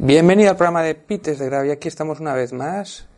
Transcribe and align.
Bienvenido 0.00 0.50
al 0.50 0.56
programa 0.56 0.84
de 0.84 0.94
Pites 0.94 1.40
de 1.40 1.46
Gravia. 1.46 1.72
Aquí 1.72 1.88
estamos 1.88 2.20
una 2.20 2.32
vez 2.32 2.52
más 2.52 3.08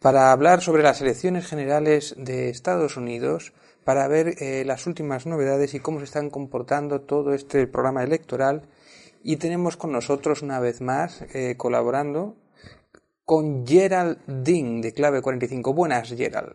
para 0.00 0.30
hablar 0.30 0.60
sobre 0.60 0.84
las 0.84 1.00
elecciones 1.00 1.44
generales 1.44 2.14
de 2.16 2.50
Estados 2.50 2.96
Unidos, 2.96 3.52
para 3.82 4.06
ver 4.06 4.40
eh, 4.40 4.62
las 4.64 4.86
últimas 4.86 5.26
novedades 5.26 5.74
y 5.74 5.80
cómo 5.80 5.98
se 5.98 6.04
están 6.04 6.30
comportando 6.30 7.00
todo 7.00 7.34
este 7.34 7.66
programa 7.66 8.04
electoral. 8.04 8.62
Y 9.24 9.38
tenemos 9.38 9.76
con 9.76 9.90
nosotros 9.90 10.42
una 10.42 10.60
vez 10.60 10.80
más 10.80 11.22
eh, 11.34 11.56
colaborando 11.56 12.36
con 13.24 13.66
Gerald 13.66 14.18
Dean 14.28 14.80
de 14.80 14.94
Clave 14.94 15.22
45. 15.22 15.74
Buenas, 15.74 16.10
Gerald. 16.10 16.54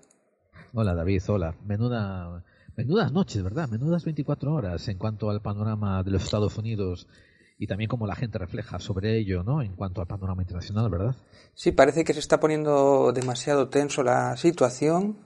Hola, 0.73 0.95
David. 0.95 1.21
Hola. 1.27 1.53
Menuda, 1.65 2.45
menudas 2.77 3.11
noches, 3.11 3.43
¿verdad? 3.43 3.67
Menudas 3.67 4.05
24 4.05 4.53
horas 4.53 4.87
en 4.87 4.97
cuanto 4.97 5.29
al 5.29 5.41
panorama 5.41 6.01
de 6.01 6.11
los 6.11 6.23
Estados 6.23 6.57
Unidos 6.57 7.09
y 7.57 7.67
también 7.67 7.87
cómo 7.87 8.05
la 8.07 8.15
gente 8.15 8.37
refleja 8.37 8.79
sobre 8.79 9.17
ello, 9.17 9.43
¿no? 9.43 9.61
En 9.61 9.75
cuanto 9.75 10.01
al 10.01 10.07
panorama 10.07 10.41
internacional, 10.41 10.89
¿verdad? 10.89 11.15
Sí, 11.53 11.71
parece 11.71 12.03
que 12.03 12.13
se 12.13 12.19
está 12.19 12.39
poniendo 12.39 13.11
demasiado 13.13 13.69
tenso 13.69 14.03
la 14.03 14.35
situación 14.37 15.17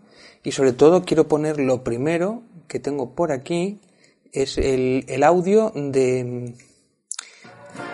y 0.44 0.52
sobre 0.52 0.74
todo 0.74 1.04
quiero 1.04 1.28
poner 1.28 1.60
lo 1.60 1.84
primero 1.84 2.44
que 2.68 2.80
tengo 2.80 3.16
por 3.16 3.32
aquí 3.32 3.82
es 4.32 4.58
el, 4.58 5.06
el 5.08 5.24
audio 5.24 5.72
de 5.76 6.54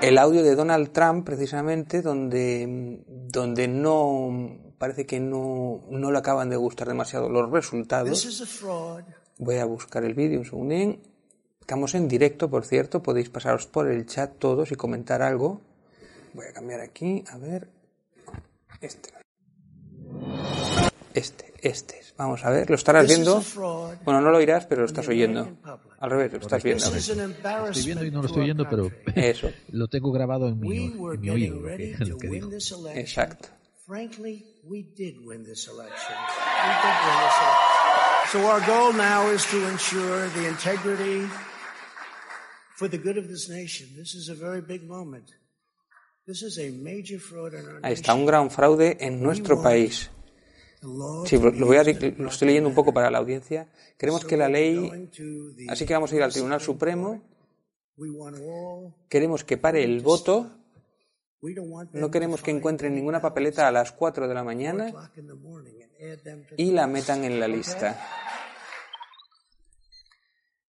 el 0.01 0.17
audio 0.17 0.43
de 0.43 0.55
Donald 0.55 0.91
Trump 0.91 1.25
precisamente 1.25 2.01
donde 2.01 3.03
donde 3.07 3.67
no 3.67 4.59
parece 4.77 5.05
que 5.05 5.19
no, 5.19 5.81
no 5.89 6.11
le 6.11 6.17
acaban 6.17 6.49
de 6.49 6.57
gustar 6.57 6.87
demasiado 6.87 7.29
los 7.29 7.49
resultados. 7.49 8.09
Voy 9.37 9.57
a 9.57 9.65
buscar 9.65 10.03
el 10.03 10.13
vídeo 10.13 10.39
un 10.39 10.45
segundín. 10.45 11.01
Estamos 11.65 11.95
en 11.95 12.07
directo, 12.07 12.47
por 12.47 12.63
cierto, 12.63 13.01
podéis 13.01 13.29
pasaros 13.29 13.65
por 13.65 13.89
el 13.89 14.05
chat 14.05 14.37
todos 14.37 14.71
y 14.71 14.75
comentar 14.75 15.23
algo. 15.23 15.61
Voy 16.35 16.45
a 16.45 16.53
cambiar 16.53 16.79
aquí, 16.79 17.23
a 17.27 17.39
ver. 17.39 17.67
Este. 18.81 19.09
Este, 21.15 21.53
este. 21.63 22.01
Vamos 22.17 22.45
a 22.45 22.51
ver, 22.51 22.69
¿lo 22.69 22.75
estarás 22.75 23.07
viendo? 23.07 23.43
Bueno, 24.03 24.21
no 24.21 24.29
lo 24.29 24.37
oirás, 24.37 24.67
pero 24.67 24.81
lo 24.81 24.85
estás 24.85 25.07
oyendo. 25.07 25.57
Al 25.97 26.11
revés, 26.11 26.33
lo 26.33 26.37
estás 26.37 26.61
viendo. 26.61 26.85
Estoy 26.85 27.83
viendo 27.83 28.05
y 28.05 28.11
no 28.11 28.21
lo 28.21 28.27
estoy 28.27 28.43
oyendo, 28.43 28.69
pero 28.69 28.91
Eso. 29.15 29.49
lo 29.69 29.87
tengo 29.87 30.11
grabado 30.11 30.47
en 30.49 30.59
mi, 30.59 30.85
en 30.85 31.19
mi 31.19 31.29
oído, 31.31 31.61
lo 31.61 31.75
que, 31.75 31.95
lo 32.05 32.17
que 32.19 32.27
digo. 32.27 32.51
Exacto. 32.93 33.49
Frankly, 33.87 34.45
we 34.63 34.83
did 34.83 35.17
win 35.25 35.43
this 35.43 35.67
election. 35.67 36.13
We 36.13 36.73
did 36.85 36.95
win 37.07 37.17
this 37.25 37.37
election. 37.41 37.85
So 38.31 38.45
our 38.51 38.61
goal 38.67 38.93
now 38.93 39.31
is 39.31 39.43
to 39.47 39.67
ensure 39.67 40.29
the 40.29 40.47
integrity 40.47 41.27
Ahí 47.83 47.93
está, 47.93 48.13
un 48.13 48.25
gran 48.25 48.49
fraude 48.49 48.97
en 48.99 49.21
nuestro 49.21 49.61
país. 49.61 50.09
Sí, 51.25 51.37
lo, 51.37 51.65
voy 51.65 51.77
a, 51.77 51.83
lo 51.83 52.29
estoy 52.29 52.47
leyendo 52.47 52.69
un 52.69 52.75
poco 52.75 52.93
para 52.93 53.09
la 53.09 53.17
audiencia. 53.17 53.69
Queremos 53.97 54.25
que 54.25 54.37
la 54.37 54.49
ley, 54.49 55.09
así 55.69 55.85
que 55.85 55.93
vamos 55.93 56.11
a 56.11 56.15
ir 56.15 56.23
al 56.23 56.31
Tribunal 56.31 56.61
Supremo. 56.61 57.23
Queremos 59.09 59.43
que 59.43 59.57
pare 59.57 59.83
el 59.83 60.01
voto. 60.01 60.51
We 61.41 61.53
don't 61.53 61.71
want 61.71 61.91
them 61.91 62.01
No 62.01 62.09
queremos 62.09 62.41
que 62.41 62.51
encuentren 62.51 62.95
ninguna 62.95 63.21
papeleta 63.21 63.67
a 63.67 63.71
las 63.71 63.91
4 63.91 64.27
de 64.27 64.33
la 64.33 64.43
mañana 64.43 64.91
4 64.91 64.99
o'clock 64.99 65.17
in 65.17 65.27
the 65.27 65.33
morning 65.35 65.73
and 65.83 66.11
add 66.11 66.23
them 66.23 66.43
to 66.47 66.55
y 66.57 66.71
la 66.71 66.87
metan 66.87 67.23
en 67.23 67.39
la 67.39 67.47
lista. 67.47 67.99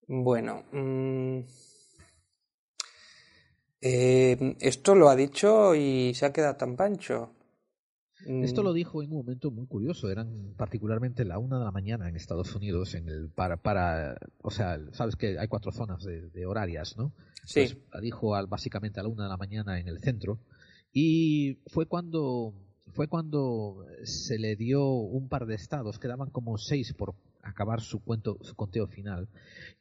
Bueno, 0.06 0.64
mm, 0.72 1.40
eh, 3.80 4.56
esto 4.60 4.94
lo 4.94 5.08
ha 5.08 5.16
dicho 5.16 5.74
y 5.74 6.14
se 6.14 6.26
ha 6.26 6.32
quedado 6.32 6.56
tan 6.56 6.76
pancho. 6.76 7.32
Mm, 8.26 8.44
Esto 8.44 8.62
lo 8.62 8.72
dijo 8.72 9.02
en 9.02 9.10
un 9.12 9.18
momento 9.18 9.50
muy 9.50 9.66
curioso. 9.66 10.10
Eran 10.10 10.54
particularmente 10.56 11.24
la 11.24 11.38
una 11.38 11.58
de 11.58 11.64
la 11.64 11.70
mañana 11.70 12.08
en 12.08 12.16
Estados 12.16 12.54
Unidos, 12.54 12.94
en 12.94 13.08
el 13.08 13.28
para, 13.28 13.58
para 13.58 14.16
o 14.42 14.50
sea, 14.50 14.78
sabes 14.92 15.16
que 15.16 15.38
hay 15.38 15.48
cuatro 15.48 15.70
zonas 15.72 16.02
de, 16.02 16.30
de 16.30 16.46
horarias, 16.46 16.96
¿no? 16.96 17.12
Sí. 17.44 17.60
Pues 17.60 17.76
la 17.92 18.00
dijo 18.00 18.34
al, 18.34 18.46
básicamente 18.46 19.00
a 19.00 19.02
la 19.02 19.08
una 19.10 19.24
de 19.24 19.28
la 19.28 19.36
mañana 19.36 19.78
en 19.78 19.86
el 19.88 20.00
centro 20.00 20.40
y 20.92 21.58
fue 21.66 21.86
cuando 21.86 22.54
fue 22.94 23.08
cuando 23.08 23.84
se 24.04 24.38
le 24.38 24.56
dio 24.56 24.88
un 24.88 25.28
par 25.28 25.44
de 25.46 25.54
estados, 25.54 25.98
quedaban 25.98 26.30
como 26.30 26.56
seis 26.56 26.94
por 26.94 27.14
acabar 27.42 27.82
su 27.82 28.02
cuento, 28.02 28.38
su 28.40 28.54
conteo 28.54 28.86
final 28.86 29.28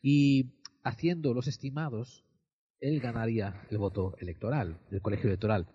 y 0.01 0.51
haciendo 0.83 1.33
los 1.33 1.47
estimados 1.47 2.24
él 2.79 2.99
ganaría 2.99 3.65
el 3.69 3.77
voto 3.77 4.15
electoral 4.19 4.79
del 4.89 5.01
colegio 5.01 5.29
electoral. 5.29 5.67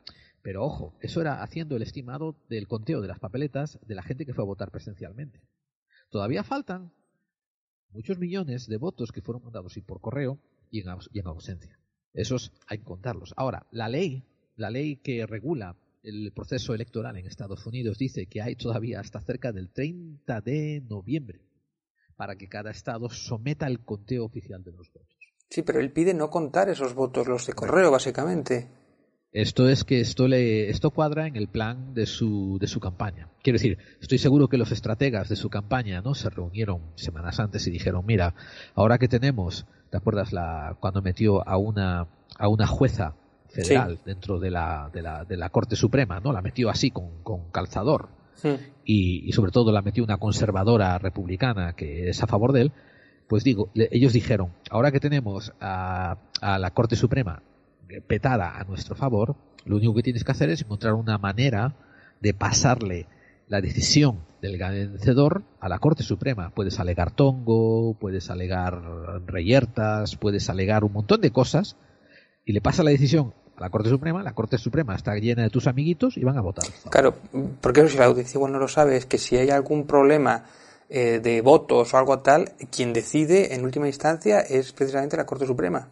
Pero 0.43 0.65
ojo, 0.65 0.95
eso 1.01 1.21
era 1.21 1.43
haciendo 1.43 1.77
el 1.77 1.83
estimado 1.83 2.37
del 2.49 2.67
conteo 2.67 3.01
de 3.01 3.09
las 3.09 3.19
papeletas 3.19 3.79
de 3.87 3.95
la 3.95 4.03
gente 4.03 4.25
que 4.25 4.33
fue 4.33 4.45
a 4.45 4.47
votar 4.47 4.71
presencialmente. 4.71 5.41
Todavía 6.11 6.45
faltan 6.45 6.93
muchos 7.91 8.19
millones 8.19 8.67
de 8.67 8.77
votos 8.77 9.13
que 9.13 9.23
fueron 9.23 9.43
mandados 9.43 9.77
y 9.77 9.83
por 9.83 10.01
correo 10.01 10.39
y 10.71 10.81
en, 10.81 10.97
y 11.13 11.21
en 11.21 11.27
ausencia. 11.27 11.79
Esos 12.13 12.53
hay 12.67 12.79
que 12.79 12.85
contarlos. 12.85 13.35
Ahora, 13.37 13.67
la 13.71 13.89
ley, 13.89 14.25
la 14.57 14.71
ley 14.71 14.97
que 14.97 15.27
regula 15.27 15.77
el 16.03 16.33
proceso 16.33 16.75
electoral 16.75 17.17
en 17.17 17.27
Estados 17.27 17.67
Unidos 17.67 17.99
dice 17.99 18.27
que 18.27 18.41
hay 18.41 18.57
todavía 18.57 19.01
hasta 19.01 19.21
cerca 19.21 19.53
del 19.53 19.71
30 19.71 20.41
de 20.41 20.83
noviembre 20.89 21.43
para 22.17 22.37
que 22.37 22.49
cada 22.49 22.71
estado 22.71 23.11
someta 23.11 23.67
el 23.67 23.85
conteo 23.85 24.25
oficial 24.25 24.63
de 24.63 24.73
los 24.73 24.93
votos. 24.93 25.20
Sí, 25.51 25.63
pero 25.63 25.81
él 25.81 25.91
pide 25.91 26.15
no 26.15 26.31
contar 26.31 26.69
esos 26.69 26.95
votos, 26.95 27.27
los 27.27 27.45
de 27.47 27.53
correo, 27.55 27.91
básicamente. 27.91 28.69
Esto 29.33 29.69
es 29.69 29.85
que 29.85 30.01
esto 30.01 30.27
le 30.27 30.71
esto 30.71 30.91
cuadra 30.91 31.27
en 31.27 31.37
el 31.37 31.49
plan 31.49 31.95
de 31.95 32.07
su 32.07 32.59
de 32.61 32.67
su 32.67 32.81
campaña. 32.81 33.29
Quiero 33.43 33.59
decir, 33.59 33.79
estoy 34.01 34.19
seguro 34.19 34.49
que 34.49 34.57
los 34.57 34.73
estrategas 34.73 35.29
de 35.29 35.37
su 35.37 35.49
campaña, 35.51 36.03
¿no? 36.03 36.15
Se 36.15 36.31
reunieron 36.31 36.83
semanas 36.97 37.39
antes 37.39 37.67
y 37.67 37.71
dijeron, 37.71 38.05
"Mira, 38.07 38.35
ahora 38.75 38.99
que 38.99 39.07
tenemos, 39.07 39.67
¿te 39.91 39.97
acuerdas 39.97 40.33
la 40.33 40.77
cuando 40.81 41.03
metió 41.03 41.47
a 41.49 41.57
una 41.59 42.09
a 42.39 42.49
una 42.49 42.67
jueza 42.67 43.15
federal 43.49 44.01
dentro 44.05 44.39
de 44.41 44.51
la, 44.51 44.91
de 44.93 45.03
la 45.03 45.25
de 45.25 45.37
la 45.37 45.51
Corte 45.51 45.77
Suprema, 45.77 46.19
¿no? 46.21 46.33
La 46.33 46.43
metió 46.43 46.69
así 46.71 46.91
con 46.91 47.23
con 47.23 47.51
calzador 47.51 48.09
y, 48.85 49.29
y 49.29 49.33
sobre 49.33 49.53
todo 49.53 49.71
la 49.71 49.83
metió 49.83 50.03
una 50.03 50.17
conservadora 50.17 50.99
republicana 50.99 51.75
que 51.75 52.09
es 52.09 52.23
a 52.23 52.27
favor 52.27 52.53
de 52.53 52.63
él, 52.63 52.73
pues 53.31 53.45
digo, 53.45 53.71
le- 53.75 53.89
ellos 53.93 54.13
dijeron, 54.13 54.51
ahora 54.71 54.91
que 54.91 54.99
tenemos 54.99 55.53
a, 55.61 56.17
a 56.41 56.59
la 56.59 56.71
Corte 56.73 56.97
Suprema 56.97 57.43
petada 58.09 58.59
a 58.59 58.65
nuestro 58.65 58.97
favor, 58.97 59.37
lo 59.65 59.77
único 59.77 59.95
que 59.95 60.03
tienes 60.03 60.25
que 60.25 60.33
hacer 60.33 60.51
es 60.51 60.63
encontrar 60.63 60.95
una 60.95 61.17
manera 61.17 61.75
de 62.21 62.35
pasarle 62.35 63.07
la 63.47 63.61
decisión 63.61 64.21
del 64.43 64.59
vencedor 64.59 65.43
a 65.61 65.69
la 65.69 65.79
Corte 65.79 66.03
Suprema. 66.03 66.51
Puedes 66.51 66.81
alegar 66.81 67.13
tongo, 67.13 67.95
puedes 68.01 68.31
alegar 68.31 68.81
reyertas, 69.27 70.17
puedes 70.17 70.51
alegar 70.51 70.83
un 70.85 70.93
montón 70.93 71.21
de 71.21 71.31
cosas 71.31 71.77
y 72.45 72.53
le 72.53 72.61
pasa 72.61 72.83
la 72.83 72.91
decisión 72.91 73.33
a 73.57 73.61
la 73.61 73.71
Corte 73.71 73.91
Suprema, 73.91 74.23
la 74.25 74.33
Corte 74.35 74.57
Suprema 74.59 74.95
está 74.97 75.15
llena 75.17 75.43
de 75.43 75.51
tus 75.51 75.67
amiguitos 75.67 76.17
y 76.17 76.25
van 76.25 76.37
a 76.39 76.41
votar. 76.41 76.65
Claro, 76.91 77.15
porque 77.61 77.87
si 77.89 77.99
la 77.99 78.07
audiencia 78.07 78.41
no 78.41 78.59
lo 78.59 78.69
sabe, 78.69 78.97
es 78.97 79.07
que 79.07 79.19
si 79.19 79.37
hay 79.37 79.51
algún 79.51 79.87
problema 79.87 80.45
eh, 80.93 81.21
de 81.21 81.41
votos 81.41 81.95
o 81.95 81.97
algo 81.97 82.19
tal, 82.19 82.53
quien 82.71 82.93
decide 82.93 83.55
en 83.55 83.65
última 83.65 83.87
instancia 83.87 84.41
es 84.41 84.73
precisamente 84.73 85.17
la 85.17 85.25
Corte 85.25 85.47
Suprema. 85.47 85.89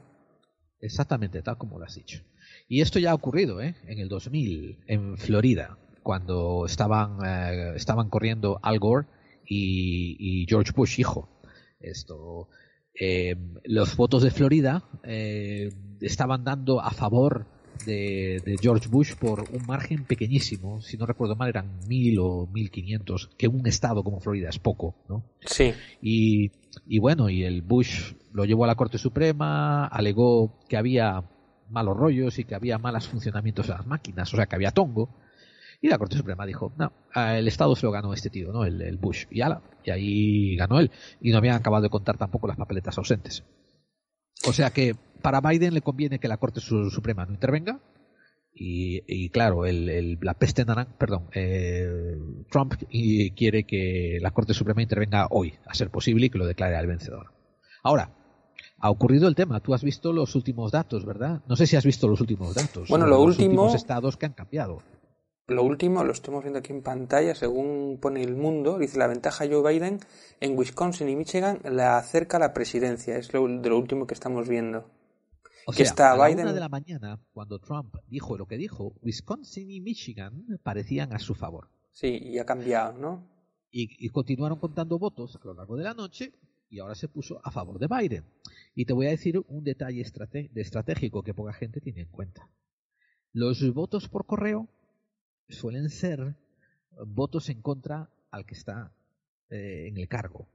Exactamente, 0.81 1.41
tal 1.41 1.56
como 1.56 1.78
lo 1.78 1.84
has 1.84 1.94
dicho. 1.94 2.20
Y 2.69 2.81
esto 2.81 2.98
ya 2.98 3.12
ha 3.12 3.14
ocurrido 3.14 3.60
¿eh? 3.60 3.76
en 3.86 3.98
el 3.98 4.09
2000, 4.09 4.84
en 4.86 5.16
Florida, 5.16 5.78
cuando 6.03 6.66
estaban, 6.66 7.19
eh, 7.25 7.72
estaban 7.76 8.10
corriendo 8.10 8.59
Al 8.62 8.78
Gore 8.78 9.06
y, 9.47 10.45
George 10.48 10.72
Bush, 10.74 10.98
hijo. 11.01 11.28
Esto, 11.80 12.48
eh, 12.92 13.36
los 13.65 13.97
votos 13.97 14.22
de 14.22 14.30
Florida 14.30 14.83
estaban 16.01 16.44
dando 16.44 16.80
a 16.80 16.91
favor 16.91 17.47
de, 17.84 18.42
de 18.45 18.57
George 18.60 18.89
Bush 18.89 19.15
por 19.15 19.45
un 19.53 19.66
margen 19.66 20.04
pequeñísimo. 20.04 20.80
Si 20.80 20.97
no 20.97 21.07
recuerdo 21.07 21.36
mal, 21.36 21.48
eran 21.48 21.80
mil 21.86 22.19
o 22.21 22.47
mil 22.47 22.71
quinientos, 22.71 23.30
que 23.36 23.48
un 23.48 23.66
estado 23.66 24.03
como 24.04 24.21
Florida 24.21 24.48
es 24.48 24.59
poco, 24.59 24.95
¿no? 25.09 25.25
Sí, 25.41 25.72
Y, 26.01 26.53
y 26.86 26.98
bueno, 26.98 27.28
y 27.30 27.45
el 27.45 27.63
Bush 27.63 28.15
lo 28.33 28.45
llevó 28.45 28.65
a 28.65 28.69
la 28.69 28.75
Corte 28.75 28.98
Suprema, 28.98 29.86
alegó 29.86 30.59
que 30.69 30.77
había 30.77 31.25
malos 31.71 31.97
rollos 31.97 32.39
y 32.39 32.45
que 32.45 32.54
había 32.54 32.78
malos 32.78 33.09
funcionamientos 33.09 33.66
de 33.66 33.75
las 33.75 33.86
máquinas, 33.86 34.33
o 34.33 34.36
sea, 34.36 34.47
que 34.47 34.57
había 34.57 34.71
tongo. 34.71 35.09
Y 35.80 35.89
la 35.89 35.98
Corte 35.98 36.16
Suprema 36.16 36.45
dijo, 36.45 36.72
no, 36.77 36.92
el 37.15 37.47
Estado 37.47 37.77
se 37.77 37.86
lo 37.86 37.92
ganó 37.92 38.13
este 38.13 38.30
tío, 38.30 38.53
¿no? 38.53 38.65
El, 38.65 38.83
el 38.83 38.97
Bush. 38.97 39.27
Y, 39.30 39.42
ala, 39.42 39.63
y 39.84 39.91
ahí 39.91 40.57
ganó 40.57 40.80
él. 40.80 40.91
Y 41.21 41.30
no 41.30 41.39
habían 41.39 41.54
acabado 41.54 41.83
de 41.84 41.89
contar 41.89 42.16
tampoco 42.16 42.48
las 42.48 42.57
papeletas 42.57 42.98
ausentes. 42.98 43.45
O 44.45 44.53
sea 44.53 44.71
que 44.71 44.95
para 45.23 45.41
Biden 45.41 45.75
le 45.75 45.83
conviene 45.83 46.19
que 46.19 46.29
la 46.29 46.37
Corte 46.37 46.61
Su- 46.61 46.91
Suprema 46.91 47.27
no 47.27 47.33
intervenga. 47.33 47.81
Y, 48.61 49.03
y 49.07 49.29
claro, 49.31 49.67
el, 49.67 49.89
el- 49.89 50.19
la 50.21 50.35
peste 50.35 50.65
naranja, 50.65 50.93
perdón, 50.99 51.29
eh, 51.33 52.17
Trump 52.51 52.75
y 52.91 53.31
quiere 53.33 53.65
que 53.65 54.19
la 54.21 54.33
Corte 54.33 54.53
Suprema 54.55 54.83
intervenga 54.83 55.29
hoy, 55.31 55.55
a 55.67 55.75
ser 55.75 55.91
posible, 55.91 56.27
y 56.27 56.31
que 56.31 56.39
lo 56.39 56.47
declare 56.47 56.75
al 56.77 56.89
vencedor. 56.89 57.33
Ahora, 57.85 58.11
ha 58.81 58.91
ocurrido 58.91 59.29
el 59.29 59.37
tema. 59.37 59.61
Tú 59.61 59.75
has 59.75 59.85
visto 59.85 60.13
los 60.13 60.35
últimos 60.35 60.73
datos, 60.73 61.05
¿verdad? 61.05 61.41
No 61.49 61.55
sé 61.55 61.67
si 61.69 61.77
has 61.77 61.85
visto 61.85 62.09
los 62.09 62.21
últimos 62.21 62.55
datos. 62.55 62.89
Bueno, 62.89 63.07
lo 63.07 63.17
los 63.19 63.27
último. 63.27 63.47
Últimos 63.49 63.75
estados 63.75 64.17
que 64.17 64.27
han 64.27 64.33
cambiado. 64.33 64.83
Lo 65.48 65.62
último 65.62 66.04
lo 66.04 66.12
estamos 66.12 66.45
viendo 66.45 66.59
aquí 66.59 66.74
en 66.74 66.83
pantalla, 66.83 67.34
según 67.34 67.98
pone 68.03 68.22
el 68.22 68.36
mundo, 68.36 68.78
dice 68.78 68.98
la 68.98 69.06
ventaja 69.06 69.47
Joe 69.48 69.72
Biden 69.72 69.98
en 70.41 70.59
Wisconsin 70.59 71.09
y 71.09 71.16
Michigan 71.16 71.60
la 71.65 71.97
acerca 71.97 72.36
a 72.36 72.41
la 72.41 72.53
presidencia. 72.53 73.16
Es 73.16 73.33
lo, 73.33 73.48
de 73.48 73.71
lo 73.71 73.78
último 73.78 74.06
que 74.06 74.12
estamos 74.12 74.47
viendo. 74.47 74.91
O 75.66 75.72
que 75.72 75.78
sea, 75.78 75.86
está 75.86 76.12
a 76.12 76.16
la 76.18 76.27
Biden. 76.27 76.45
una 76.45 76.53
de 76.53 76.60
la 76.60 76.68
mañana, 76.68 77.18
cuando 77.33 77.59
Trump 77.60 77.95
dijo 78.09 78.36
lo 78.36 78.47
que 78.47 78.59
dijo, 78.59 78.92
Wisconsin 79.00 79.71
y 79.71 79.80
Michigan 79.80 80.45
parecían 80.62 81.15
a 81.15 81.18
su 81.18 81.34
favor. 81.34 81.71
Sí, 81.92 82.18
y 82.22 82.39
ha 82.39 82.44
cambiado, 82.44 82.98
¿no? 82.98 83.27
Y, 83.71 84.04
y 84.04 84.10
continuaron 84.10 84.59
contando 84.59 84.98
votos 84.98 85.34
a 85.36 85.47
lo 85.47 85.54
largo 85.54 85.78
de 85.78 85.84
la 85.84 85.94
noche 85.94 86.34
y 86.68 86.78
ahora 86.80 86.94
se 86.94 87.09
puso 87.09 87.41
a 87.42 87.51
favor 87.51 87.78
de 87.78 87.86
Biden. 87.86 88.24
Y 88.74 88.84
te 88.84 88.92
voy 88.92 89.06
a 89.06 89.10
decir 89.10 89.42
un 89.48 89.65
detalle 89.65 90.03
estratégico 90.03 91.22
que 91.22 91.33
poca 91.33 91.54
gente 91.54 91.80
tiene 91.80 92.03
en 92.03 92.10
cuenta. 92.10 92.51
Los 93.33 93.72
votos 93.72 94.09
por 94.10 94.27
correo 94.27 94.68
suelen 95.48 95.89
ser 95.91 96.36
votos 97.06 97.48
en 97.48 97.62
contra 97.62 98.10
al 98.30 98.45
que 98.45 98.54
está 98.54 98.92
eh, 99.50 99.86
en 99.89 99.97
el 99.98 100.09
cargo. 100.09 100.48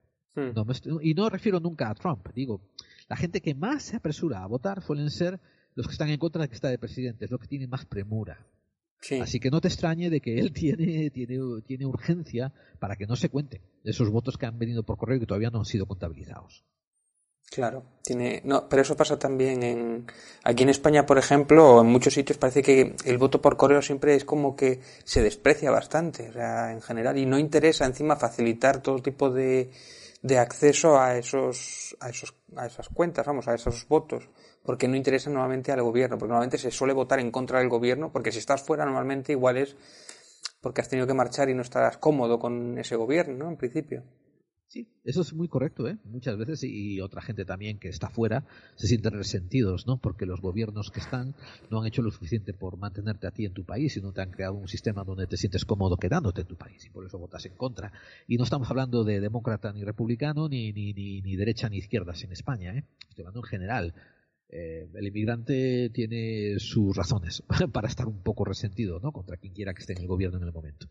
No 0.55 0.65
me 0.65 0.73
estoy- 0.73 1.09
y 1.09 1.13
no 1.13 1.29
refiero 1.29 1.59
nunca 1.59 1.89
a 1.89 1.95
Trump, 1.95 2.27
digo, 2.33 2.61
la 3.07 3.15
gente 3.15 3.41
que 3.41 3.53
más 3.55 3.83
se 3.83 3.95
apresura 3.97 4.43
a 4.43 4.47
votar 4.47 4.81
suelen 4.81 5.09
ser 5.11 5.39
los 5.75 5.87
que 5.87 5.91
están 5.93 6.09
en 6.09 6.17
contra 6.19 6.41
del 6.41 6.49
que 6.49 6.55
está 6.55 6.69
de 6.69 6.77
presidente, 6.79 7.25
es 7.25 7.31
lo 7.31 7.37
que 7.39 7.47
tiene 7.47 7.67
más 7.67 7.85
premura. 7.85 8.47
Sí. 9.01 9.19
Así 9.19 9.39
que 9.39 9.49
no 9.51 9.59
te 9.61 9.67
extrañe 9.67 10.09
de 10.09 10.21
que 10.21 10.39
él 10.39 10.53
tiene, 10.53 11.09
tiene, 11.09 11.37
tiene 11.65 11.85
urgencia 11.85 12.53
para 12.79 12.95
que 12.95 13.05
no 13.05 13.15
se 13.15 13.29
cuenten 13.29 13.61
esos 13.83 14.09
votos 14.09 14.37
que 14.37 14.45
han 14.45 14.57
venido 14.57 14.83
por 14.83 14.97
correo 14.97 15.17
y 15.17 15.19
que 15.19 15.25
todavía 15.25 15.49
no 15.49 15.59
han 15.59 15.65
sido 15.65 15.85
contabilizados. 15.85 16.63
Claro, 17.51 17.83
tiene, 18.01 18.41
no, 18.45 18.67
pero 18.67 18.81
eso 18.81 18.97
pasa 18.97 19.19
también 19.19 19.61
en, 19.61 20.07
aquí 20.43 20.63
en 20.63 20.69
España, 20.69 21.05
por 21.05 21.19
ejemplo, 21.19 21.75
o 21.75 21.81
en 21.81 21.87
muchos 21.87 22.15
sitios 22.15 22.39
parece 22.39 22.63
que 22.63 22.95
el 23.05 23.17
voto 23.19 23.41
por 23.41 23.57
correo 23.57 23.81
siempre 23.83 24.15
es 24.15 24.25
como 24.25 24.55
que 24.55 24.81
se 25.03 25.21
desprecia 25.21 25.69
bastante, 25.69 26.29
o 26.29 26.33
sea, 26.33 26.71
en 26.71 26.81
general, 26.81 27.15
y 27.17 27.27
no 27.27 27.37
interesa 27.37 27.85
encima 27.85 28.15
facilitar 28.15 28.81
todo 28.81 29.03
tipo 29.03 29.29
de, 29.29 29.69
de 30.23 30.39
acceso 30.39 30.99
a 30.99 31.15
esos, 31.15 31.95
a 31.99 32.09
esos, 32.09 32.33
a 32.55 32.65
esas 32.65 32.89
cuentas, 32.89 33.25
vamos, 33.27 33.47
a 33.47 33.53
esos 33.53 33.87
votos, 33.87 34.29
porque 34.63 34.87
no 34.87 34.95
interesa 34.95 35.29
normalmente 35.29 35.71
al 35.71 35.83
gobierno, 35.83 36.17
porque 36.17 36.29
normalmente 36.29 36.57
se 36.57 36.71
suele 36.71 36.93
votar 36.93 37.19
en 37.19 37.29
contra 37.29 37.59
del 37.59 37.69
gobierno, 37.69 38.11
porque 38.11 38.31
si 38.31 38.39
estás 38.39 38.63
fuera 38.63 38.83
normalmente 38.83 39.31
igual 39.31 39.57
es 39.57 39.75
porque 40.59 40.81
has 40.81 40.89
tenido 40.89 41.05
que 41.05 41.13
marchar 41.13 41.49
y 41.49 41.53
no 41.53 41.61
estarás 41.61 41.97
cómodo 41.97 42.39
con 42.39 42.79
ese 42.79 42.95
gobierno, 42.95 43.45
¿no? 43.45 43.49
En 43.49 43.57
principio. 43.57 44.01
Sí, 44.73 44.87
eso 45.03 45.21
es 45.21 45.33
muy 45.33 45.47
correcto, 45.47 45.87
¿eh? 45.87 45.99
Muchas 46.03 46.35
veces 46.35 46.63
y 46.63 46.99
otra 46.99 47.21
gente 47.21 47.45
también 47.45 47.77
que 47.77 47.89
está 47.89 48.09
fuera 48.09 48.43
se 48.73 48.87
sienten 48.87 49.13
resentidos, 49.13 49.85
¿no? 49.85 49.97
Porque 49.97 50.25
los 50.25 50.41
gobiernos 50.41 50.89
que 50.89 50.99
están 50.99 51.35
no 51.69 51.79
han 51.79 51.85
hecho 51.85 52.01
lo 52.01 52.09
suficiente 52.09 52.55
por 52.55 52.77
mantenerte 52.77 53.27
a 53.27 53.31
ti 53.31 53.45
en 53.45 53.53
tu 53.53 53.65
país 53.65 53.95
y 53.97 54.01
no 54.01 54.13
te 54.13 54.21
han 54.21 54.31
creado 54.31 54.55
un 54.55 54.67
sistema 54.67 55.03
donde 55.03 55.27
te 55.27 55.37
sientes 55.37 55.63
cómodo 55.63 55.97
quedándote 55.97 56.41
en 56.41 56.47
tu 56.47 56.55
país 56.55 56.83
y 56.87 56.89
por 56.89 57.05
eso 57.05 57.19
votas 57.19 57.45
en 57.45 57.55
contra. 57.55 57.93
Y 58.27 58.37
no 58.37 58.45
estamos 58.45 58.67
hablando 58.71 59.03
de 59.03 59.19
demócrata 59.21 59.71
ni 59.71 59.83
republicano 59.83 60.49
ni, 60.49 60.73
ni, 60.73 60.91
ni, 60.91 61.21
ni 61.21 61.35
derecha 61.35 61.69
ni 61.69 61.77
izquierdas 61.77 62.23
en 62.23 62.31
España, 62.31 62.75
¿eh? 62.75 62.83
Estoy 63.09 63.25
hablando 63.25 63.41
en 63.41 63.49
general. 63.51 63.93
Eh, 64.55 64.87
el 64.93 65.07
inmigrante 65.07 65.89
tiene 65.91 66.59
sus 66.59 66.95
razones 66.95 67.41
para 67.73 67.87
estar 67.87 68.05
un 68.07 68.21
poco 68.21 68.45
resentido, 68.45 68.99
¿no? 68.99 69.11
Contra 69.11 69.37
quien 69.37 69.51
quiera 69.51 69.73
que 69.73 69.81
esté 69.81 69.93
en 69.93 70.01
el 70.01 70.07
gobierno 70.07 70.37
en 70.37 70.43
el 70.43 70.53
momento. 70.53 70.85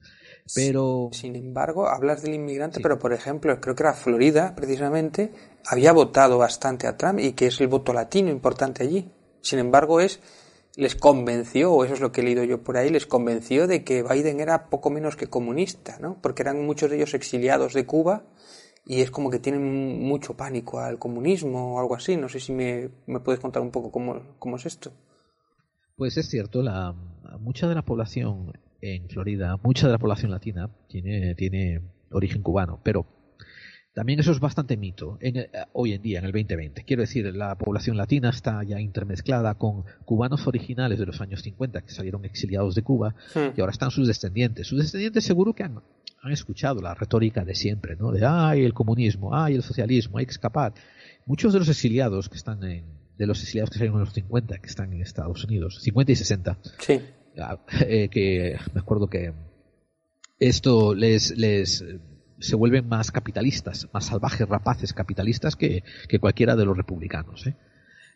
Pero 0.53 1.11
Sin 1.13 1.37
embargo, 1.37 1.87
hablas 1.89 2.23
del 2.23 2.35
inmigrante, 2.35 2.79
Sí. 2.79 2.83
pero 2.83 2.99
por 2.99 3.13
ejemplo, 3.13 3.61
creo 3.61 3.77
que 3.77 3.85
era 3.85 3.95
Florida, 3.95 4.57
precisamente, 4.57 5.31
había 5.65 5.93
votado 5.93 6.39
bastante 6.39 6.89
a 6.89 6.97
Trump 6.97 7.21
y 7.21 7.35
que 7.35 7.47
es 7.47 7.61
el 7.61 7.69
voto 7.69 7.93
latino 7.93 8.31
importante 8.31 8.83
allí. 8.83 9.13
Sin 9.43 9.61
embargo, 9.61 10.01
es 10.01 10.19
les 10.75 10.97
convenció, 10.97 11.73
o 11.73 11.85
eso 11.85 11.95
es 11.95 12.01
lo 12.01 12.11
que 12.11 12.23
he 12.23 12.25
leído 12.25 12.43
yo 12.43 12.65
por 12.65 12.77
ahí, 12.79 12.91
les 12.91 13.07
convenció 13.07 13.69
de 13.69 13.85
que 13.85 14.03
Biden 14.03 14.41
era 14.41 14.71
poco 14.71 14.91
menos 14.91 15.15
que 15.15 15.29
comunista, 15.29 15.99
¿no? 16.01 16.19
Porque 16.21 16.43
eran 16.43 16.67
muchos 16.67 16.91
de 16.91 16.97
ellos 16.97 17.15
exiliados 17.15 17.75
de 17.75 17.87
Cuba 17.87 18.25
y 18.85 19.01
es 19.01 19.11
como 19.11 19.31
que 19.31 19.39
tienen 19.39 20.01
mucho 20.03 20.37
pánico 20.37 20.81
al 20.81 20.99
comunismo 20.99 21.75
o 21.75 21.81
algo 21.81 21.95
así. 21.95 22.17
No 22.17 22.29
sé 22.29 22.41
si 22.41 22.53
me, 22.53 22.89
me 23.07 23.21
puedes 23.21 23.41
contar 23.41 23.63
un 23.63 23.71
poco 23.71 23.91
cómo, 23.91 24.21
cómo 24.39 24.57
es 24.57 24.67
esto. 24.67 24.93
Pues 25.97 26.17
es 26.17 26.29
cierto, 26.29 26.63
la, 26.63 26.95
mucha 27.39 27.69
de 27.69 27.75
la 27.75 27.83
población 27.83 28.53
en 28.81 29.09
Florida, 29.09 29.59
mucha 29.63 29.87
de 29.87 29.93
la 29.93 29.99
población 29.99 30.31
latina 30.31 30.71
tiene, 30.89 31.35
tiene 31.37 31.81
origen 32.11 32.43
cubano, 32.43 32.81
pero 32.83 33.07
también 33.95 34.19
eso 34.21 34.33
es 34.33 34.41
bastante 34.41 34.77
mito 34.77 35.19
en, 35.21 35.37
eh, 35.37 35.51
hoy 35.75 35.93
en 35.93 36.03
día, 36.03 36.19
en 36.19 36.25
el 36.25 36.33
2020. 36.33 36.83
Quiero 36.85 37.03
decir, 37.03 37.27
la 37.37 37.57
población 37.57 37.97
latina 37.97 38.31
está 38.31 38.63
ya 38.65 38.81
intermezclada 38.81 39.55
con 39.55 39.85
cubanos 40.05 40.47
originales 40.47 40.99
de 40.99 41.07
los 41.07 41.21
años 41.21 41.43
50 41.43 41.83
que 41.83 41.93
salieron 41.93 42.25
exiliados 42.25 42.75
de 42.75 42.83
Cuba 42.83 43.15
Hmm. 43.35 43.53
y 43.57 43.61
ahora 43.61 43.73
están 43.73 43.91
sus 43.91 44.09
descendientes. 44.09 44.67
Sus 44.67 44.81
descendientes 44.81 45.25
seguro 45.25 45.53
que 45.53 45.63
han, 45.65 45.83
han 46.23 46.33
escuchado 46.33 46.81
la 46.81 46.95
retórica 46.95 47.45
de 47.45 47.55
siempre, 47.55 47.97
¿no? 47.97 48.13
De, 48.13 48.25
ay, 48.25 48.65
el 48.65 48.73
comunismo, 48.73 49.35
ay, 49.35 49.57
el 49.57 49.63
socialismo, 49.63 50.19
hay 50.19 50.27
que 50.27 50.31
escapar. 50.31 50.73
Muchos 51.27 51.53
de 51.53 51.59
los 51.59 51.69
exiliados 51.69 52.29
que 52.29 52.37
están 52.37 52.63
en, 52.63 52.85
de 53.19 53.27
los 53.27 53.43
exiliados 53.43 53.71
que 53.71 53.79
salieron 53.79 53.99
en 53.99 54.05
los 54.05 54.15
50, 54.15 54.59
que 54.59 54.69
están 54.69 54.93
en 54.93 55.03
Estados 55.03 55.45
Unidos, 55.45 55.81
50 55.83 56.13
y 56.13 56.17
60, 56.17 56.59
Sí, 56.79 57.01
ah, 57.39 57.59
eh, 57.81 58.09
que 58.09 58.57
me 58.73 58.81
acuerdo 58.81 59.09
que 59.09 59.33
esto 60.39 60.95
les, 60.95 61.37
les 61.37 61.85
se 62.39 62.57
vuelven 62.57 62.89
más 62.89 63.11
capitalistas, 63.11 63.89
más 63.93 64.07
salvajes, 64.07 64.49
rapaces 64.49 64.93
capitalistas 64.93 65.57
que, 65.57 65.83
que 66.09 66.21
cualquiera 66.21 66.55
de 66.55 66.65
los 66.65 66.77
republicanos. 66.77 67.47
¿eh? 67.49 67.55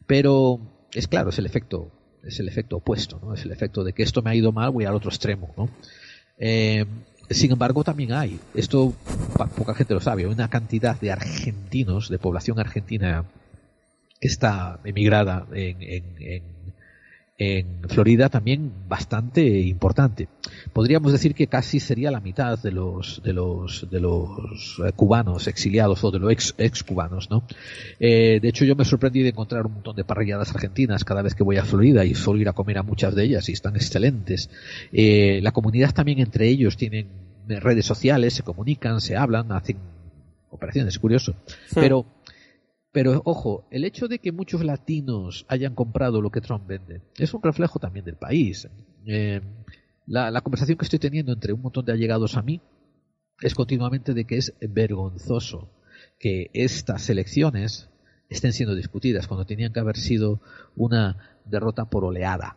Pero 0.06 0.86
es 0.92 1.08
claro, 1.08 1.30
es 1.30 1.38
el 1.38 1.46
efecto, 1.46 1.90
es 2.24 2.38
el 2.38 2.48
efecto 2.48 2.76
opuesto, 2.76 3.20
¿no? 3.22 3.34
Es 3.34 3.44
el 3.44 3.52
efecto 3.52 3.82
de 3.84 3.92
que 3.92 4.02
esto 4.04 4.22
me 4.22 4.30
ha 4.30 4.34
ido 4.34 4.52
mal, 4.52 4.70
voy 4.70 4.84
al 4.84 4.94
otro 4.94 5.10
extremo, 5.10 5.52
¿no? 5.56 5.68
Eh, 6.38 6.84
sin 7.31 7.52
embargo, 7.52 7.84
también 7.84 8.12
hay, 8.12 8.38
esto 8.55 8.94
poca 9.56 9.75
gente 9.75 9.94
lo 9.94 10.00
sabe, 10.00 10.26
una 10.26 10.49
cantidad 10.49 10.99
de 10.99 11.12
argentinos, 11.12 12.08
de 12.08 12.19
población 12.19 12.58
argentina 12.58 13.25
que 14.20 14.28
está 14.28 14.81
emigrada 14.84 15.46
en, 15.52 15.82
en, 15.82 16.05
en, 16.19 16.43
en 17.38 17.82
Florida 17.88 18.30
también 18.30 18.72
bastante 18.88 19.60
importante. 19.60 20.28
Podríamos 20.72 21.12
decir 21.12 21.34
que 21.34 21.48
casi 21.48 21.80
sería 21.80 22.10
la 22.10 22.20
mitad 22.20 22.58
de 22.58 22.72
los 22.72 23.20
de 23.22 23.34
los 23.34 23.86
de 23.90 24.00
los 24.00 24.80
eh, 24.84 24.92
cubanos 24.96 25.46
exiliados 25.46 26.02
o 26.02 26.10
de 26.10 26.18
los 26.18 26.32
ex, 26.32 26.54
ex 26.56 26.82
cubanos, 26.82 27.30
¿no? 27.30 27.42
Eh, 28.00 28.38
de 28.40 28.49
hecho, 28.49 28.64
yo 28.64 28.75
me 28.75 28.87
sorprendí 28.87 29.22
de 29.22 29.30
encontrar 29.30 29.66
un 29.66 29.75
montón 29.75 29.96
de 29.96 30.04
parrilladas 30.04 30.54
argentinas 30.54 31.04
cada 31.04 31.20
vez 31.20 31.34
que 31.34 31.42
voy 31.42 31.58
a 31.58 31.64
Florida 31.64 32.04
y 32.06 32.14
suelo 32.14 32.40
ir 32.40 32.49
a 32.49 32.54
comer 32.54 32.78
a 32.78 32.82
muchas 32.82 33.14
de 33.14 33.25
ellas 33.25 33.49
y 33.50 33.52
están 33.52 33.76
excelentes. 33.76 34.49
Eh, 34.92 35.40
la 35.42 35.52
comunidad 35.52 35.92
también 35.92 36.20
entre 36.20 36.49
ellos 36.49 36.76
tienen 36.76 37.08
redes 37.46 37.84
sociales, 37.84 38.32
se 38.32 38.42
comunican, 38.42 39.00
se 39.00 39.16
hablan, 39.16 39.52
hacen 39.52 39.76
operaciones, 40.50 40.94
es 40.94 40.99
curioso. 40.99 41.34
Pero 41.75 42.06
pero 42.96 43.20
ojo, 43.26 43.68
el 43.70 43.84
hecho 43.84 44.08
de 44.08 44.20
que 44.20 44.32
muchos 44.32 44.64
latinos 44.64 45.44
hayan 45.50 45.74
comprado 45.74 46.22
lo 46.22 46.30
que 46.30 46.40
Trump 46.40 46.66
vende 46.66 47.02
es 47.18 47.34
un 47.34 47.42
reflejo 47.42 47.78
también 47.78 48.06
del 48.06 48.16
país. 48.16 48.70
Eh, 49.04 49.42
la, 50.06 50.40
conversación 50.40 50.78
que 50.78 50.86
estoy 50.86 50.98
teniendo 50.98 51.34
entre 51.34 51.52
un 51.52 51.60
montón 51.60 51.84
de 51.84 51.92
allegados 51.92 52.38
a 52.38 52.42
mí 52.42 52.62
es 53.42 53.54
continuamente 53.54 54.14
de 54.14 54.24
que 54.24 54.38
es 54.38 54.54
vergonzoso 54.62 55.70
que 56.18 56.50
estas 56.54 57.10
elecciones 57.10 57.90
estén 58.30 58.54
siendo 58.54 58.74
discutidas 58.74 59.28
cuando 59.28 59.44
tenían 59.44 59.74
que 59.74 59.80
haber 59.80 59.98
sido 59.98 60.40
una 60.74 61.42
derrota 61.44 61.90
por 61.90 62.02
oleada 62.02 62.56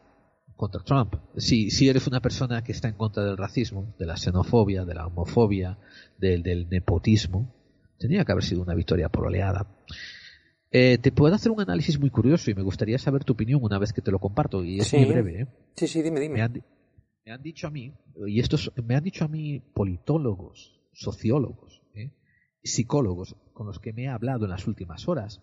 contra 0.55 0.81
Trump. 0.83 1.15
Si, 1.35 1.67
eres 1.89 2.07
una 2.07 2.21
persona 2.21 2.63
que 2.63 2.71
está 2.71 2.87
en 2.87 2.95
contra 2.95 3.25
del 3.25 3.35
racismo, 3.35 3.93
de 3.99 4.05
la 4.05 4.15
xenofobia, 4.15 4.85
de 4.85 4.95
la 4.95 5.05
homofobia, 5.05 5.79
del 6.17 6.69
nepotismo, 6.69 7.53
tenía 7.97 8.23
que 8.23 8.31
haber 8.31 8.45
sido 8.45 8.61
una 8.61 8.73
victoria 8.73 9.09
por 9.09 9.25
oleada. 9.25 9.67
Eh, 10.71 10.97
te 10.99 11.11
puedo 11.11 11.33
hacer 11.33 11.51
un 11.51 11.61
análisis 11.61 11.99
muy 11.99 12.09
curioso 12.11 12.51
y 12.51 12.53
me 12.53 12.61
gustaría 12.61 12.97
saber 12.99 13.23
tu 13.23 13.33
opinión 13.33 13.59
una 13.63 13.79
vez 13.79 13.91
que 13.91 14.01
te 14.01 14.11
lo 14.11 14.19
comparto 14.19 14.63
y 14.63 14.79
es 14.79 14.87
Sí. 14.87 14.97
muy 14.97 15.05
breve. 15.05 15.41
¿eh? 15.41 15.47
sí, 15.75 15.87
sí, 15.87 16.01
dime, 16.01 16.19
dime. 16.19 16.35
Me, 16.35 16.41
han, 16.43 16.53
me 17.25 17.31
han 17.31 17.41
dicho 17.41 17.67
a 17.67 17.71
mí, 17.71 17.93
y 18.27 18.39
estos 18.39 18.71
me 18.85 18.95
han 18.95 19.03
dicho 19.03 19.25
a 19.25 19.27
mí 19.27 19.59
politólogos, 19.73 20.79
sociólogos, 20.93 21.81
¿eh? 21.95 22.11
psicólogos 22.63 23.35
con 23.53 23.65
los 23.65 23.79
que 23.79 23.93
me 23.93 24.03
he 24.03 24.07
hablado 24.09 24.45
en 24.45 24.51
las 24.51 24.67
últimas 24.67 25.07
horas, 25.07 25.41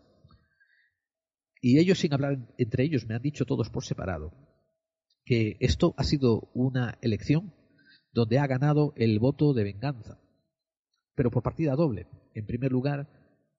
y 1.60 1.78
ellos 1.80 1.98
sin 1.98 2.12
hablar 2.14 2.34
en- 2.34 2.46
entre 2.58 2.84
ellos 2.84 3.06
me 3.06 3.14
han 3.16 3.22
dicho 3.22 3.44
todos 3.46 3.68
por 3.70 3.84
separado 3.84 4.32
que 5.24 5.56
esto 5.58 5.92
ha 5.96 6.04
sido 6.04 6.50
una 6.54 6.98
elección 7.00 7.52
donde 8.12 8.38
ha 8.38 8.46
ganado 8.46 8.92
el 8.96 9.18
voto 9.18 9.54
de 9.54 9.64
venganza, 9.64 10.20
pero 11.16 11.32
por 11.32 11.42
partida 11.42 11.74
doble. 11.74 12.06
En 12.34 12.46
primer 12.46 12.70
lugar, 12.70 13.08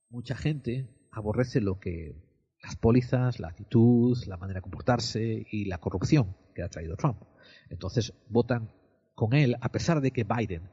mucha 0.10 0.36
gente 0.38 0.88
aborrece 1.18 1.62
lo 1.62 1.80
que 1.80 2.16
las 2.64 2.76
pólizas, 2.76 3.40
la 3.40 3.50
actitud, 3.50 4.18
la 4.26 4.38
manera 4.38 4.60
de 4.60 4.64
comportarse 4.64 5.46
y 5.52 5.66
la 5.66 5.78
corrupción 5.78 6.36
que 6.56 6.64
ha 6.64 6.70
traído 6.70 6.96
Trump. 6.96 7.22
Entonces 7.70 8.14
votan 8.30 8.72
con 9.16 9.34
él 9.34 9.56
a 9.62 9.72
pesar 9.72 10.02
de 10.02 10.12
que 10.12 10.24
Biden 10.24 10.70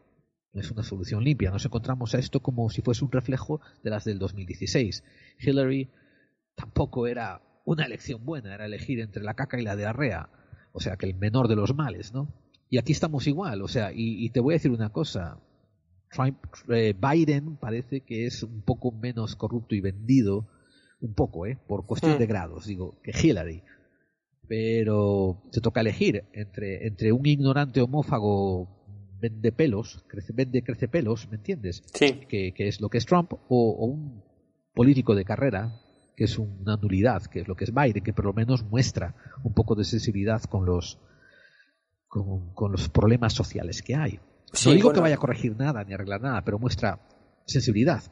no 0.52 0.60
es 0.60 0.70
una 0.70 0.82
solución 0.82 1.24
limpia. 1.24 1.50
Nos 1.50 1.64
encontramos 1.64 2.14
a 2.14 2.18
esto 2.18 2.40
como 2.40 2.70
si 2.70 2.80
fuese 2.80 3.04
un 3.04 3.12
reflejo 3.12 3.60
de 3.82 3.90
las 3.90 4.04
del 4.04 4.18
2016. 4.18 5.02
Hillary 5.40 5.90
tampoco 6.54 7.06
era 7.06 7.42
una 7.64 7.84
elección 7.84 8.24
buena, 8.24 8.54
era 8.54 8.66
elegir 8.66 9.00
entre 9.00 9.22
la 9.22 9.34
caca 9.34 9.58
y 9.58 9.62
la 9.62 9.76
diarrea, 9.76 10.28
o 10.72 10.80
sea, 10.80 10.96
que 10.96 11.06
el 11.06 11.14
menor 11.14 11.48
de 11.48 11.56
los 11.56 11.74
males, 11.74 12.12
¿no? 12.12 12.28
Y 12.70 12.78
aquí 12.78 12.92
estamos 12.92 13.26
igual, 13.26 13.62
o 13.62 13.68
sea, 13.68 13.92
y, 13.94 14.28
te 14.30 14.40
voy 14.40 14.54
a 14.54 14.56
decir 14.56 14.70
una 14.70 14.90
cosa, 14.90 15.38
eh, 16.68 16.94
Biden 16.98 17.56
parece 17.56 18.00
que 18.00 18.26
es 18.26 18.42
un 18.42 18.62
poco 18.62 18.92
menos 18.92 19.36
corrupto 19.36 19.74
y 19.74 19.80
vendido, 19.80 20.46
un 21.00 21.14
poco, 21.14 21.46
¿eh? 21.46 21.58
Por 21.66 21.86
cuestión 21.86 22.18
de 22.18 22.26
hmm. 22.26 22.28
grados, 22.28 22.66
digo, 22.66 22.96
que 23.02 23.12
Hillary. 23.12 23.62
Pero 24.46 25.42
te 25.50 25.60
toca 25.60 25.80
elegir 25.80 26.24
entre, 26.32 26.86
entre 26.86 27.12
un 27.12 27.26
ignorante 27.26 27.80
homófago 27.80 28.68
vende 29.24 29.52
pelos, 29.52 30.04
crece, 30.06 30.32
vende 30.34 30.62
crece 30.62 30.86
pelos, 30.86 31.28
¿me 31.30 31.36
entiendes? 31.36 31.82
Sí. 31.94 32.26
Que, 32.28 32.52
es 32.58 32.80
lo 32.82 32.90
que 32.90 32.98
es 32.98 33.06
Trump, 33.06 33.32
o, 33.48 33.86
un 33.86 34.22
político 34.74 35.14
de 35.14 35.24
carrera, 35.24 35.80
que 36.14 36.24
es 36.24 36.38
una 36.38 36.76
nulidad, 36.76 37.22
que 37.22 37.40
es 37.40 37.48
lo 37.48 37.56
que 37.56 37.64
es 37.64 37.72
Biden, 37.72 38.04
que 38.04 38.12
por 38.12 38.26
lo 38.26 38.34
menos 38.34 38.64
muestra 38.64 39.14
un 39.42 39.54
poco 39.54 39.74
de 39.76 39.84
sensibilidad 39.84 40.42
con 40.42 40.66
los, 40.66 40.98
con, 42.06 42.70
los 42.70 42.88
problemas 42.90 43.32
sociales 43.32 43.82
que 43.82 43.94
hay. 43.94 44.20
No 44.64 44.72
digo 44.72 44.92
que 44.92 45.00
vaya 45.00 45.16
a 45.16 45.18
corregir 45.18 45.56
nada 45.56 45.84
ni 45.84 45.94
arreglar 45.94 46.20
nada, 46.20 46.44
pero 46.44 46.58
muestra 46.58 47.00
sensibilidad. 47.46 48.02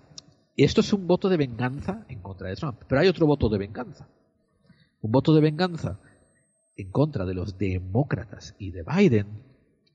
Esto 0.56 0.80
es 0.80 0.92
un 0.92 1.06
voto 1.06 1.28
de 1.28 1.36
venganza 1.36 2.04
en 2.08 2.20
contra 2.20 2.48
de 2.48 2.56
Trump, 2.56 2.82
pero 2.88 3.00
hay 3.00 3.08
otro 3.08 3.26
voto 3.26 3.48
de 3.48 3.58
venganza. 3.58 4.08
Un 5.00 5.10
voto 5.10 5.34
de 5.34 5.40
venganza 5.40 6.00
en 6.76 6.90
contra 6.90 7.24
de 7.24 7.34
los 7.34 7.58
demócratas 7.58 8.54
y 8.58 8.70
de 8.70 8.82
Biden, 8.82 9.42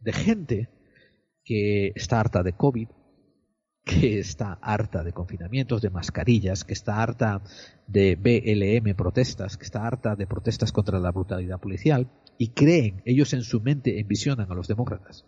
de 0.01 0.13
gente 0.13 0.70
que 1.44 1.92
está 1.96 2.20
harta 2.20 2.44
de 2.44 2.54
COVID, 2.54 2.89
que 3.86 4.20
está 4.20 4.54
harta 4.62 5.04
de 5.04 5.13
confinamientos, 5.13 5.82
de 5.82 5.89
mascarillas, 5.89 6.66
que 6.66 6.74
está 6.74 7.01
harta 7.01 7.42
de 7.88 8.16
BLM 8.16 8.96
protestas, 8.96 9.58
que 9.58 9.63
está 9.63 9.88
harta 9.88 10.16
de 10.16 10.27
protestas 10.27 10.72
contra 10.72 11.00
la 11.00 11.12
brutalidad 11.12 11.60
policial, 11.60 12.12
y 12.38 12.50
creen, 12.50 13.01
ellos 13.06 13.34
en 13.34 13.44
su 13.44 13.62
mente 13.62 14.00
envisionan 14.00 14.51
a 14.51 14.56
los 14.56 14.68
demócratas 14.68 15.25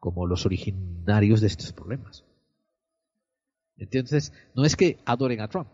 como 0.00 0.26
los 0.26 0.46
originarios 0.46 1.40
de 1.40 1.46
estos 1.46 1.72
problemas. 1.72 2.24
Entonces, 3.76 4.32
no 4.54 4.64
es 4.64 4.74
que 4.74 4.98
adoren 5.04 5.40
a 5.40 5.48
Trump, 5.48 5.68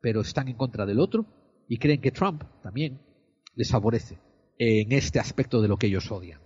pero 0.00 0.20
están 0.20 0.48
en 0.48 0.56
contra 0.56 0.84
del 0.84 1.00
otro 1.00 1.24
y 1.68 1.78
creen 1.78 2.00
que 2.00 2.10
Trump 2.10 2.42
también 2.62 3.00
les 3.54 3.70
favorece 3.70 4.18
en 4.58 4.92
este 4.92 5.18
aspecto 5.18 5.62
de 5.62 5.68
lo 5.68 5.76
que 5.76 5.86
ellos 5.86 6.10
odian. 6.10 6.40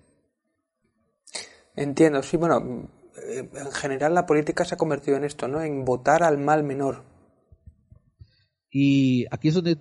Entiendo, 1.75 2.23
sí, 2.23 2.37
bueno, 2.37 2.89
eh, 3.17 3.49
en 3.53 3.73
general 3.73 4.15
la 4.15 4.27
política 4.27 4.65
se 4.65 4.75
ha 4.75 4.79
convertido 4.79 5.17
en 5.17 5.25
esto, 5.25 5.49
¿no? 5.49 5.61
En 5.61 5.85
votar 5.85 6.23
al 6.23 6.39
mal 6.39 6.63
menor. 6.63 7.05
Y 8.71 9.27
aquí 9.31 9.49
es 9.49 9.55
donde 9.55 9.79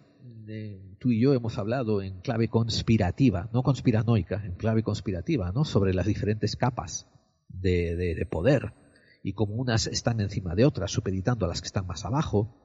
eh, 0.47 0.82
tú 1.03 1.11
y 1.11 1.19
yo 1.19 1.33
hemos 1.33 1.57
hablado 1.57 2.01
en 2.01 2.21
clave 2.21 2.47
conspirativa, 2.47 3.49
no 3.51 3.61
conspiranoica, 3.61 4.41
en 4.45 4.53
clave 4.53 4.83
conspirativa, 4.83 5.51
¿no? 5.51 5.65
Sobre 5.65 5.93
las 5.93 6.05
diferentes 6.05 6.55
capas 6.55 7.09
de, 7.49 7.97
de 7.97 8.25
poder 8.25 8.73
y 9.21 9.33
cómo 9.33 9.55
unas 9.55 9.87
están 9.87 10.21
encima 10.21 10.55
de 10.55 10.63
otras, 10.63 10.91
supeditando 10.91 11.45
a 11.45 11.49
las 11.49 11.59
que 11.59 11.67
están 11.67 11.85
más 11.85 12.05
abajo, 12.05 12.55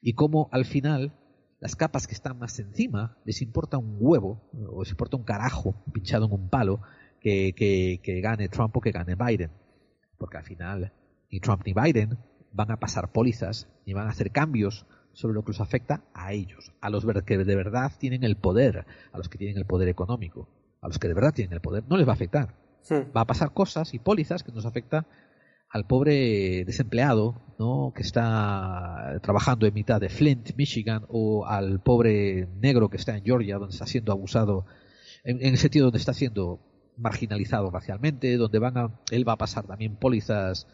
y 0.00 0.14
cómo 0.14 0.48
al 0.50 0.64
final 0.64 1.12
las 1.60 1.76
capas 1.76 2.06
que 2.06 2.14
están 2.14 2.38
más 2.38 2.58
encima 2.58 3.18
les 3.26 3.42
importa 3.42 3.76
un 3.76 3.98
huevo, 4.00 4.40
o 4.66 4.82
les 4.82 4.90
importa 4.90 5.18
un 5.18 5.24
carajo 5.24 5.74
pinchado 5.92 6.24
en 6.24 6.32
un 6.32 6.48
palo, 6.48 6.80
que, 7.20 8.00
gane 8.22 8.48
Trump 8.48 8.74
o 8.78 8.80
que 8.80 8.92
gane 8.92 9.14
Biden. 9.14 9.50
Porque 10.16 10.38
al 10.38 10.44
final 10.44 10.90
ni 11.30 11.38
Trump 11.38 11.62
ni 11.66 11.74
Biden 11.74 12.16
van 12.50 12.70
a 12.70 12.80
pasar 12.80 13.12
pólizas 13.12 13.68
ni 13.84 13.92
van 13.92 14.06
a 14.06 14.10
hacer 14.10 14.30
cambios 14.30 14.86
sobre 15.14 15.34
lo 15.34 15.42
que 15.42 15.52
los 15.52 15.60
afecta 15.60 16.02
a 16.12 16.32
ellos, 16.32 16.72
a 16.80 16.90
los 16.90 17.04
que 17.24 17.38
de 17.38 17.56
verdad 17.56 17.92
tienen 17.98 18.24
el 18.24 18.36
poder, 18.36 18.84
a 19.12 19.18
los 19.18 19.28
que 19.28 19.38
tienen 19.38 19.56
el 19.56 19.64
poder 19.64 19.88
económico, 19.88 20.48
a 20.80 20.88
los 20.88 20.98
que 20.98 21.08
de 21.08 21.14
verdad 21.14 21.32
tienen 21.32 21.54
el 21.54 21.60
poder, 21.60 21.84
no 21.88 21.96
les 21.96 22.06
va 22.06 22.12
a 22.12 22.14
afectar. 22.14 22.54
Va 22.92 23.22
a 23.22 23.26
pasar 23.26 23.52
cosas 23.52 23.94
y 23.94 23.98
pólizas 23.98 24.42
que 24.42 24.52
nos 24.52 24.66
afecta 24.66 25.06
al 25.70 25.86
pobre 25.86 26.64
desempleado 26.66 27.40
¿no? 27.58 27.92
que 27.96 28.02
está 28.02 29.18
trabajando 29.22 29.66
en 29.66 29.74
mitad 29.74 30.00
de 30.00 30.10
Flint, 30.10 30.54
Michigan, 30.56 31.06
o 31.08 31.46
al 31.46 31.80
pobre 31.80 32.46
negro 32.60 32.90
que 32.90 32.98
está 32.98 33.16
en 33.16 33.24
Georgia, 33.24 33.56
donde 33.56 33.72
está 33.72 33.86
siendo 33.86 34.12
abusado, 34.12 34.66
en, 35.24 35.38
en 35.40 35.52
el 35.52 35.58
sentido 35.58 35.86
donde 35.86 35.98
está 35.98 36.12
siendo 36.12 36.60
marginalizado 36.96 37.70
racialmente, 37.70 38.36
donde 38.36 38.58
van 38.58 38.78
a, 38.78 39.00
él 39.10 39.26
va 39.26 39.32
a 39.32 39.38
pasar 39.38 39.66
también 39.66 39.96
pólizas 39.96 40.66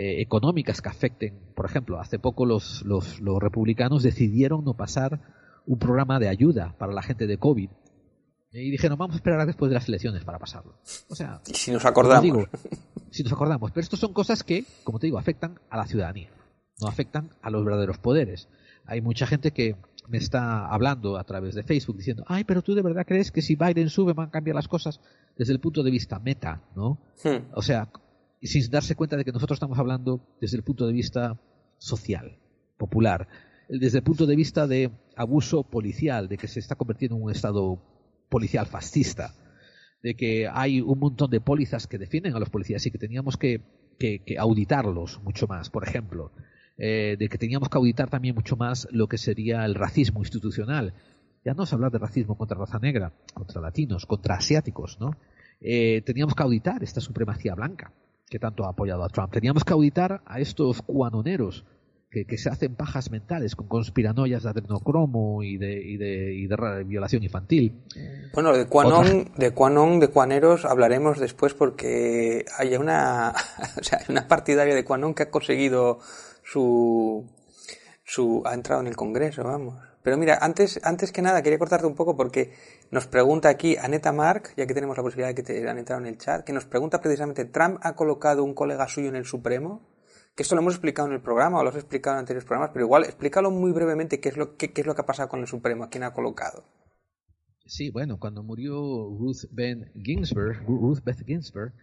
eh, 0.00 0.22
económicas 0.22 0.80
que 0.80 0.88
afecten, 0.88 1.40
por 1.56 1.66
ejemplo, 1.66 1.98
hace 1.98 2.20
poco 2.20 2.46
los, 2.46 2.82
los, 2.84 3.18
los, 3.20 3.40
republicanos 3.40 4.04
decidieron 4.04 4.64
no 4.64 4.74
pasar 4.74 5.20
un 5.66 5.80
programa 5.80 6.20
de 6.20 6.28
ayuda 6.28 6.76
para 6.78 6.92
la 6.92 7.02
gente 7.02 7.26
de 7.26 7.36
COVID. 7.36 7.68
Y 8.52 8.70
dijeron, 8.70 8.96
vamos 8.96 9.14
a 9.14 9.16
esperar 9.16 9.40
a 9.40 9.46
después 9.46 9.70
de 9.70 9.74
las 9.74 9.88
elecciones 9.88 10.24
para 10.24 10.38
pasarlo. 10.38 10.78
O 11.08 11.16
sea, 11.16 11.40
si 11.42 11.72
nos 11.72 11.84
acordamos. 11.84 12.22
Digo, 12.22 12.46
si 13.10 13.24
nos 13.24 13.32
acordamos. 13.32 13.72
Pero 13.72 13.82
estas 13.82 13.98
son 13.98 14.12
cosas 14.12 14.44
que, 14.44 14.64
como 14.84 15.00
te 15.00 15.08
digo, 15.08 15.18
afectan 15.18 15.58
a 15.68 15.76
la 15.76 15.88
ciudadanía, 15.88 16.30
no 16.80 16.86
afectan 16.86 17.30
a 17.42 17.50
los 17.50 17.64
verdaderos 17.64 17.98
poderes. 17.98 18.48
Hay 18.86 19.00
mucha 19.00 19.26
gente 19.26 19.50
que 19.50 19.74
me 20.06 20.18
está 20.18 20.68
hablando 20.68 21.18
a 21.18 21.24
través 21.24 21.56
de 21.56 21.64
Facebook 21.64 21.96
diciendo, 21.96 22.22
ay, 22.28 22.44
pero 22.44 22.62
tú 22.62 22.76
de 22.76 22.82
verdad 22.82 23.04
crees 23.04 23.32
que 23.32 23.42
si 23.42 23.56
Biden 23.56 23.90
sube 23.90 24.12
van 24.12 24.28
a 24.28 24.30
cambiar 24.30 24.54
las 24.54 24.68
cosas 24.68 25.00
desde 25.36 25.54
el 25.54 25.58
punto 25.58 25.82
de 25.82 25.90
vista 25.90 26.20
meta, 26.20 26.62
¿no? 26.76 27.00
Hmm. 27.24 27.50
O 27.52 27.62
sea, 27.62 27.88
sin 28.46 28.70
darse 28.70 28.94
cuenta 28.94 29.16
de 29.16 29.24
que 29.24 29.32
nosotros 29.32 29.56
estamos 29.56 29.78
hablando 29.78 30.20
desde 30.40 30.56
el 30.56 30.62
punto 30.62 30.86
de 30.86 30.92
vista 30.92 31.40
social, 31.78 32.38
popular, 32.76 33.28
desde 33.68 33.98
el 33.98 34.04
punto 34.04 34.26
de 34.26 34.36
vista 34.36 34.66
de 34.66 34.90
abuso 35.16 35.62
policial, 35.64 36.28
de 36.28 36.38
que 36.38 36.48
se 36.48 36.60
está 36.60 36.74
convirtiendo 36.76 37.16
en 37.16 37.22
un 37.22 37.30
estado 37.30 37.82
policial 38.28 38.66
fascista, 38.66 39.34
de 40.02 40.14
que 40.14 40.48
hay 40.48 40.80
un 40.80 40.98
montón 40.98 41.30
de 41.30 41.40
pólizas 41.40 41.86
que 41.86 41.98
defienden 41.98 42.34
a 42.34 42.38
los 42.38 42.50
policías 42.50 42.86
y 42.86 42.90
que 42.90 42.98
teníamos 42.98 43.36
que, 43.36 43.62
que 43.98 44.36
auditarlos 44.38 45.20
mucho 45.22 45.46
más, 45.46 45.70
por 45.70 45.86
ejemplo. 45.86 46.32
Eh, 46.80 47.16
de 47.18 47.28
que 47.28 47.38
teníamos 47.38 47.68
que 47.68 47.76
auditar 47.76 48.08
también 48.08 48.36
mucho 48.36 48.56
más 48.56 48.86
lo 48.92 49.08
que 49.08 49.18
sería 49.18 49.64
el 49.64 49.74
racismo 49.74 50.20
institucional. 50.20 50.94
Ya 51.44 51.52
no 51.52 51.64
es 51.64 51.72
hablar 51.72 51.90
de 51.90 51.98
racismo 51.98 52.38
contra 52.38 52.56
raza 52.56 52.78
negra, 52.78 53.12
contra 53.34 53.60
latinos, 53.60 54.06
contra 54.06 54.36
asiáticos, 54.36 55.00
¿no? 55.00 55.16
Eh, 55.60 56.02
teníamos 56.06 56.36
que 56.36 56.42
auditar 56.44 56.84
esta 56.84 57.00
supremacía 57.00 57.56
blanca 57.56 57.92
que 58.28 58.38
tanto 58.38 58.64
ha 58.64 58.70
apoyado 58.70 59.04
a 59.04 59.08
Trump. 59.08 59.32
Teníamos 59.32 59.64
que 59.64 59.72
auditar 59.72 60.22
a 60.26 60.40
estos 60.40 60.82
cuanoneros 60.82 61.64
que, 62.10 62.38
se 62.38 62.48
hacen 62.48 62.74
pajas 62.74 63.10
mentales 63.10 63.54
con 63.54 63.68
conspiranoias 63.68 64.42
de 64.42 64.48
adrenocromo 64.48 65.42
y 65.42 65.58
de, 65.58 65.82
y 65.82 65.96
de, 65.96 66.34
y 66.34 66.46
de 66.46 66.84
violación 66.84 67.22
infantil. 67.22 67.84
Bueno, 68.32 68.56
de 68.56 68.66
Quanon, 68.66 69.32
de 69.36 69.52
Quanon, 69.52 70.00
de 70.00 70.08
Cuaneros 70.08 70.64
hablaremos 70.64 71.18
después 71.18 71.54
porque 71.54 72.46
hay 72.56 72.76
una, 72.76 73.34
o 73.80 73.84
sea, 73.84 74.00
una 74.08 74.26
partidaria 74.26 74.74
de 74.74 74.84
Quanon 74.84 75.14
que 75.14 75.24
ha 75.24 75.30
conseguido 75.30 75.98
su, 76.42 77.26
su, 78.04 78.42
ha 78.46 78.54
entrado 78.54 78.80
en 78.80 78.86
el 78.86 78.96
Congreso, 78.96 79.44
vamos. 79.44 79.87
Pero 80.02 80.16
mira, 80.16 80.38
antes, 80.40 80.80
antes 80.84 81.12
que 81.12 81.22
nada 81.22 81.42
quería 81.42 81.58
cortarte 81.58 81.86
un 81.86 81.94
poco 81.94 82.16
porque 82.16 82.52
nos 82.90 83.06
pregunta 83.06 83.48
aquí 83.48 83.76
Aneta 83.76 84.12
Mark, 84.12 84.50
ya 84.56 84.66
que 84.66 84.74
tenemos 84.74 84.96
la 84.96 85.02
posibilidad 85.02 85.28
de 85.28 85.34
que 85.34 85.42
te 85.42 85.68
han 85.68 85.78
entrado 85.78 86.00
en 86.00 86.08
el 86.08 86.18
chat, 86.18 86.44
que 86.44 86.52
nos 86.52 86.66
pregunta 86.66 87.00
precisamente, 87.00 87.44
¿Trump 87.44 87.78
ha 87.82 87.94
colocado 87.94 88.44
un 88.44 88.54
colega 88.54 88.86
suyo 88.88 89.08
en 89.08 89.16
el 89.16 89.24
Supremo? 89.24 89.86
Que 90.34 90.42
esto 90.44 90.54
lo 90.54 90.60
hemos 90.60 90.74
explicado 90.74 91.08
en 91.08 91.14
el 91.14 91.20
programa 91.20 91.58
o 91.58 91.64
lo 91.64 91.70
has 91.70 91.76
explicado 91.76 92.14
en 92.16 92.20
anteriores 92.20 92.46
programas, 92.46 92.70
pero 92.72 92.84
igual 92.84 93.04
explícalo 93.04 93.50
muy 93.50 93.72
brevemente 93.72 94.20
qué 94.20 94.28
es 94.28 94.36
lo, 94.36 94.56
qué, 94.56 94.72
es 94.74 94.86
lo 94.86 94.94
que 94.94 95.00
ha 95.00 95.06
pasado 95.06 95.28
con 95.28 95.40
el 95.40 95.48
Supremo, 95.48 95.84
a 95.84 95.90
quién 95.90 96.04
ha 96.04 96.12
colocado. 96.12 96.64
Sí, 97.66 97.90
bueno, 97.90 98.18
cuando 98.18 98.42
murió 98.42 98.76
Ruth 98.78 99.44
Ben 99.50 99.90
Ginsburg, 99.94 100.64
Ruth 100.66 101.02
Beth 101.04 101.24
Ginsburg, 101.26 101.74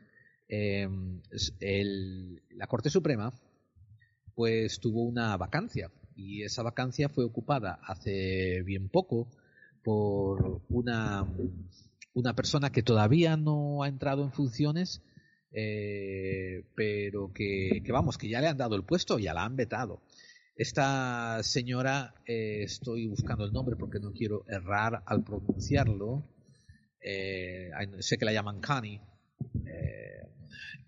eh, 0.47 0.87
la 2.51 2.67
Corte 2.67 2.89
Suprema 2.89 3.31
pues 4.35 4.79
tuvo 4.79 5.03
una 5.03 5.35
vacancia 5.37 5.89
y 6.15 6.43
esa 6.43 6.63
vacancia 6.63 7.09
fue 7.09 7.25
ocupada 7.25 7.79
hace 7.83 8.61
bien 8.63 8.89
poco 8.89 9.27
por 9.83 10.61
una, 10.69 11.27
una 12.13 12.33
persona 12.33 12.71
que 12.71 12.81
todavía 12.81 13.37
no 13.37 13.83
ha 13.83 13.87
entrado 13.87 14.23
en 14.23 14.31
funciones, 14.31 15.03
eh, 15.51 16.63
pero 16.75 17.31
que, 17.33 17.83
vamos, 17.89 18.17
que 18.17 18.29
ya 18.29 18.41
le 18.41 18.47
han 18.47 18.57
dado 18.57 18.75
el 18.75 18.83
puesto, 18.83 19.19
ya 19.19 19.33
la 19.33 19.43
han 19.43 19.55
vetado. 19.55 20.01
Esta 20.55 21.43
señora, 21.43 22.15
eh, 22.25 22.63
estoy 22.63 23.07
buscando 23.07 23.43
el 23.43 23.51
nombre 23.51 23.75
porque 23.75 23.99
no 23.99 24.13
quiero 24.13 24.45
errar 24.47 25.03
al 25.05 25.23
pronunciarlo, 25.23 26.23
eh, 27.01 27.69
sé 27.99 28.17
que 28.17 28.25
la 28.25 28.33
llaman 28.33 28.61
Connie, 28.61 29.01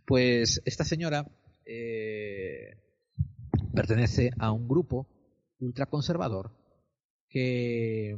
pues 0.05 0.61
esta 0.63 0.85
señora 0.85 1.29
pertenece 3.75 4.31
a 4.39 4.53
un 4.53 4.67
grupo 4.69 5.07
ultraconservador 5.59 6.51
que, 7.29 8.17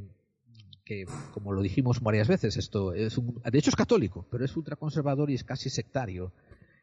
que, 0.86 1.06
como 1.34 1.54
lo 1.54 1.62
dijimos 1.62 2.02
varias 2.02 2.28
veces, 2.28 2.58
esto 2.58 2.94
es 2.94 3.18
un, 3.18 3.42
de 3.44 3.58
hecho 3.58 3.70
es 3.70 3.76
católico, 3.76 4.28
pero 4.30 4.46
es 4.46 4.56
ultraconservador 4.56 5.30
y 5.32 5.36
es 5.36 5.44
casi 5.44 5.70
sectario 5.70 6.34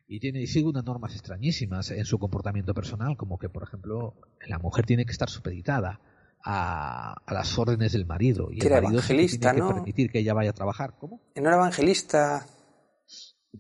y 0.09 0.21
tiene 0.21 0.41
y 0.41 0.47
sigue 0.47 0.69
unas 0.69 0.85
normas 0.85 1.13
extrañísimas 1.15 1.91
en 1.91 2.05
su 2.05 2.19
comportamiento 2.19 2.75
personal, 2.75 3.17
como 3.17 3.39
que 3.39 3.49
por 3.49 3.63
ejemplo 3.63 4.15
la 4.47 4.59
mujer 4.59 4.87
tiene 4.87 5.05
que 5.05 5.13
estar 5.13 5.29
supeditada 5.29 6.01
a, 6.45 7.23
las 7.29 7.59
órdenes 7.59 7.93
del 7.93 8.07
marido. 8.07 8.49
Y 8.53 8.61
el 8.61 8.67
era 8.67 8.77
marido 8.77 8.95
evangelista, 8.95 9.53
tiene 9.53 9.67
¿no? 9.67 9.69
que 9.69 9.75
permitir 9.75 10.11
que 10.11 10.21
ella 10.21 10.33
vaya 10.33 10.51
a 10.51 10.55
trabajar. 10.55 10.95
¿Cómo? 10.99 11.21
¿No 11.35 11.43
era 11.43 11.57
evangelista? 11.57 12.47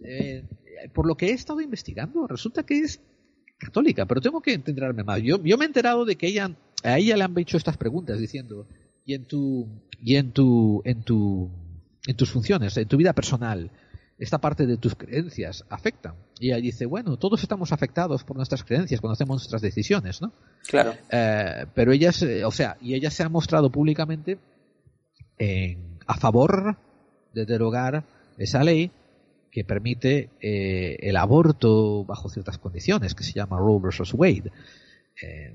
Eh, 0.05 0.47
por 0.95 1.07
lo 1.07 1.17
que 1.17 1.27
he 1.27 1.33
estado 1.33 1.61
investigando, 1.61 2.27
resulta 2.27 2.63
que 2.65 2.79
es 2.79 3.01
católica, 3.59 4.07
pero 4.07 4.21
tengo 4.21 4.41
que 4.41 4.53
entenderme 4.53 5.03
más. 5.03 5.21
Yo, 5.23 5.43
yo 5.43 5.59
me 5.59 5.65
he 5.65 5.69
enterado 5.69 6.05
de 6.05 6.17
que 6.17 6.29
ella, 6.29 6.51
a 6.83 6.99
ella 6.99 7.17
le 7.17 7.25
han 7.25 7.39
hecho 7.39 7.57
estas 7.57 7.77
preguntas 7.77 8.19
diciendo, 8.19 8.67
y 9.05 9.15
en 9.15 9.25
tu, 9.25 9.69
y 10.03 10.17
en 10.17 10.33
tu, 10.33 10.83
en 10.85 11.03
tu, 11.03 11.51
en 12.07 12.17
tus 12.17 12.31
funciones, 12.31 12.77
en 12.77 12.89
tu 12.89 12.97
vida 12.97 13.13
personal, 13.13 13.71
esta 14.19 14.39
parte 14.39 14.67
de 14.67 14.77
tus 14.79 14.95
creencias 14.95 15.65
afectan. 15.69 16.15
Y 16.41 16.49
ella 16.49 16.57
dice, 16.61 16.87
bueno, 16.87 17.19
todos 17.19 17.43
estamos 17.43 17.73
afectados 17.73 18.25
por 18.25 18.37
nuestras 18.37 18.65
creencias 18.65 19.01
cuando 19.01 19.13
hacemos 19.13 19.37
nuestras 19.43 19.61
decisiones, 19.63 20.23
¿no? 20.23 20.33
Claro. 20.67 20.95
Eh, 21.11 21.67
pero 21.75 21.93
ella, 21.93 22.13
se- 22.13 22.45
o 22.45 22.51
sea, 22.51 22.77
y 22.81 22.95
ella 22.95 23.11
se 23.11 23.23
ha 23.23 23.29
mostrado 23.29 23.71
públicamente 23.71 24.39
en- 25.39 25.99
a 26.07 26.17
favor 26.19 26.77
de 27.35 27.45
derogar 27.47 28.05
esa 28.39 28.65
ley 28.65 28.91
que 29.51 29.65
permite 29.65 30.31
eh, 30.41 30.97
el 31.01 31.17
aborto 31.17 32.05
bajo 32.05 32.29
ciertas 32.29 32.59
condiciones, 32.59 33.15
que 33.15 33.25
se 33.25 33.33
llama 33.33 33.59
Roe 33.59 33.81
versus 33.83 34.13
Wade. 34.15 34.51
Eh, 35.23 35.55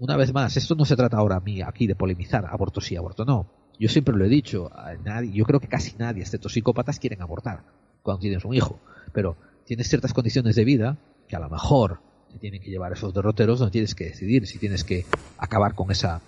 una 0.00 0.16
vez 0.16 0.32
más, 0.32 0.56
esto 0.56 0.74
no 0.74 0.86
se 0.86 0.96
trata 0.96 1.18
ahora 1.18 1.36
a 1.36 1.40
mí 1.40 1.60
aquí 1.60 1.86
de 1.86 1.94
polemizar 1.94 2.46
aborto 2.46 2.80
sí, 2.80 2.96
aborto 2.96 3.26
no. 3.26 3.46
Yo 3.78 3.88
siempre 3.88 4.16
lo 4.16 4.24
he 4.24 4.28
dicho, 4.28 4.70
a 4.74 4.94
nadie, 4.94 5.30
yo 5.32 5.44
creo 5.44 5.60
que 5.60 5.68
casi 5.68 5.94
nadie, 5.98 6.22
excepto 6.22 6.48
psicópatas, 6.48 6.98
quieren 6.98 7.20
abortar 7.20 7.64
cuando 8.02 8.20
tienes 8.20 8.44
un 8.46 8.54
hijo. 8.54 8.80
Pero 9.12 9.36
tienes 9.66 9.88
ciertas 9.88 10.14
condiciones 10.14 10.56
de 10.56 10.64
vida 10.64 10.96
que 11.28 11.36
a 11.36 11.38
lo 11.38 11.50
mejor 11.50 12.00
te 12.32 12.38
tienen 12.38 12.62
que 12.62 12.70
llevar 12.70 12.92
esos 12.92 13.12
derroteros 13.12 13.58
donde 13.58 13.72
tienes 13.72 13.94
que 13.94 14.04
decidir 14.04 14.46
si 14.46 14.58
tienes 14.58 14.84
que 14.84 15.04
acabar 15.36 15.74
con 15.74 15.90
esa 15.90 16.22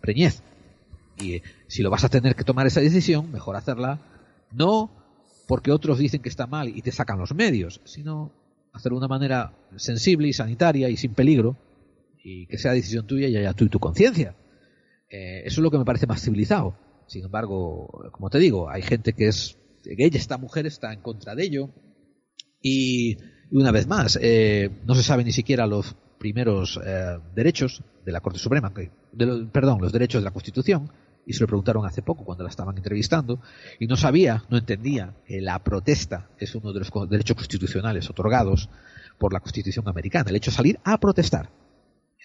preñez. 0.00 0.42
Y 1.18 1.34
eh, 1.34 1.42
si 1.66 1.82
lo 1.82 1.90
vas 1.90 2.04
a 2.04 2.08
tener 2.08 2.34
que 2.34 2.44
tomar 2.44 2.66
esa 2.66 2.80
decisión, 2.80 3.30
mejor 3.30 3.56
hacerla 3.56 3.98
no 4.52 4.90
porque 5.46 5.70
otros 5.70 5.98
dicen 5.98 6.22
que 6.22 6.30
está 6.30 6.46
mal 6.46 6.68
y 6.68 6.80
te 6.80 6.92
sacan 6.92 7.18
los 7.18 7.34
medios, 7.34 7.82
sino 7.84 8.32
hacerlo 8.72 8.98
de 8.98 9.06
una 9.06 9.14
manera 9.14 9.52
sensible 9.76 10.28
y 10.28 10.32
sanitaria 10.32 10.88
y 10.88 10.96
sin 10.96 11.12
peligro 11.12 11.56
y 12.22 12.46
que 12.46 12.58
sea 12.58 12.72
decisión 12.72 13.06
tuya 13.06 13.28
y 13.28 13.36
haya 13.36 13.52
tú 13.52 13.64
y 13.64 13.68
tu 13.68 13.78
conciencia. 13.78 14.36
Eh, 15.10 15.42
eso 15.44 15.60
es 15.60 15.62
lo 15.62 15.70
que 15.70 15.78
me 15.78 15.84
parece 15.84 16.06
más 16.06 16.22
civilizado. 16.22 16.76
Sin 17.06 17.24
embargo, 17.24 18.10
como 18.12 18.28
te 18.28 18.38
digo, 18.38 18.68
hay 18.68 18.82
gente 18.82 19.14
que 19.14 19.28
es 19.28 19.58
ella, 19.84 20.18
esta 20.18 20.36
mujer 20.36 20.66
está 20.66 20.92
en 20.92 21.00
contra 21.00 21.34
de 21.34 21.44
ello 21.44 21.70
y, 22.60 23.16
una 23.50 23.70
vez 23.70 23.86
más, 23.86 24.18
eh, 24.20 24.70
no 24.84 24.94
se 24.94 25.02
sabe 25.02 25.24
ni 25.24 25.32
siquiera 25.32 25.66
los 25.66 25.96
primeros 26.18 26.78
eh, 26.84 27.18
derechos 27.34 27.82
de 28.04 28.12
la 28.12 28.20
Corte 28.20 28.38
Suprema, 28.38 28.72
de 29.12 29.46
perdón, 29.52 29.80
los 29.80 29.92
derechos 29.92 30.20
de 30.20 30.24
la 30.24 30.32
Constitución, 30.32 30.90
y 31.24 31.34
se 31.34 31.40
lo 31.40 31.46
preguntaron 31.46 31.86
hace 31.86 32.02
poco 32.02 32.24
cuando 32.24 32.44
la 32.44 32.50
estaban 32.50 32.76
entrevistando, 32.76 33.40
y 33.78 33.86
no 33.86 33.96
sabía, 33.96 34.44
no 34.50 34.58
entendía 34.58 35.14
que 35.26 35.40
la 35.40 35.62
protesta 35.62 36.30
es 36.38 36.54
uno 36.54 36.72
de 36.72 36.80
los 36.80 36.90
derechos 37.08 37.36
constitucionales 37.36 38.10
otorgados 38.10 38.68
por 39.18 39.32
la 39.32 39.40
Constitución 39.40 39.88
americana, 39.88 40.30
el 40.30 40.36
hecho 40.36 40.50
de 40.50 40.56
salir 40.56 40.80
a 40.84 40.98
protestar, 40.98 41.50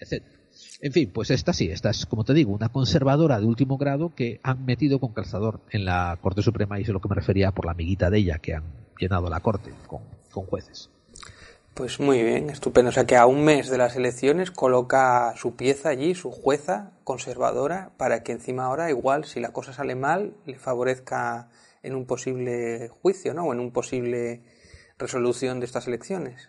etc. 0.00 0.24
En 0.80 0.92
fin, 0.92 1.10
pues 1.12 1.30
esta 1.30 1.52
sí, 1.52 1.70
esta 1.70 1.90
es, 1.90 2.06
como 2.06 2.24
te 2.24 2.34
digo, 2.34 2.52
una 2.52 2.68
conservadora 2.68 3.40
de 3.40 3.46
último 3.46 3.76
grado 3.76 4.14
que 4.14 4.40
han 4.42 4.64
metido 4.64 5.00
con 5.00 5.12
calzador 5.12 5.60
en 5.70 5.84
la 5.84 6.18
Corte 6.20 6.42
Suprema 6.42 6.78
y 6.78 6.82
es 6.82 6.88
lo 6.88 7.00
que 7.00 7.08
me 7.08 7.14
refería 7.14 7.52
por 7.52 7.66
la 7.66 7.72
amiguita 7.72 8.10
de 8.10 8.18
ella 8.18 8.38
que 8.38 8.54
han 8.54 8.64
llenado 8.98 9.28
la 9.28 9.40
Corte 9.40 9.72
con, 9.86 10.02
con 10.30 10.46
jueces. 10.46 10.90
Pues 11.74 11.98
muy 11.98 12.22
bien, 12.22 12.50
estupendo. 12.50 12.90
O 12.90 12.92
sea 12.92 13.04
que 13.04 13.16
a 13.16 13.26
un 13.26 13.44
mes 13.44 13.68
de 13.68 13.78
las 13.78 13.96
elecciones 13.96 14.52
coloca 14.52 15.34
su 15.36 15.56
pieza 15.56 15.88
allí, 15.88 16.14
su 16.14 16.30
jueza 16.30 16.92
conservadora, 17.02 17.90
para 17.96 18.22
que 18.22 18.30
encima 18.30 18.66
ahora, 18.66 18.90
igual, 18.90 19.24
si 19.24 19.40
la 19.40 19.52
cosa 19.52 19.72
sale 19.72 19.96
mal, 19.96 20.36
le 20.46 20.56
favorezca 20.56 21.48
en 21.82 21.96
un 21.96 22.06
posible 22.06 22.88
juicio, 22.88 23.34
¿no? 23.34 23.46
O 23.46 23.52
en 23.52 23.58
un 23.58 23.72
posible 23.72 24.44
resolución 24.98 25.58
de 25.58 25.66
estas 25.66 25.88
elecciones. 25.88 26.48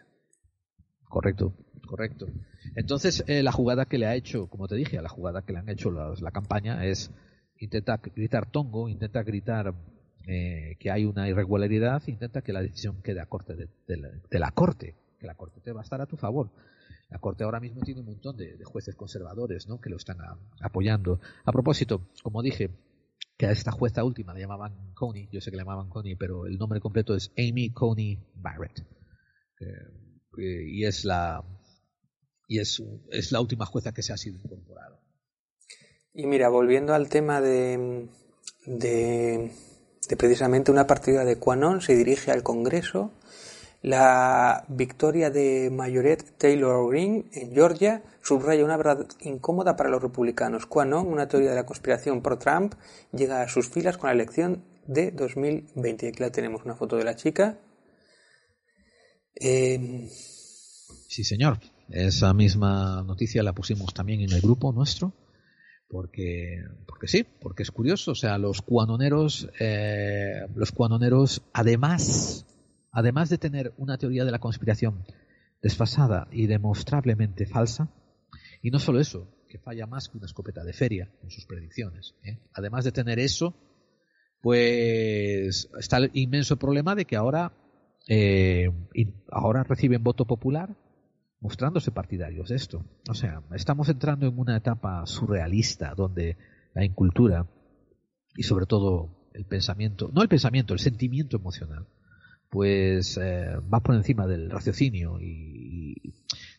Correcto, 1.10 1.56
correcto. 1.88 2.28
Entonces, 2.76 3.24
eh, 3.28 3.44
la 3.44 3.52
jugada 3.52 3.86
que 3.86 3.98
le 3.98 4.08
ha 4.08 4.16
hecho, 4.16 4.48
como 4.48 4.68
te 4.68 4.76
dije, 4.76 5.02
la 5.02 5.10
jugada 5.10 5.44
que 5.44 5.54
le 5.54 5.60
han 5.60 5.70
hecho 5.70 5.92
los- 5.92 6.22
la 6.22 6.32
campaña 6.32 6.86
es 6.86 7.12
intenta 7.58 7.98
gritar 7.98 8.50
tongo, 8.50 8.90
intenta 8.90 9.24
gritar 9.24 9.74
eh, 10.28 10.76
que 10.80 10.90
hay 10.90 11.06
una 11.06 11.30
irregularidad, 11.30 12.02
intenta 12.08 12.42
que 12.42 12.52
la 12.52 12.62
decisión 12.62 13.02
quede 13.04 13.22
a 13.22 13.28
corte 13.28 13.56
de, 13.56 13.70
de 13.88 14.40
la, 14.40 14.52
corte, 14.52 14.96
que 15.20 15.28
la 15.28 15.36
corte 15.36 15.62
te 15.62 15.72
va 15.72 15.82
a 15.82 15.84
estar 15.84 16.02
a 16.02 16.08
tu 16.08 16.18
favor. 16.18 16.50
La 17.10 17.20
corte 17.20 17.44
ahora 17.44 17.60
mismo 17.60 17.82
tiene 17.82 18.00
un 18.00 18.08
montón 18.08 18.36
de, 18.36 18.58
jueces 18.64 18.96
conservadores, 18.96 19.68
¿no? 19.68 19.80
Que 19.80 19.92
lo 19.92 19.98
están 19.98 20.18
apoyando. 20.62 21.20
A 21.46 21.52
propósito, 21.52 22.10
como 22.24 22.42
dije, 22.42 22.72
que 23.38 23.46
a 23.46 23.52
esta 23.52 23.72
jueza 23.72 24.04
última 24.04 24.34
la 24.34 24.40
llamaban 24.40 24.94
Coney, 24.96 25.30
yo 25.32 25.42
sé 25.42 25.52
que 25.52 25.58
la 25.58 25.64
llamaban 25.64 25.90
Coney, 25.90 26.16
pero 26.16 26.48
el 26.48 26.58
nombre 26.58 26.80
completo 26.80 27.16
es 27.16 27.32
Amy 27.38 27.70
Coney 27.70 28.18
Barrett. 28.34 28.80
Eh, 29.60 29.66
eh, 30.40 30.64
y 30.68 30.86
es 30.86 31.06
la 31.06 31.44
y 32.48 32.60
es, 32.60 32.82
es 33.12 33.32
la 33.32 33.42
última 33.42 33.66
jueza 33.66 33.94
que 33.94 34.04
se 34.04 34.14
ha 34.14 34.18
sido 34.18 34.38
incorporada. 34.38 35.00
Y 36.14 36.26
mira, 36.28 36.50
volviendo 36.50 36.94
al 36.94 37.10
tema 37.10 37.42
de, 37.42 38.08
de, 38.66 39.52
de 40.08 40.18
precisamente 40.18 40.72
una 40.72 40.88
partida 40.88 41.26
de 41.26 41.38
Quanon, 41.38 41.82
se 41.82 41.96
dirige 41.96 42.32
al 42.32 42.44
Congreso. 42.44 43.12
La 43.82 44.66
victoria 44.68 45.30
de 45.30 45.70
Mayoret 45.72 46.38
Taylor 46.38 46.90
Greene 46.90 47.26
en 47.34 47.54
Georgia 47.54 48.02
subraya 48.24 48.66
una 48.66 48.78
verdad 48.78 49.06
incómoda 49.20 49.76
para 49.76 49.90
los 49.90 50.02
republicanos. 50.02 50.66
Quanon, 50.66 51.06
una 51.06 51.28
teoría 51.28 51.52
de 51.52 51.58
la 51.58 51.66
conspiración 51.66 52.22
pro 52.22 52.40
Trump, 52.40 52.74
llega 53.12 53.42
a 53.42 53.48
sus 53.50 53.70
filas 53.70 53.98
con 53.98 54.08
la 54.08 54.14
elección 54.14 54.64
de 54.88 55.12
2020. 55.12 56.08
Aquí 56.08 56.20
la 56.20 56.32
tenemos, 56.32 56.64
una 56.64 56.76
foto 56.76 56.96
de 56.96 57.04
la 57.04 57.16
chica. 57.16 57.60
Eh, 59.36 60.10
Sí, 61.16 61.24
señor. 61.24 61.60
Esa 61.90 62.34
misma 62.34 63.04
noticia 63.04 63.44
la 63.44 63.54
pusimos 63.54 63.94
también 63.94 64.22
en 64.22 64.32
el 64.32 64.42
grupo 64.42 64.72
nuestro. 64.72 65.14
Porque, 65.88 66.64
porque 66.88 67.08
sí, 67.08 67.26
porque 67.42 67.64
es 67.64 67.72
curioso. 67.72 68.12
O 68.12 68.16
sea, 68.16 68.38
los 68.38 68.62
cuanoneros, 68.62 69.50
eh, 69.60 70.48
los 70.56 70.72
cuanoneros, 70.72 71.44
además, 71.54 72.46
además 72.92 73.30
de 73.30 73.38
tener 73.38 73.74
una 73.78 73.98
teoría 73.98 74.26
de 74.26 74.32
la 74.32 74.40
conspiración 74.40 75.06
desfasada 75.62 76.28
y 76.32 76.48
demostrablemente 76.48 77.46
falsa, 77.46 77.90
y 78.62 78.72
no 78.72 78.80
solo 78.80 79.00
eso, 79.00 79.28
que 79.48 79.60
falla 79.60 79.86
más 79.86 80.10
que 80.10 80.18
una 80.18 80.26
escopeta 80.26 80.64
de 80.64 80.74
feria 80.74 81.12
en 81.24 81.30
sus 81.30 81.46
predicciones. 81.46 82.16
¿eh? 82.24 82.40
Además 82.54 82.84
de 82.84 82.92
tener 82.92 83.20
eso, 83.20 83.54
pues 84.42 85.70
está 85.80 85.98
el 85.98 86.12
inmenso 86.14 86.58
problema 86.58 86.96
de 86.96 87.06
que 87.06 87.16
ahora, 87.16 87.52
eh, 88.08 88.70
ahora 89.32 89.64
reciben 89.64 90.04
voto 90.04 90.26
popular 90.26 90.76
mostrándose 91.46 91.92
partidarios 91.92 92.50
de 92.50 92.56
esto. 92.56 92.84
O 93.08 93.14
sea, 93.14 93.44
estamos 93.54 93.88
entrando 93.90 94.26
en 94.26 94.36
una 94.36 94.58
etapa 94.58 95.06
surrealista 95.06 95.94
donde 95.96 96.38
la 96.74 96.84
incultura 96.84 97.46
y 98.36 98.42
sobre 98.42 98.66
todo 98.66 99.30
el 99.36 99.46
pensamiento, 99.46 100.10
no 100.12 100.24
el 100.24 100.28
pensamiento, 100.28 100.74
el 100.74 100.80
sentimiento 100.80 101.38
emocional, 101.38 101.86
pues 102.50 103.20
eh, 103.22 103.46
va 103.72 103.80
por 103.82 103.94
encima 103.94 104.26
del 104.26 104.50
raciocinio 104.50 105.20
y, 105.22 105.94
y 106.04 106.14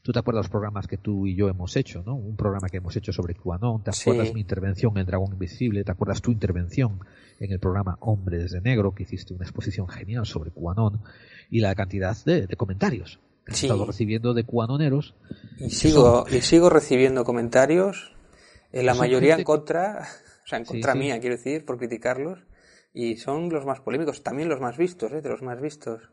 tú 0.05 0.12
te 0.12 0.20
acuerdas 0.20 0.44
los 0.44 0.51
programas 0.51 0.87
que 0.87 0.99
tú 0.99 1.27
y 1.27 1.35
yo 1.35 1.49
hemos 1.49 1.75
hecho, 1.77 2.05
¿no? 2.07 2.14
Un 2.14 2.37
programa 2.37 2.68
que 2.68 2.77
hemos 2.77 2.94
hecho 2.96 3.12
sobre 3.12 3.35
QAnon, 3.35 3.83
te 3.83 3.90
Sí. 3.92 4.09
acuerdas 4.11 4.33
mi 4.35 4.40
intervención 4.40 4.96
en 4.99 5.07
Dragón 5.07 5.33
Invisible, 5.33 5.83
te 5.83 5.90
acuerdas 5.90 6.22
tu 6.22 6.31
intervención 6.31 7.01
en 7.40 7.51
el 7.51 7.59
programa 7.59 7.96
Hombres 8.03 8.53
de 8.53 8.61
Negro, 8.61 8.94
que 8.94 9.03
hiciste 9.03 9.35
una 9.35 9.44
exposición 9.46 9.88
genial 9.88 10.27
sobre 10.27 10.53
QAnon 10.53 11.01
y 11.51 11.59
la 11.59 11.75
cantidad 11.75 12.16
de, 12.25 12.46
de 12.46 12.57
comentarios 12.57 13.18
he 13.47 13.55
Sí. 13.55 13.67
estado 13.67 13.85
recibiendo 13.87 14.35
de 14.35 14.45
cuanoneros 14.45 15.15
y, 15.59 15.71
sigo, 15.71 16.27
y 16.31 16.41
sigo 16.43 16.69
recibiendo 16.71 17.25
comentarios, 17.25 18.13
en 18.73 18.87
la 18.87 18.95
mayoría 18.95 19.31
en 19.33 19.37
gente 19.39 19.45
contra, 19.45 20.07
o 20.45 20.47
sea, 20.47 20.59
en 20.59 20.65
contra 20.65 20.93
sí. 20.93 20.99
mía, 20.99 21.21
quiero 21.21 21.37
decir, 21.37 21.65
por 21.65 21.79
criticarlos, 21.79 22.41
y 22.93 23.17
son 23.17 23.49
los 23.51 23.65
más 23.67 23.81
polémicos, 23.81 24.23
también 24.23 24.49
los 24.49 24.61
más 24.61 24.77
vistos, 24.77 25.13
¿eh? 25.13 25.21
de 25.21 25.29
los 25.29 25.43
más 25.43 25.61
vistos. 25.61 26.11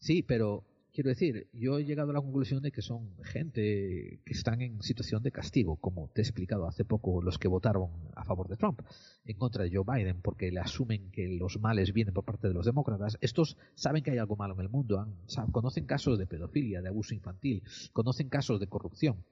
Sí, 0.00 0.22
pero 0.22 0.64
quiero 0.98 1.10
decir, 1.10 1.48
yo 1.52 1.78
he 1.78 1.84
llegado 1.84 2.10
a 2.10 2.14
la 2.14 2.20
conclusión 2.20 2.60
de 2.60 2.72
que 2.72 2.82
son 2.82 3.14
gente 3.22 4.20
que 4.24 4.32
están 4.32 4.60
en 4.62 4.82
situación 4.82 5.22
de 5.22 5.30
castigo, 5.30 5.76
como 5.76 6.08
te 6.08 6.20
he 6.20 6.24
explicado 6.24 6.66
hace 6.66 6.84
poco 6.84 7.22
los 7.22 7.38
que 7.38 7.46
votaron 7.46 7.90
a 8.16 8.24
favor 8.24 8.48
de 8.48 8.56
Trump, 8.56 8.80
en 9.24 9.36
contra 9.36 9.62
de 9.62 9.70
Joe 9.72 9.84
Biden, 9.86 10.20
porque 10.20 10.50
le 10.50 10.58
asumen 10.58 11.12
que 11.12 11.28
los 11.28 11.60
males 11.60 11.92
vienen 11.92 12.12
por 12.14 12.24
parte 12.24 12.48
de 12.48 12.54
los 12.54 12.66
demócratas. 12.66 13.16
Estos 13.20 13.56
saben 13.76 14.02
que 14.02 14.10
hay 14.10 14.18
algo 14.18 14.34
malo 14.34 14.54
en 14.54 14.60
el 14.62 14.68
mundo, 14.70 14.98
han- 14.98 15.14
sa- 15.26 15.46
conocen 15.52 15.86
casos 15.86 16.18
de 16.18 16.26
pedofilia, 16.26 16.82
de 16.82 16.88
abuso 16.88 17.14
infantil, 17.14 17.62
conocen 17.92 18.28
casos 18.28 18.58
de 18.58 18.66
corrupción. 18.66 19.24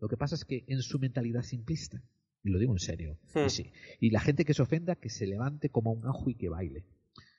Lo 0.00 0.08
que 0.08 0.18
pasa 0.18 0.34
es 0.34 0.44
que 0.44 0.64
en 0.66 0.82
su 0.82 0.98
mentalidad 0.98 1.44
simplista, 1.44 2.02
y 2.44 2.50
lo 2.50 2.58
digo 2.58 2.74
en 2.74 2.78
serio, 2.78 3.16
y 3.46 3.48
sí, 3.48 3.72
y 4.00 4.10
la 4.10 4.20
gente 4.20 4.44
que 4.44 4.52
se 4.52 4.60
ofenda 4.60 4.96
que 4.96 5.08
se 5.08 5.26
levante 5.26 5.70
como 5.70 5.92
un 5.92 6.06
ajo 6.06 6.28
y 6.28 6.34
que 6.34 6.50
baile. 6.50 6.84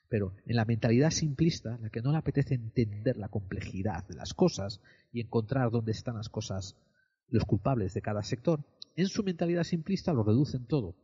Pero 0.08 0.34
en 0.46 0.56
la 0.56 0.64
mentalidad 0.64 1.10
simplista, 1.10 1.78
la 1.80 1.90
que 1.90 2.00
no 2.00 2.12
le 2.12 2.18
apetece 2.18 2.54
entender 2.54 3.16
la 3.16 3.28
complejidad 3.28 4.06
de 4.08 4.14
las 4.14 4.32
cosas 4.34 4.80
y 5.12 5.20
encontrar 5.20 5.70
dónde 5.70 5.92
están 5.92 6.16
las 6.16 6.28
cosas, 6.28 6.76
los 7.28 7.44
culpables 7.44 7.92
de 7.94 8.02
cada 8.02 8.22
sector, 8.22 8.64
en 8.96 9.06
su 9.08 9.22
mentalidad 9.22 9.64
simplista 9.64 10.12
lo 10.12 10.24
reducen 10.24 10.66
todo 10.66 10.96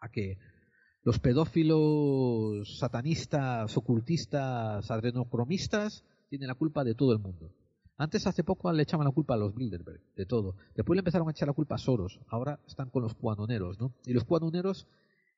a 0.00 0.10
que 0.10 0.38
los 1.02 1.18
pedófilos, 1.20 2.78
satanistas, 2.78 3.76
ocultistas, 3.76 4.90
adrenocromistas 4.90 6.04
tienen 6.28 6.48
la 6.48 6.54
culpa 6.54 6.84
de 6.84 6.94
todo 6.94 7.12
el 7.12 7.20
mundo. 7.20 7.52
Antes, 7.96 8.26
hace 8.26 8.44
poco, 8.44 8.70
le 8.72 8.82
echaban 8.82 9.06
la 9.06 9.12
culpa 9.12 9.34
a 9.34 9.36
los 9.38 9.54
Bilderberg, 9.54 10.00
de 10.16 10.26
todo. 10.26 10.56
Después 10.74 10.96
le 10.96 11.00
empezaron 11.00 11.28
a 11.28 11.30
echar 11.30 11.48
la 11.48 11.54
culpa 11.54 11.76
a 11.76 11.78
Soros. 11.78 12.20
Ahora 12.28 12.60
están 12.66 12.90
con 12.90 13.02
los 13.02 13.14
cuanoneros, 13.14 13.80
¿no? 13.80 13.94
Y 14.04 14.12
los 14.12 14.24
cuanoneros, 14.24 14.86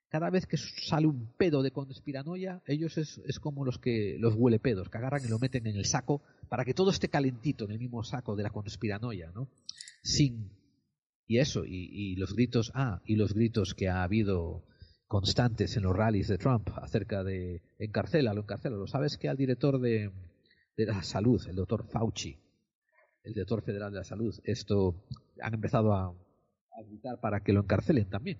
cada 0.08 0.30
vez 0.30 0.46
que 0.46 0.56
sale 0.56 1.06
un 1.06 1.32
pedo 1.36 1.62
de 1.62 1.70
conspiranoia, 1.70 2.62
ellos 2.66 2.96
es, 2.96 3.20
es 3.26 3.38
como 3.38 3.64
los 3.64 3.78
que 3.78 4.16
los 4.18 4.34
huele 4.34 4.58
pedos, 4.58 4.88
que 4.88 4.98
agarran 4.98 5.24
y 5.24 5.28
lo 5.28 5.38
meten 5.38 5.66
en 5.66 5.76
el 5.76 5.84
saco 5.84 6.22
para 6.48 6.64
que 6.64 6.74
todo 6.74 6.90
esté 6.90 7.08
calentito 7.08 7.64
en 7.64 7.72
el 7.72 7.78
mismo 7.78 8.02
saco 8.02 8.34
de 8.34 8.42
la 8.42 8.50
conspiranoia, 8.50 9.30
¿no? 9.34 9.48
Sin 10.02 10.50
y 11.26 11.38
eso 11.38 11.64
y, 11.66 12.16
los 12.16 12.34
gritos, 12.34 12.72
ah, 12.74 13.02
y 13.04 13.16
los 13.16 13.34
gritos 13.34 13.74
que 13.74 13.88
ha 13.88 14.02
habido 14.02 14.64
constantes 15.06 15.76
en 15.76 15.82
los 15.82 15.94
rallies 15.94 16.28
de 16.28 16.38
Trump 16.38 16.70
acerca 16.76 17.22
de 17.22 17.62
encarcélalo, 17.78 18.40
encarcélalo. 18.40 18.86
¿Sabes 18.86 19.18
que 19.18 19.28
al 19.28 19.36
director 19.36 19.78
de, 19.78 20.10
de 20.76 20.86
la 20.86 21.02
salud, 21.02 21.46
el 21.46 21.56
doctor 21.56 21.86
Fauci, 21.86 22.38
el 23.24 23.34
director 23.34 23.62
federal 23.62 23.92
de 23.92 23.98
la 23.98 24.04
salud, 24.04 24.34
esto 24.44 25.04
han 25.42 25.52
empezado 25.52 25.92
a 25.92 26.14
gritar 26.86 27.20
para 27.20 27.40
que 27.40 27.52
lo 27.52 27.60
encarcelen 27.60 28.08
también? 28.08 28.38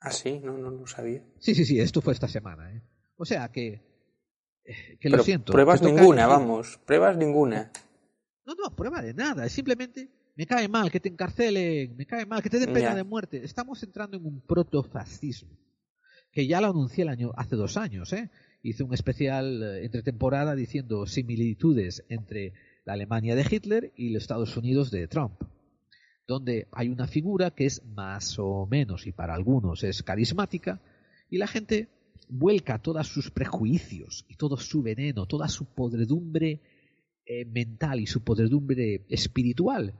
Ah, 0.00 0.10
sí, 0.10 0.40
no, 0.42 0.56
no 0.56 0.70
lo 0.70 0.86
sabía. 0.86 1.22
Sí, 1.38 1.54
sí, 1.54 1.64
sí, 1.64 1.78
esto 1.78 2.00
fue 2.00 2.12
esta 2.14 2.28
semana. 2.28 2.72
¿eh? 2.74 2.82
O 3.16 3.24
sea 3.24 3.50
que, 3.52 3.68
eh, 4.64 4.74
que 4.92 4.98
Pero 5.02 5.18
lo 5.18 5.22
siento. 5.22 5.52
Pruebas 5.52 5.82
ninguna, 5.82 6.26
vamos. 6.26 6.80
Pruebas 6.86 7.16
ninguna. 7.16 7.70
No, 8.46 8.54
no, 8.54 8.74
prueba 8.74 9.02
de 9.02 9.12
nada. 9.14 9.44
Es 9.46 9.52
simplemente 9.52 10.08
me 10.36 10.46
cae 10.46 10.68
mal 10.68 10.90
que 10.90 11.00
te 11.00 11.08
encarcelen, 11.10 11.96
me 11.96 12.06
cae 12.06 12.24
mal 12.24 12.42
que 12.42 12.48
te 12.48 12.58
den 12.58 12.72
pena 12.72 12.90
Ya. 12.90 12.94
de 12.94 13.04
muerte. 13.04 13.44
Estamos 13.44 13.82
entrando 13.82 14.16
en 14.16 14.24
un 14.24 14.40
protofascismo 14.40 15.58
que 16.32 16.46
ya 16.46 16.60
lo 16.60 16.68
anuncié 16.68 17.02
el 17.02 17.08
año 17.10 17.32
hace 17.36 17.56
dos 17.56 17.76
años, 17.76 18.12
¿eh? 18.12 18.30
Hice 18.62 18.84
un 18.84 18.94
especial 18.94 19.62
eh, 19.62 19.84
entre 19.84 20.02
temporada 20.02 20.54
diciendo 20.54 21.06
similitudes 21.06 22.04
entre 22.08 22.52
la 22.84 22.92
Alemania 22.94 23.34
de 23.34 23.44
Hitler 23.50 23.92
y 23.96 24.10
los 24.10 24.22
Estados 24.22 24.56
Unidos 24.56 24.90
de 24.90 25.08
Trump, 25.08 25.34
donde 26.30 26.68
hay 26.70 26.88
una 26.88 27.08
figura 27.08 27.50
que 27.50 27.66
es 27.66 27.84
más 27.84 28.38
o 28.38 28.64
menos 28.70 29.08
y 29.08 29.12
para 29.12 29.34
algunos 29.34 29.82
es 29.82 30.04
carismática 30.04 30.80
y 31.28 31.38
la 31.38 31.48
gente 31.48 31.88
vuelca 32.28 32.78
todos 32.78 33.08
sus 33.08 33.32
prejuicios 33.32 34.24
y 34.28 34.36
todo 34.36 34.56
su 34.56 34.80
veneno, 34.80 35.26
toda 35.26 35.48
su 35.48 35.64
podredumbre 35.64 36.60
eh, 37.26 37.44
mental 37.46 37.98
y 37.98 38.06
su 38.06 38.22
podredumbre 38.22 39.04
espiritual 39.08 39.92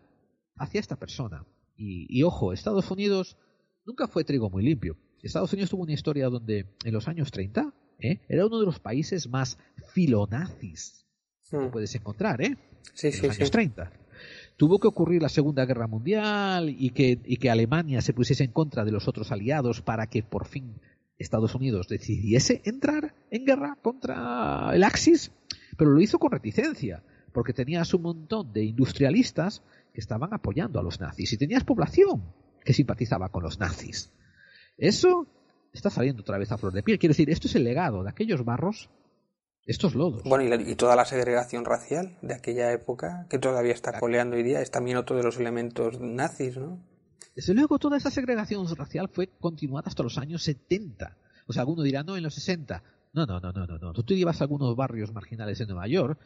hacia 0.57 0.79
esta 0.79 0.95
persona. 0.95 1.45
Y, 1.77 2.07
y 2.09 2.23
ojo, 2.23 2.53
Estados 2.53 2.89
Unidos 2.93 3.37
nunca 3.85 4.07
fue 4.07 4.23
trigo 4.23 4.49
muy 4.51 4.63
limpio. 4.63 4.97
Estados 5.23 5.53
Unidos 5.53 5.71
tuvo 5.71 5.83
una 5.83 5.95
historia 5.95 6.29
donde 6.29 6.67
en 6.85 6.95
los 6.95 7.09
años 7.09 7.33
30 7.33 7.75
¿eh? 7.99 8.21
era 8.29 8.47
uno 8.47 8.61
de 8.61 8.67
los 8.67 8.79
países 8.79 9.29
más 9.29 9.59
filonazis 9.93 11.07
que 11.51 11.57
Mm. 11.59 11.71
puedes 11.73 11.93
encontrar, 11.97 12.41
¿eh? 12.41 12.57
Sí, 12.95 13.09
en 13.09 13.13
sí, 13.13 13.27
los 13.27 13.37
años 13.37 13.49
sí. 13.49 13.53
30. 13.53 13.93
Tuvo 14.61 14.79
que 14.79 14.89
ocurrir 14.89 15.23
la 15.23 15.31
Segunda 15.31 15.65
Guerra 15.65 15.87
Mundial 15.87 16.69
y 16.69 16.91
que, 16.91 17.51
Alemania 17.51 18.03
se 18.03 18.13
pusiese 18.13 18.45
en 18.45 18.53
contra 18.53 18.85
de 18.85 18.93
los 18.93 19.09
otros 19.09 19.33
aliados 19.33 19.81
para 19.81 20.07
que 20.07 20.23
por 20.23 20.47
fin 20.47 20.75
Estados 21.17 21.55
Unidos 21.55 21.89
decidiese 21.89 22.61
entrar 22.67 23.15
en 23.31 23.47
guerra 23.47 23.79
contra 23.81 24.71
el 24.75 24.85
Axis, 24.85 25.33
pero 25.79 25.93
lo 25.93 26.01
hizo 26.03 26.19
con 26.19 26.33
reticencia, 26.33 27.03
porque 27.33 27.55
tenías 27.55 27.95
un 27.95 28.03
montón 28.03 28.53
de 28.53 28.65
industrialistas 28.65 29.63
que 29.95 30.01
estaban 30.03 30.35
apoyando 30.35 30.79
a 30.79 30.83
los 30.83 31.01
nazis 31.01 31.33
y 31.33 31.39
tenías 31.39 31.65
población 31.65 32.23
que 32.63 32.75
simpatizaba 32.75 33.31
con 33.31 33.43
los 33.43 33.59
nazis. 33.59 34.13
Eso 34.77 35.27
está 35.73 35.89
saliendo 35.89 36.21
otra 36.21 36.37
vez 36.37 36.53
a 36.53 36.59
flor 36.59 36.75
de 36.75 36.83
piel. 36.83 36.99
Quiero 36.99 37.13
decir, 37.13 37.31
esto 37.31 37.49
es 37.49 37.55
el 37.55 37.65
legado 37.65 38.03
de 38.03 38.11
aquellos 38.11 38.45
barros, 38.45 38.91
estos 39.67 39.95
lodos. 39.95 40.23
Bueno, 40.25 40.45
y, 40.45 40.49
la- 40.49 40.71
y 40.71 40.75
toda 40.75 40.97
la 40.97 41.05
segregación 41.05 41.65
racial 41.65 42.17
de 42.23 42.35
aquella 42.35 42.73
época, 42.73 43.27
que 43.31 43.39
todavía 43.39 43.73
está 43.73 43.99
coleando 43.99 44.37
hoy 44.37 44.43
día, 44.43 44.61
es 44.61 44.71
también 44.71 44.97
otro 44.97 45.17
de 45.17 45.23
los 45.23 45.39
elementos 45.39 46.01
nazis, 46.01 46.57
¿no? 46.57 46.79
Desde 47.35 47.55
luego, 47.55 47.79
toda 47.79 47.97
esa 47.97 48.11
segregación 48.11 48.67
racial 48.77 49.09
fue 49.09 49.29
continuada 49.39 49.89
hasta 49.89 50.03
los 50.03 50.19
años 50.19 50.43
70. 50.43 51.17
O 51.47 51.53
sea, 51.53 51.63
alguno 51.63 51.83
dirá, 51.83 52.03
no, 52.03 52.17
en 52.17 52.23
los 52.25 52.35
60. 52.35 52.83
No, 53.13 53.27
no, 53.27 53.41
no, 53.41 53.53
no, 53.53 53.67
no. 53.67 53.79
no. 53.79 53.93
Tú 53.93 54.03
te 54.03 54.15
ibas 54.15 54.41
a 54.41 54.45
algunos 54.45 54.75
barrios 54.77 55.13
marginales 55.13 55.59
de 55.59 55.67
Nueva 55.67 55.87
York 55.89 56.19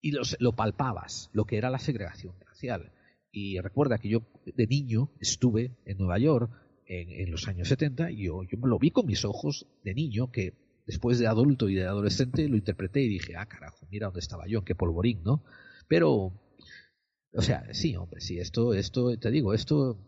y 0.00 0.10
los, 0.12 0.36
lo 0.40 0.52
palpabas, 0.52 1.30
lo 1.32 1.44
que 1.44 1.56
era 1.56 1.70
la 1.70 1.78
segregación 1.78 2.34
racial. 2.40 2.92
Y 3.30 3.58
recuerda 3.60 3.98
que 3.98 4.08
yo 4.08 4.22
de 4.44 4.66
niño 4.66 5.10
estuve 5.20 5.76
en 5.86 5.98
Nueva 5.98 6.18
York 6.18 6.50
en, 6.86 7.08
en 7.10 7.30
los 7.30 7.46
años 7.48 7.68
70 7.68 8.10
y 8.10 8.24
yo, 8.26 8.42
yo 8.42 8.58
lo 8.66 8.78
vi 8.78 8.90
con 8.90 9.06
mis 9.06 9.24
ojos 9.24 9.66
de 9.84 9.94
niño 9.94 10.30
que 10.30 10.52
después 10.86 11.18
de 11.18 11.26
adulto 11.26 11.68
y 11.68 11.74
de 11.74 11.86
adolescente 11.86 12.48
lo 12.48 12.56
interpreté 12.56 13.00
y 13.00 13.08
dije, 13.08 13.36
ah, 13.36 13.46
carajo, 13.46 13.86
mira 13.90 14.06
dónde 14.06 14.20
estaba 14.20 14.46
yo, 14.46 14.64
qué 14.64 14.74
polvorín, 14.74 15.22
¿no? 15.22 15.42
Pero 15.88 16.32
o 17.34 17.40
sea, 17.40 17.64
sí, 17.72 17.96
hombre, 17.96 18.20
sí, 18.20 18.38
esto, 18.38 18.74
esto, 18.74 19.16
te 19.18 19.30
digo, 19.30 19.54
esto, 19.54 19.98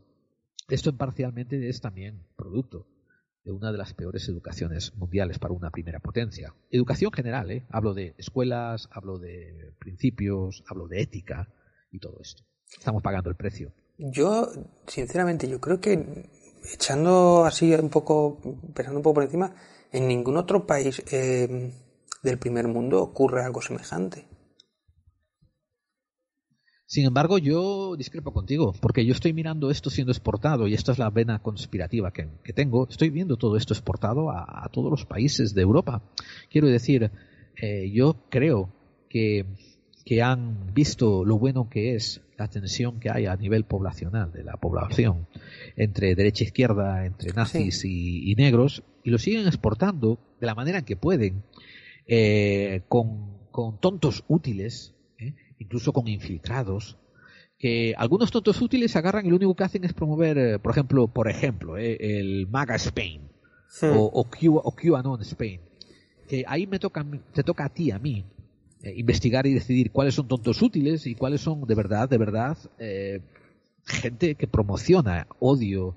esto 0.68 0.94
parcialmente 0.96 1.68
es 1.68 1.80
también 1.80 2.22
producto 2.36 2.86
de 3.44 3.52
una 3.52 3.72
de 3.72 3.78
las 3.78 3.94
peores 3.94 4.28
educaciones 4.28 4.94
mundiales 4.96 5.38
para 5.38 5.54
una 5.54 5.70
primera 5.70 6.00
potencia. 6.00 6.54
Educación 6.70 7.12
general, 7.12 7.50
¿eh? 7.50 7.66
Hablo 7.70 7.94
de 7.94 8.14
escuelas, 8.18 8.88
hablo 8.90 9.18
de 9.18 9.72
principios, 9.78 10.64
hablo 10.66 10.86
de 10.86 11.02
ética 11.02 11.48
y 11.90 11.98
todo 11.98 12.20
esto. 12.20 12.42
Estamos 12.76 13.02
pagando 13.02 13.30
el 13.30 13.36
precio. 13.36 13.72
Yo, 13.98 14.48
sinceramente, 14.86 15.48
yo 15.48 15.60
creo 15.60 15.80
que 15.80 16.30
echando 16.72 17.44
así 17.44 17.72
un 17.74 17.90
poco, 17.90 18.38
pensando 18.74 18.98
un 18.98 19.02
poco 19.02 19.14
por 19.14 19.24
encima, 19.24 19.54
en 19.94 20.08
ningún 20.08 20.36
otro 20.36 20.66
país 20.66 21.02
eh, 21.12 21.72
del 22.22 22.38
primer 22.38 22.66
mundo 22.66 23.00
ocurre 23.00 23.44
algo 23.44 23.62
semejante. 23.62 24.26
Sin 26.86 27.06
embargo, 27.06 27.38
yo 27.38 27.96
discrepo 27.96 28.32
contigo, 28.32 28.74
porque 28.80 29.06
yo 29.06 29.12
estoy 29.12 29.32
mirando 29.32 29.70
esto 29.70 29.90
siendo 29.90 30.12
exportado, 30.12 30.66
y 30.68 30.74
esta 30.74 30.92
es 30.92 30.98
la 30.98 31.10
vena 31.10 31.40
conspirativa 31.40 32.12
que, 32.12 32.28
que 32.42 32.52
tengo, 32.52 32.88
estoy 32.88 33.10
viendo 33.10 33.36
todo 33.36 33.56
esto 33.56 33.72
exportado 33.72 34.30
a, 34.30 34.68
todos 34.72 34.90
los 34.90 35.06
países 35.06 35.54
de 35.54 35.62
Europa. 35.62 36.02
Quiero 36.50 36.66
decir, 36.66 37.10
eh, 37.60 37.90
yo 37.92 38.16
creo 38.30 38.72
que, 39.08 39.46
que 40.04 40.22
han 40.22 40.74
visto 40.74 41.24
lo 41.24 41.38
bueno 41.38 41.68
que 41.70 41.94
es 41.94 42.20
la 42.36 42.48
tensión 42.48 43.00
que 43.00 43.10
hay 43.10 43.26
a 43.26 43.36
nivel 43.36 43.64
poblacional 43.64 44.32
de 44.32 44.44
la 44.44 44.56
población 44.56 45.26
entre 45.76 46.14
derecha 46.14 46.44
e 46.44 46.46
izquierda, 46.48 47.06
entre 47.06 47.32
nazis 47.32 47.84
y, 47.84 48.30
y 48.30 48.34
negros, 48.34 48.82
y 49.02 49.10
lo 49.10 49.18
siguen 49.18 49.46
exportando 49.46 50.18
de 50.40 50.46
la 50.46 50.54
manera 50.54 50.82
que 50.82 50.96
pueden, 50.96 51.42
eh, 52.06 52.82
con, 52.88 53.38
con 53.50 53.80
tontos 53.80 54.24
útiles, 54.28 54.94
¿eh? 55.18 55.34
incluso 55.58 55.92
con 55.92 56.08
infiltrados, 56.08 56.98
que 57.58 57.94
algunos 57.96 58.30
tontos 58.30 58.60
útiles 58.60 58.94
agarran 58.96 59.24
y 59.24 59.30
lo 59.30 59.36
único 59.36 59.54
que 59.54 59.64
hacen 59.64 59.84
es 59.84 59.92
promover, 59.92 60.36
eh, 60.36 60.58
por 60.58 60.72
ejemplo, 60.72 61.06
por 61.08 61.30
ejemplo, 61.30 61.78
eh, 61.78 61.96
el 62.00 62.46
MAGA 62.48 62.74
Spain 62.74 63.34
Hmm. 63.80 63.96
o, 63.96 64.04
o, 64.06 64.24
Q, 64.24 64.56
o 64.56 64.70
QAnon 64.70 65.20
Spain. 65.22 65.60
Que 66.28 66.44
ahí 66.46 66.66
me 66.66 66.78
toca, 66.78 67.04
te 67.32 67.42
toca 67.42 67.66
a 67.66 67.68
ti, 67.68 67.90
a 67.90 67.98
mí, 67.98 68.24
eh, 68.84 68.92
investigar 68.96 69.46
y 69.46 69.54
decidir 69.54 69.90
cuáles 69.90 70.14
son 70.14 70.28
tontos 70.28 70.60
útiles 70.62 71.06
y 71.06 71.14
cuáles 71.14 71.40
son 71.40 71.66
de 71.66 71.74
verdad, 71.74 72.08
de 72.08 72.18
verdad, 72.18 72.56
eh, 72.78 73.20
gente 73.84 74.34
que 74.36 74.46
promociona 74.46 75.26
odio 75.40 75.94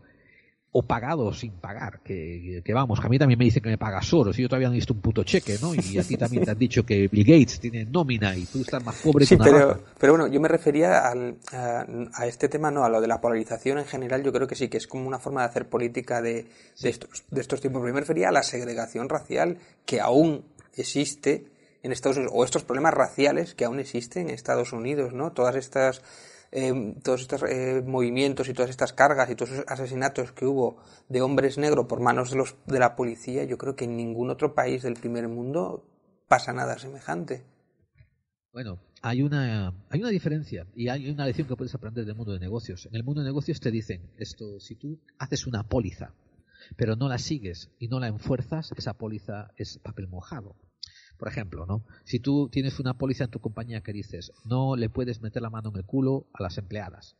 o 0.72 0.82
pagado 0.84 1.34
sin 1.34 1.52
pagar. 1.54 2.02
Que, 2.04 2.62
que 2.64 2.74
vamos, 2.74 3.00
que 3.00 3.08
a 3.08 3.10
mí 3.10 3.18
también 3.18 3.40
me 3.40 3.46
dicen 3.46 3.64
que 3.64 3.70
me 3.70 3.78
paga 3.78 4.02
Soros 4.02 4.38
y 4.38 4.44
yo 4.44 4.50
todavía 4.50 4.68
no 4.68 4.74
he 4.74 4.78
visto 4.78 4.94
un 4.94 5.00
puto 5.02 5.24
cheque, 5.24 5.58
¿no? 5.62 5.74
Y 5.74 5.98
a 5.98 6.04
ti 6.04 6.18
también 6.18 6.44
te 6.46 6.52
han 6.52 6.60
dicho 6.60 6.86
que 6.86 7.08
Bill 7.08 7.24
Gates 7.24 7.60
tiene 7.60 7.86
nómina 7.86 8.36
y 8.38 8.46
tú 8.46 8.62
estás 8.62 8.84
más 8.84 8.96
pobre 8.98 9.26
Sí, 9.26 9.38
que 9.38 9.42
una 9.50 9.80
pero, 10.00 10.14
bueno, 10.14 10.28
yo 10.28 10.40
me 10.40 10.48
refería 10.48 11.00
al- 11.08 11.38
a, 11.52 11.86
a 12.14 12.28
este 12.28 12.48
tema, 12.48 12.70
no, 12.70 12.84
a 12.84 12.90
lo 12.90 13.02
de 13.02 13.08
la 13.08 13.20
polarización 13.20 13.80
en 13.80 13.86
general, 13.86 14.22
yo 14.24 14.32
creo 14.32 14.46
que 14.48 14.56
sí, 14.56 14.68
que 14.68 14.78
es 14.78 14.86
como 14.88 15.08
una 15.08 15.18
forma 15.20 15.42
de 15.42 15.48
hacer 15.48 15.68
política 15.68 16.22
de, 16.22 16.46
de, 16.80 16.90
estos, 16.90 17.24
de 17.32 17.42
estos 17.42 17.60
tiempos. 17.60 17.80
Pero 17.82 17.90
yo 17.90 17.96
me 17.96 18.02
refería 18.02 18.30
a 18.30 18.34
la 18.34 18.44
segregación 18.44 19.10
racial 19.10 19.58
que 19.86 20.00
aún 20.00 20.44
existe 20.76 21.48
en 21.88 21.94
Estados 21.94 22.18
Unidos, 22.18 22.34
o 22.36 22.44
estos 22.44 22.64
problemas 22.64 22.94
raciales 22.94 23.56
que 23.56 23.66
aún 23.66 23.80
existen 23.80 24.28
en 24.28 24.36
Estados 24.36 24.74
Unidos, 24.74 25.14
¿no? 25.14 25.32
Todas 25.32 25.56
estas, 25.56 26.02
eh, 26.52 26.94
todos 27.04 27.22
estos 27.22 27.44
eh, 27.44 27.82
movimientos 27.86 28.50
y 28.50 28.54
todas 28.54 28.70
estas 28.70 28.94
cargas 28.94 29.30
y 29.30 29.36
todos 29.36 29.52
esos 29.52 29.66
asesinatos 29.68 30.32
que 30.34 30.46
hubo 30.46 30.78
de 31.10 31.22
hombres 31.22 31.58
negros 31.58 31.88
por 31.88 32.02
manos 32.02 32.32
de, 32.32 32.38
los, 32.38 32.56
de 32.66 32.80
la 32.80 32.96
policía, 32.96 33.46
yo 33.46 33.58
creo 33.58 33.76
que 33.76 33.86
en 33.86 33.98
ningún 33.98 34.30
otro 34.30 34.54
país 34.54 34.84
del 34.84 34.94
primer 34.94 35.28
mundo 35.28 35.84
pasa 36.28 36.54
nada 36.54 36.78
semejante. 36.78 37.44
Bueno, 38.52 38.80
hay 39.02 39.22
una, 39.22 39.74
hay 39.90 40.00
una 40.00 40.10
diferencia 40.10 40.68
y 40.76 40.90
hay 40.90 41.10
una 41.10 41.26
lección 41.26 41.48
que 41.48 41.56
puedes 41.56 41.76
aprender 41.76 42.06
del 42.06 42.16
mundo 42.16 42.34
de 42.34 42.40
negocios. 42.40 42.86
En 42.88 42.96
el 42.96 43.04
mundo 43.04 43.22
de 43.22 43.28
negocios 43.28 43.60
te 43.60 43.72
dicen 43.72 44.10
esto, 44.18 44.60
si 44.60 44.76
tú 44.76 45.00
haces 45.20 45.48
una 45.48 45.64
póliza, 45.64 46.14
pero 46.76 46.96
no 46.96 47.08
la 47.08 47.18
sigues 47.18 47.70
y 47.80 47.88
no 47.88 48.00
la 48.00 48.08
enfuerzas, 48.08 48.74
esa 48.76 48.94
póliza 48.94 49.52
es 49.56 49.78
papel 49.80 50.08
mojado. 50.08 50.56
Por 51.18 51.28
ejemplo, 51.28 51.66
¿no? 51.66 51.84
Si 52.04 52.20
tú 52.20 52.50
tienes 52.50 52.80
una 52.80 52.96
póliza 52.96 53.26
en 53.26 53.32
tu 53.32 53.40
compañía 53.40 53.82
que 53.82 53.94
dices, 53.94 54.32
no 54.46 54.76
le 54.76 54.90
puedes 54.90 55.22
meter 55.22 55.42
la 55.42 55.50
mano 55.50 55.70
en 55.70 55.78
el 55.78 55.86
culo 55.86 56.28
a 56.34 56.44
las 56.44 56.58
empleadas, 56.58 57.18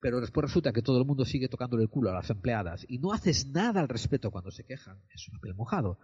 pero 0.00 0.20
después 0.20 0.44
resulta 0.44 0.72
que 0.72 0.82
todo 0.82 0.98
el 0.98 1.06
mundo 1.06 1.24
sigue 1.24 1.48
tocándole 1.48 1.82
el 1.82 1.88
culo 1.88 2.10
a 2.10 2.14
las 2.14 2.28
empleadas 2.28 2.84
y 2.88 2.98
no 2.98 3.12
haces 3.12 3.46
nada 3.48 3.80
al 3.80 3.88
respecto 3.88 4.30
cuando 4.30 4.50
se 4.50 4.64
quejan, 4.64 4.98
es 5.14 5.28
un 5.28 5.38
papel 5.38 5.54
mojado. 5.54 5.98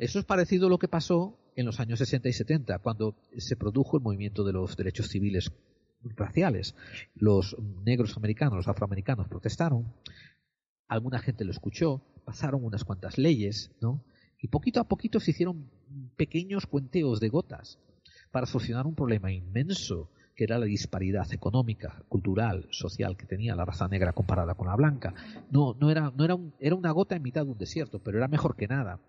Eso 0.00 0.18
es 0.18 0.24
parecido 0.24 0.66
a 0.66 0.70
lo 0.70 0.78
que 0.78 0.88
pasó 0.88 1.38
en 1.56 1.66
los 1.66 1.78
años 1.78 2.00
60 2.00 2.28
y 2.28 2.32
70, 2.32 2.78
cuando 2.80 3.16
se 3.36 3.56
produjo 3.56 3.96
el 3.96 4.02
movimiento 4.02 4.42
de 4.42 4.52
los 4.52 4.76
derechos 4.76 5.08
civiles 5.08 5.52
raciales. 6.16 6.74
Los 7.14 7.56
negros 7.84 8.16
americanos, 8.16 8.56
los 8.56 8.68
afroamericanos 8.68 9.28
protestaron, 9.28 9.94
alguna 10.88 11.20
gente 11.20 11.44
lo 11.44 11.52
escuchó, 11.52 12.02
pasaron 12.24 12.64
unas 12.64 12.84
cuantas 12.84 13.18
leyes, 13.18 13.70
¿no? 13.80 14.04
Y 14.40 14.48
poquito 14.48 14.80
a 14.80 14.88
poquito 14.88 15.20
se 15.20 15.30
hicieron 15.30 15.70
pequeños 16.16 16.66
cuenteos 16.66 17.20
de 17.20 17.28
gotas 17.28 17.78
para 18.30 18.46
solucionar 18.46 18.86
un 18.86 18.94
problema 18.94 19.32
inmenso 19.32 20.10
que 20.34 20.44
era 20.44 20.58
la 20.58 20.66
disparidad 20.66 21.32
económica, 21.32 22.02
cultural, 22.08 22.66
social 22.70 23.16
que 23.16 23.26
tenía 23.26 23.54
la 23.54 23.64
raza 23.64 23.86
negra 23.86 24.12
comparada 24.12 24.54
con 24.54 24.66
la 24.66 24.74
blanca. 24.74 25.14
No, 25.50 25.74
no 25.74 25.90
era, 25.90 26.12
no 26.16 26.24
era, 26.24 26.36
era 26.58 26.74
una 26.74 26.90
gota 26.90 27.14
en 27.14 27.22
mitad 27.22 27.44
de 27.44 27.52
un 27.52 27.58
desierto, 27.58 28.02
pero 28.02 28.18
era 28.18 28.26
mejor 28.26 28.56
que 28.56 28.66
nada. 28.66 29.00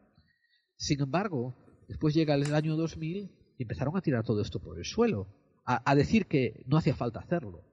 Sin 0.78 1.02
embargo, 1.02 1.56
después 1.88 2.14
llega 2.14 2.36
el 2.36 2.54
año 2.54 2.76
2000 2.76 3.32
y 3.58 3.64
empezaron 3.64 3.98
a 3.98 4.02
tirar 4.02 4.24
todo 4.24 4.42
esto 4.42 4.60
por 4.60 4.78
el 4.78 4.86
suelo, 4.86 5.28
a 5.66 5.96
decir 5.96 6.28
que 6.28 6.64
no 6.68 6.78
hacía 6.78 6.94
falta 6.94 7.20
hacerlo. 7.20 7.64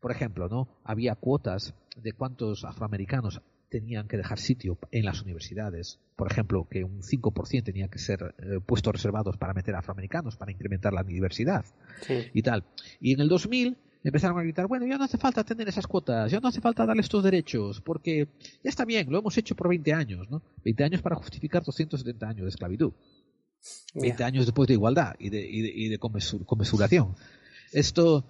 Por 0.00 0.10
ejemplo, 0.10 0.48
¿no? 0.48 0.80
Había 0.82 1.14
cuotas 1.14 1.74
de 1.96 2.12
cuántos 2.12 2.64
afroamericanos 2.64 3.42
tenían 3.72 4.06
que 4.06 4.18
dejar 4.18 4.38
sitio 4.38 4.78
en 4.90 5.06
las 5.06 5.22
universidades. 5.22 5.98
Por 6.14 6.30
ejemplo, 6.30 6.68
que 6.70 6.84
un 6.84 7.00
5% 7.00 7.64
tenía 7.64 7.88
que 7.88 7.98
ser 7.98 8.34
eh, 8.38 8.60
puestos 8.64 8.92
reservados 8.92 9.38
para 9.38 9.54
meter 9.54 9.74
afroamericanos, 9.74 10.36
para 10.36 10.52
incrementar 10.52 10.92
la 10.92 11.02
diversidad 11.02 11.64
y 12.34 12.42
tal. 12.42 12.64
Y 13.00 13.14
en 13.14 13.20
el 13.20 13.28
2000 13.28 13.78
empezaron 14.04 14.38
a 14.38 14.42
gritar, 14.42 14.66
bueno, 14.66 14.86
ya 14.86 14.98
no 14.98 15.04
hace 15.04 15.16
falta 15.16 15.42
tener 15.42 15.66
esas 15.68 15.86
cuotas, 15.86 16.30
ya 16.30 16.38
no 16.38 16.48
hace 16.48 16.60
falta 16.60 16.84
darle 16.84 17.00
estos 17.00 17.24
derechos, 17.24 17.80
porque 17.80 18.28
ya 18.62 18.68
está 18.68 18.84
bien, 18.84 19.10
lo 19.10 19.18
hemos 19.18 19.38
hecho 19.38 19.56
por 19.56 19.70
20 19.70 19.92
años, 19.94 20.30
¿no? 20.30 20.42
20 20.64 20.84
años 20.84 21.00
para 21.02 21.16
justificar 21.16 21.64
270 21.64 22.28
años 22.28 22.42
de 22.42 22.48
esclavitud. 22.50 22.92
20 23.94 24.24
años 24.24 24.44
después 24.44 24.66
de 24.68 24.74
igualdad 24.74 25.14
y 25.18 25.30
de, 25.30 25.40
y 25.48 25.88
de, 25.88 25.98
conmesuración. 25.98 27.14
Esto 27.72 28.26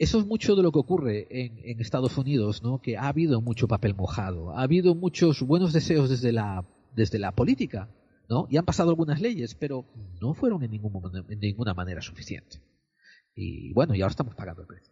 eso 0.00 0.18
es 0.18 0.24
mucho 0.24 0.56
de 0.56 0.62
lo 0.62 0.72
que 0.72 0.78
ocurre 0.78 1.26
en, 1.28 1.78
Estados 1.78 2.16
Unidos, 2.16 2.62
¿no? 2.62 2.80
Que 2.80 2.96
ha 2.96 3.08
habido 3.08 3.42
mucho 3.42 3.68
papel 3.68 3.94
mojado, 3.94 4.56
ha 4.56 4.62
habido 4.62 4.94
muchos 4.94 5.42
buenos 5.42 5.74
deseos 5.74 6.08
desde 6.08 6.32
la, 6.32 6.64
desde 6.96 7.18
la 7.18 7.32
política, 7.32 7.90
¿no? 8.26 8.46
Y 8.48 8.56
han 8.56 8.64
pasado 8.64 8.88
algunas 8.88 9.20
leyes, 9.20 9.54
pero 9.54 9.84
no 10.22 10.32
fueron 10.32 10.62
en, 10.62 10.70
ningún, 10.70 11.26
en 11.28 11.38
ninguna 11.38 11.74
manera 11.74 12.00
suficientes. 12.00 12.62
Y 13.34 13.74
bueno, 13.74 13.94
y 13.94 14.00
ahora 14.00 14.12
estamos 14.12 14.34
pagando 14.34 14.62
el 14.62 14.68
precio. 14.68 14.90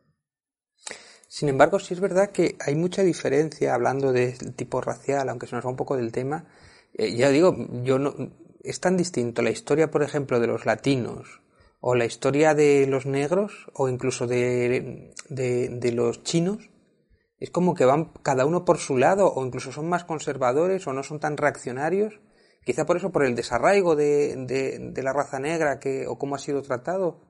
Sin 1.26 1.48
embargo, 1.48 1.78
sí 1.78 1.94
es 1.94 2.00
verdad 2.00 2.30
que 2.30 2.56
hay 2.60 2.74
mucha 2.74 3.02
diferencia 3.02 3.74
hablando 3.74 4.12
del 4.12 4.54
tipo 4.56 4.82
racial, 4.82 5.30
aunque 5.30 5.46
se 5.46 5.56
nos 5.56 5.64
va 5.64 5.70
un 5.70 5.76
poco 5.76 5.96
del 5.96 6.12
tema. 6.12 6.44
Eh, 6.92 7.16
ya 7.16 7.30
digo, 7.30 7.56
yo 7.82 7.98
no, 7.98 8.14
es 8.62 8.78
tan 8.80 8.98
distinto 8.98 9.40
la 9.40 9.50
historia, 9.50 9.90
por 9.90 10.02
ejemplo, 10.02 10.38
de 10.38 10.48
los 10.48 10.66
latinos 10.66 11.40
o 11.80 11.94
la 11.94 12.04
historia 12.04 12.54
de 12.54 12.86
los 12.86 13.06
negros 13.06 13.66
o 13.74 13.88
incluso 13.88 14.26
de, 14.26 15.12
de, 15.28 15.92
los 15.92 16.22
chinos 16.22 16.70
es 17.38 17.50
como 17.50 17.74
que 17.74 17.84
van 17.84 18.12
cada 18.22 18.46
uno 18.46 18.64
por 18.64 18.78
su 18.78 18.96
lado 18.98 19.32
o 19.32 19.46
incluso 19.46 19.70
son 19.70 19.88
más 19.88 20.04
conservadores 20.04 20.86
o 20.86 20.92
no 20.92 21.02
son 21.02 21.20
tan 21.20 21.36
reaccionarios. 21.36 22.20
Quizá 22.64 22.84
por 22.84 22.96
eso 22.96 23.12
por 23.12 23.24
el 23.24 23.36
desarraigo 23.36 23.94
de, 23.94 24.34
de 24.92 25.02
la 25.02 25.12
raza 25.12 25.38
negra 25.38 25.78
que 25.78 26.06
o 26.06 26.18
cómo 26.18 26.34
ha 26.34 26.38
sido 26.38 26.62
tratado. 26.62 27.28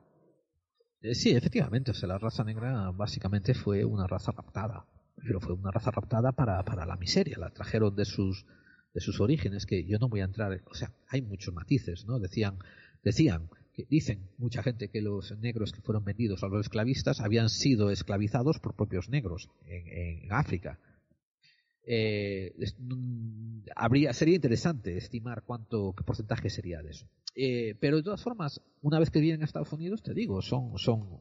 Eh, 1.00 1.14
sí 1.14 1.30
efectivamente 1.30 1.92
o 1.92 1.94
sea 1.94 2.08
la 2.08 2.18
raza 2.18 2.42
negra 2.42 2.90
básicamente 2.90 3.54
fue 3.54 3.84
una 3.84 4.06
raza 4.06 4.32
raptada. 4.32 4.86
Pero 5.16 5.40
fue 5.40 5.54
una 5.54 5.70
raza 5.70 5.90
raptada 5.90 6.32
para, 6.32 6.64
para 6.64 6.86
la 6.86 6.96
miseria 6.96 7.36
la 7.38 7.50
trajeron 7.50 7.94
de 7.94 8.04
sus 8.04 8.46
de 8.94 9.00
sus 9.00 9.20
orígenes 9.20 9.66
que 9.66 9.86
yo 9.86 9.98
no 9.98 10.08
voy 10.08 10.22
a 10.22 10.24
entrar 10.24 10.62
o 10.64 10.74
sea 10.74 10.92
hay 11.08 11.22
muchos 11.22 11.54
matices 11.54 12.06
no 12.06 12.18
decían 12.18 12.58
decían 13.04 13.50
dicen 13.88 14.28
mucha 14.38 14.62
gente 14.62 14.88
que 14.88 15.02
los 15.02 15.36
negros 15.38 15.72
que 15.72 15.80
fueron 15.80 16.04
vendidos 16.04 16.42
a 16.42 16.48
los 16.48 16.66
esclavistas 16.66 17.20
habían 17.20 17.48
sido 17.48 17.90
esclavizados 17.90 18.58
por 18.58 18.74
propios 18.74 19.08
negros 19.08 19.50
en, 19.66 20.32
África. 20.32 20.78
Eh, 21.84 22.54
mm, 22.78 23.60
sería 24.12 24.34
interesante 24.34 24.96
estimar 24.96 25.42
cuánto 25.42 25.94
qué 25.96 26.04
porcentaje 26.04 26.50
sería 26.50 26.82
de 26.82 26.90
eso. 26.90 27.08
Eh, 27.34 27.76
pero 27.78 27.98
de 27.98 28.02
todas 28.02 28.22
formas, 28.22 28.60
una 28.82 28.98
vez 28.98 29.10
que 29.10 29.20
vienen 29.20 29.42
a 29.42 29.44
Estados 29.44 29.72
Unidos, 29.72 30.02
te 30.02 30.12
digo, 30.12 30.42
son, 30.42 30.76
son, 30.78 31.20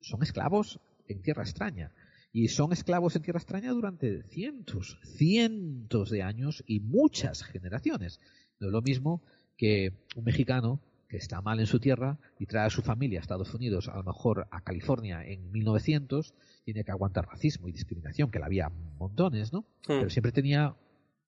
son 0.00 0.22
esclavos 0.22 0.80
en 1.06 1.22
tierra 1.22 1.42
extraña. 1.42 1.92
Y 2.32 2.48
son 2.48 2.72
esclavos 2.72 3.14
en 3.14 3.22
tierra 3.22 3.38
extraña 3.38 3.70
durante 3.70 4.24
cientos, 4.24 4.98
cientos 5.04 6.10
de 6.10 6.22
años 6.22 6.64
y 6.66 6.80
muchas 6.80 7.44
generaciones. 7.44 8.20
No 8.58 8.68
es 8.68 8.72
lo 8.72 8.82
mismo 8.82 9.22
que 9.56 9.92
un 10.16 10.24
mexicano 10.24 10.80
está 11.16 11.40
mal 11.40 11.60
en 11.60 11.66
su 11.66 11.80
tierra 11.80 12.18
y 12.38 12.46
trae 12.46 12.66
a 12.66 12.70
su 12.70 12.82
familia 12.82 13.18
a 13.18 13.22
Estados 13.22 13.54
Unidos, 13.54 13.88
a 13.88 13.96
lo 13.96 14.04
mejor 14.04 14.46
a 14.50 14.62
California 14.62 15.24
en 15.24 15.50
1900, 15.50 16.34
tiene 16.64 16.84
que 16.84 16.90
aguantar 16.90 17.26
racismo 17.26 17.68
y 17.68 17.72
discriminación, 17.72 18.30
que 18.30 18.38
la 18.38 18.46
había 18.46 18.70
montones, 18.98 19.52
¿no? 19.52 19.60
Hmm. 19.60 19.98
Pero 19.98 20.10
siempre 20.10 20.32
tenía 20.32 20.76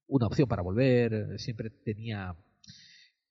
una 0.08 0.26
opción 0.26 0.48
para 0.48 0.62
volver, 0.62 1.38
siempre 1.38 1.70
tenía 1.70 2.36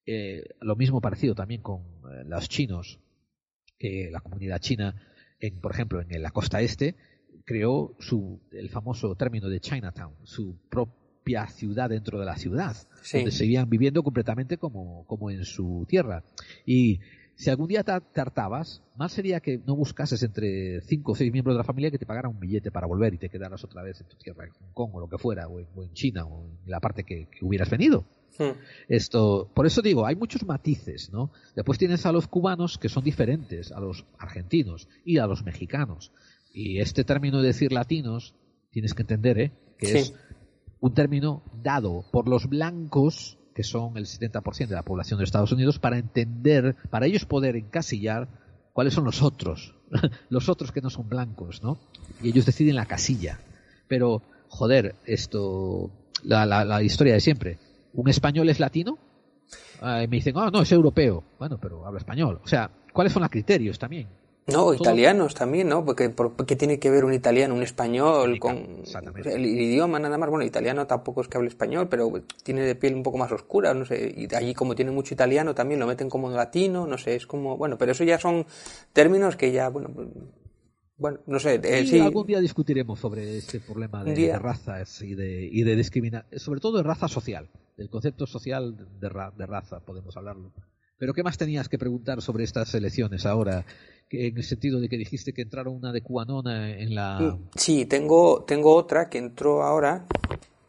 eh, 0.06 0.44
lo 0.62 0.76
mismo 0.76 1.02
parecido 1.02 1.36
también 1.36 1.62
con 1.62 1.82
eh, 1.82 2.24
los 2.26 2.50
chinos, 2.50 3.00
que 3.78 4.10
la 4.12 4.22
comunidad 4.22 4.60
china, 4.60 4.96
en, 5.40 5.60
por 5.60 5.72
ejemplo, 5.72 6.02
en 6.02 6.22
la 6.22 6.32
costa 6.32 6.62
este, 6.62 6.96
creó 7.46 7.96
su, 8.00 8.42
el 8.52 8.70
famoso 8.70 9.16
término 9.16 9.50
de 9.50 9.60
Chinatown, 9.60 10.16
su 10.24 10.58
propio 10.70 11.05
ciudad 11.48 11.90
dentro 11.90 12.20
de 12.20 12.26
la 12.26 12.38
ciudad, 12.38 12.76
donde 13.12 13.32
seguían 13.32 13.70
viviendo 13.70 14.04
completamente 14.04 14.58
como, 14.58 15.06
como 15.08 15.32
en 15.32 15.44
su 15.46 15.86
tierra. 15.88 16.24
Y 16.66 17.00
si 17.36 17.50
algún 17.50 17.68
día 17.68 17.84
te, 17.84 18.22
hartabas, 18.22 18.82
más 18.96 19.12
sería 19.12 19.42
que 19.42 19.60
no 19.66 19.76
buscases 19.76 20.24
entre 20.24 20.82
cinco 20.82 21.12
o 21.12 21.16
seis 21.16 21.32
miembros 21.32 21.56
de 21.56 21.58
la 21.58 21.64
familia 21.64 21.92
que 21.92 21.98
te 21.98 22.06
pagaran 22.06 22.32
un 22.32 22.40
billete 22.40 22.72
para 22.72 22.88
volver 22.88 23.14
y 23.14 23.18
te 23.18 23.30
quedaras 23.30 23.64
otra 23.64 23.84
vez 23.84 24.00
en 24.00 24.08
tu 24.08 24.16
tierra, 24.16 24.46
en 24.46 24.52
Hong 24.52 24.74
Kong 24.74 24.92
o 24.94 25.00
lo 25.02 25.10
que 25.10 25.18
fuera, 25.18 25.48
o 25.48 25.60
en, 25.60 25.94
China 25.94 26.26
o 26.26 26.46
en 26.46 26.72
la 26.72 26.80
parte 26.80 27.04
que, 27.04 27.28
hubieras 27.42 27.70
venido. 27.70 28.06
Hmm. 28.38 28.58
Esto, 28.88 29.50
por 29.54 29.66
eso 29.66 29.82
digo, 29.82 30.06
hay 30.06 30.16
muchos 30.16 30.46
matices, 30.46 31.12
¿no? 31.12 31.32
Después 31.56 31.78
tienes 31.78 32.06
a 32.06 32.12
los 32.12 32.28
cubanos 32.28 32.78
que 32.78 32.90
son 32.90 33.04
diferentes 33.04 33.72
a 33.72 33.80
los 33.80 34.06
argentinos 34.18 34.88
y 35.04 35.18
a 35.18 35.28
los 35.28 35.44
mexicanos. 35.44 36.12
Y 36.54 36.80
este 36.80 37.04
término 37.04 37.42
de 37.42 37.48
decir 37.48 37.74
latinos, 37.74 38.34
tienes 38.72 38.94
que 38.94 39.04
entender, 39.04 39.40
¿eh? 39.40 39.52
Que 39.78 40.00
es 40.00 40.14
un 40.80 40.94
término 40.94 41.44
dado 41.64 42.06
por 42.12 42.28
los 42.28 42.48
blancos, 42.48 43.38
que 43.54 43.64
son 43.64 43.98
el 43.98 44.06
70% 44.06 44.68
de 44.68 44.76
la 44.76 44.84
población 44.84 45.18
de 45.18 45.24
Estados 45.24 45.52
Unidos, 45.52 45.80
para 45.80 45.98
entender, 45.98 46.76
para 46.90 47.06
ellos 47.06 47.26
poder 47.26 47.56
encasillar 47.56 48.28
cuáles 48.74 48.94
son 48.94 49.06
los 49.06 49.22
otros, 49.22 49.76
los 50.30 50.50
otros 50.50 50.72
que 50.72 50.82
no 50.82 50.90
son 50.90 51.08
blancos, 51.08 51.64
¿no? 51.64 51.80
Y 52.22 52.30
ellos 52.30 52.46
deciden 52.46 52.76
la 52.76 52.86
casilla. 52.86 53.40
Pero, 53.88 54.22
joder, 54.50 54.96
esto, 55.06 55.92
la, 56.24 56.84
historia 56.84 57.14
de 57.14 57.22
siempre. 57.22 57.60
¿Un 57.94 58.10
español 58.10 58.50
es 58.50 58.60
latino? 58.60 58.98
me 59.82 60.08
dicen, 60.08 60.36
oh, 60.36 60.50
no, 60.50 60.62
es 60.62 60.72
europeo. 60.72 61.24
Bueno, 61.38 61.60
pero 61.62 61.86
habla 61.86 62.00
español. 62.00 62.42
O 62.44 62.48
sea, 62.48 62.70
¿cuáles 62.92 63.14
son 63.14 63.22
los 63.22 63.30
criterios 63.30 63.78
también? 63.78 64.08
No, 64.48 64.76
italianos 64.76 65.34
también, 65.34 65.70
¿no? 65.70 65.84
Porque, 65.84 66.14
¿qué 66.46 66.56
tiene 66.56 66.78
que 66.78 66.92
ver 66.92 67.04
un 67.04 67.14
italiano, 67.14 67.56
un 67.56 67.64
español 67.64 68.38
con 68.38 68.84
el, 69.26 69.46
idioma 69.46 69.98
nada 69.98 70.20
más? 70.20 70.30
Bueno, 70.30 70.46
italiano 70.46 70.86
tampoco 70.86 71.22
es 71.22 71.28
que 71.28 71.38
hable 71.38 71.50
español, 71.50 71.88
pero 71.90 72.12
tiene 72.44 72.62
de 72.62 72.76
piel 72.76 72.94
un 72.94 73.02
poco 73.02 73.18
más 73.18 73.32
oscura, 73.32 73.74
no 73.74 73.86
sé. 73.86 74.14
Y 74.16 74.34
allí 74.36 74.54
como 74.54 74.76
tiene 74.76 74.92
mucho 74.92 75.16
italiano 75.16 75.56
también 75.56 75.80
lo 75.80 75.88
meten 75.88 76.10
como 76.10 76.30
latino, 76.30 76.86
no 76.86 77.00
sé, 77.00 77.16
es 77.16 77.26
como, 77.26 77.58
bueno, 77.58 77.80
pero 77.80 77.94
eso 77.94 78.04
ya 78.04 78.20
son 78.20 78.46
términos 78.94 79.36
que 79.36 79.52
ya, 79.52 79.70
bueno, 79.70 79.90
bueno, 80.98 81.20
no 81.26 81.40
sé. 81.40 81.60
Eh, 81.64 81.88
sí, 81.88 82.00
algún 82.00 82.28
día 82.28 82.40
discutiremos 82.40 83.00
sobre 83.00 83.38
este 83.40 83.60
problema 83.60 84.04
de, 84.04 84.38
razas 84.38 85.02
y 85.02 85.16
de, 85.16 85.50
y 85.52 85.64
de 85.64 85.76
discriminación, 85.76 86.40
sobre 86.40 86.60
todo 86.60 86.78
de 86.78 86.84
raza 86.84 87.08
social, 87.08 87.50
del 87.78 87.90
concepto 87.90 88.28
social 88.28 88.78
de, 88.78 89.10
de 89.10 89.46
raza, 89.48 89.80
podemos 89.80 90.16
hablarlo. 90.16 90.54
Pero 90.98 91.14
¿qué 91.14 91.24
más 91.24 91.38
tenías 91.38 91.68
que 91.68 91.78
preguntar 91.78 92.22
sobre 92.22 92.44
estas 92.44 92.74
elecciones 92.74 93.26
ahora? 93.26 93.66
En 94.10 94.38
el 94.38 94.44
sentido 94.44 94.80
de 94.80 94.90
que 94.90 94.98
dijiste 94.98 95.34
que 95.34 95.42
entraron 95.42 95.76
una 95.76 95.92
de 95.92 96.02
Cuanona 96.02 96.72
en 96.72 96.96
la... 96.96 97.38
Sí, 97.56 97.86
tengo, 97.86 98.44
tengo 98.44 98.76
otra 98.76 99.10
que 99.10 99.18
entró 99.18 99.64
ahora, 99.64 100.06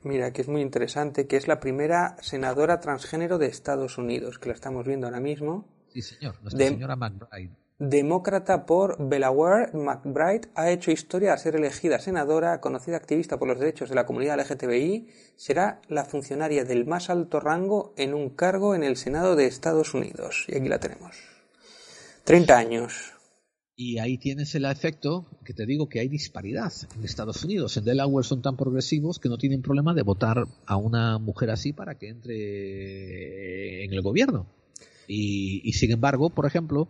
mira, 0.03 0.33
que 0.33 0.43
es 0.43 0.49
muy 0.49 0.63
interesante, 0.63 1.27
que 1.27 1.37
es 1.37 1.49
la 1.49 1.61
primera 1.61 2.17
senadora 2.21 2.81
transgénero 2.81 3.39
de 3.39 3.47
Estados 3.47 3.99
Unidos, 3.99 4.39
que 4.39 4.49
la 4.49 4.55
estamos 4.55 4.87
viendo 4.87 5.07
ahora 5.07 5.21
mismo. 5.21 5.67
Sí, 5.89 6.03
señor, 6.03 6.41
nuestra 6.43 6.67
señora 6.67 6.97
McBride. 6.97 7.53
Demócrata 7.79 8.65
por 8.65 8.97
Delaware, 8.97 9.71
McBride 9.75 10.49
ha 10.55 10.71
hecho 10.71 10.91
historia 10.91 11.35
al 11.35 11.39
ser 11.39 11.57
elegida 11.57 11.99
senadora, 11.99 12.59
conocida 12.63 12.97
activista 12.97 13.39
por 13.39 13.49
los 13.49 13.59
derechos 13.59 13.91
de 13.91 13.95
la 13.95 14.07
comunidad 14.07 14.41
LGTBI, 14.41 15.09
será 15.37 15.83
la 15.89 16.07
funcionaria 16.07 16.65
del 16.65 16.87
más 16.87 17.11
alto 17.11 17.39
rango 17.39 17.93
en 17.99 18.15
un 18.15 18.31
cargo 18.31 18.75
en 18.75 18.83
el 18.83 18.97
Senado 18.97 19.37
de 19.37 19.45
Estados 19.45 19.93
Unidos. 19.93 20.47
Y 20.49 20.57
aquí 20.57 20.71
la 20.71 20.81
tenemos. 20.81 21.19
30 22.25 22.57
años. 22.57 23.16
Y 23.79 23.99
ahí 23.99 24.17
tienes 24.17 24.55
el 24.55 24.65
efecto 24.65 25.27
que 25.45 25.53
te 25.53 25.67
digo 25.67 25.91
que 25.91 26.01
hay 26.01 26.09
disparidad 26.09 26.73
en 26.97 27.05
Estados 27.05 27.45
Unidos. 27.45 27.77
En 27.77 27.85
Delaware 27.85 28.27
son 28.27 28.41
tan 28.41 28.57
progresivos 28.57 29.19
que 29.19 29.29
no 29.29 29.37
tienen 29.37 29.61
problema 29.61 29.93
de 29.93 30.03
votar 30.03 30.47
a 30.65 30.77
una 30.77 31.19
mujer 31.19 31.51
así 31.51 31.75
para 31.75 31.99
que 31.99 32.09
entre 32.09 33.85
en 33.85 33.93
el 33.93 34.01
gobierno. 34.01 34.47
Y, 35.07 35.61
y 35.63 35.75
sin 35.75 35.93
embargo, 35.93 36.31
por 36.31 36.47
ejemplo, 36.47 36.89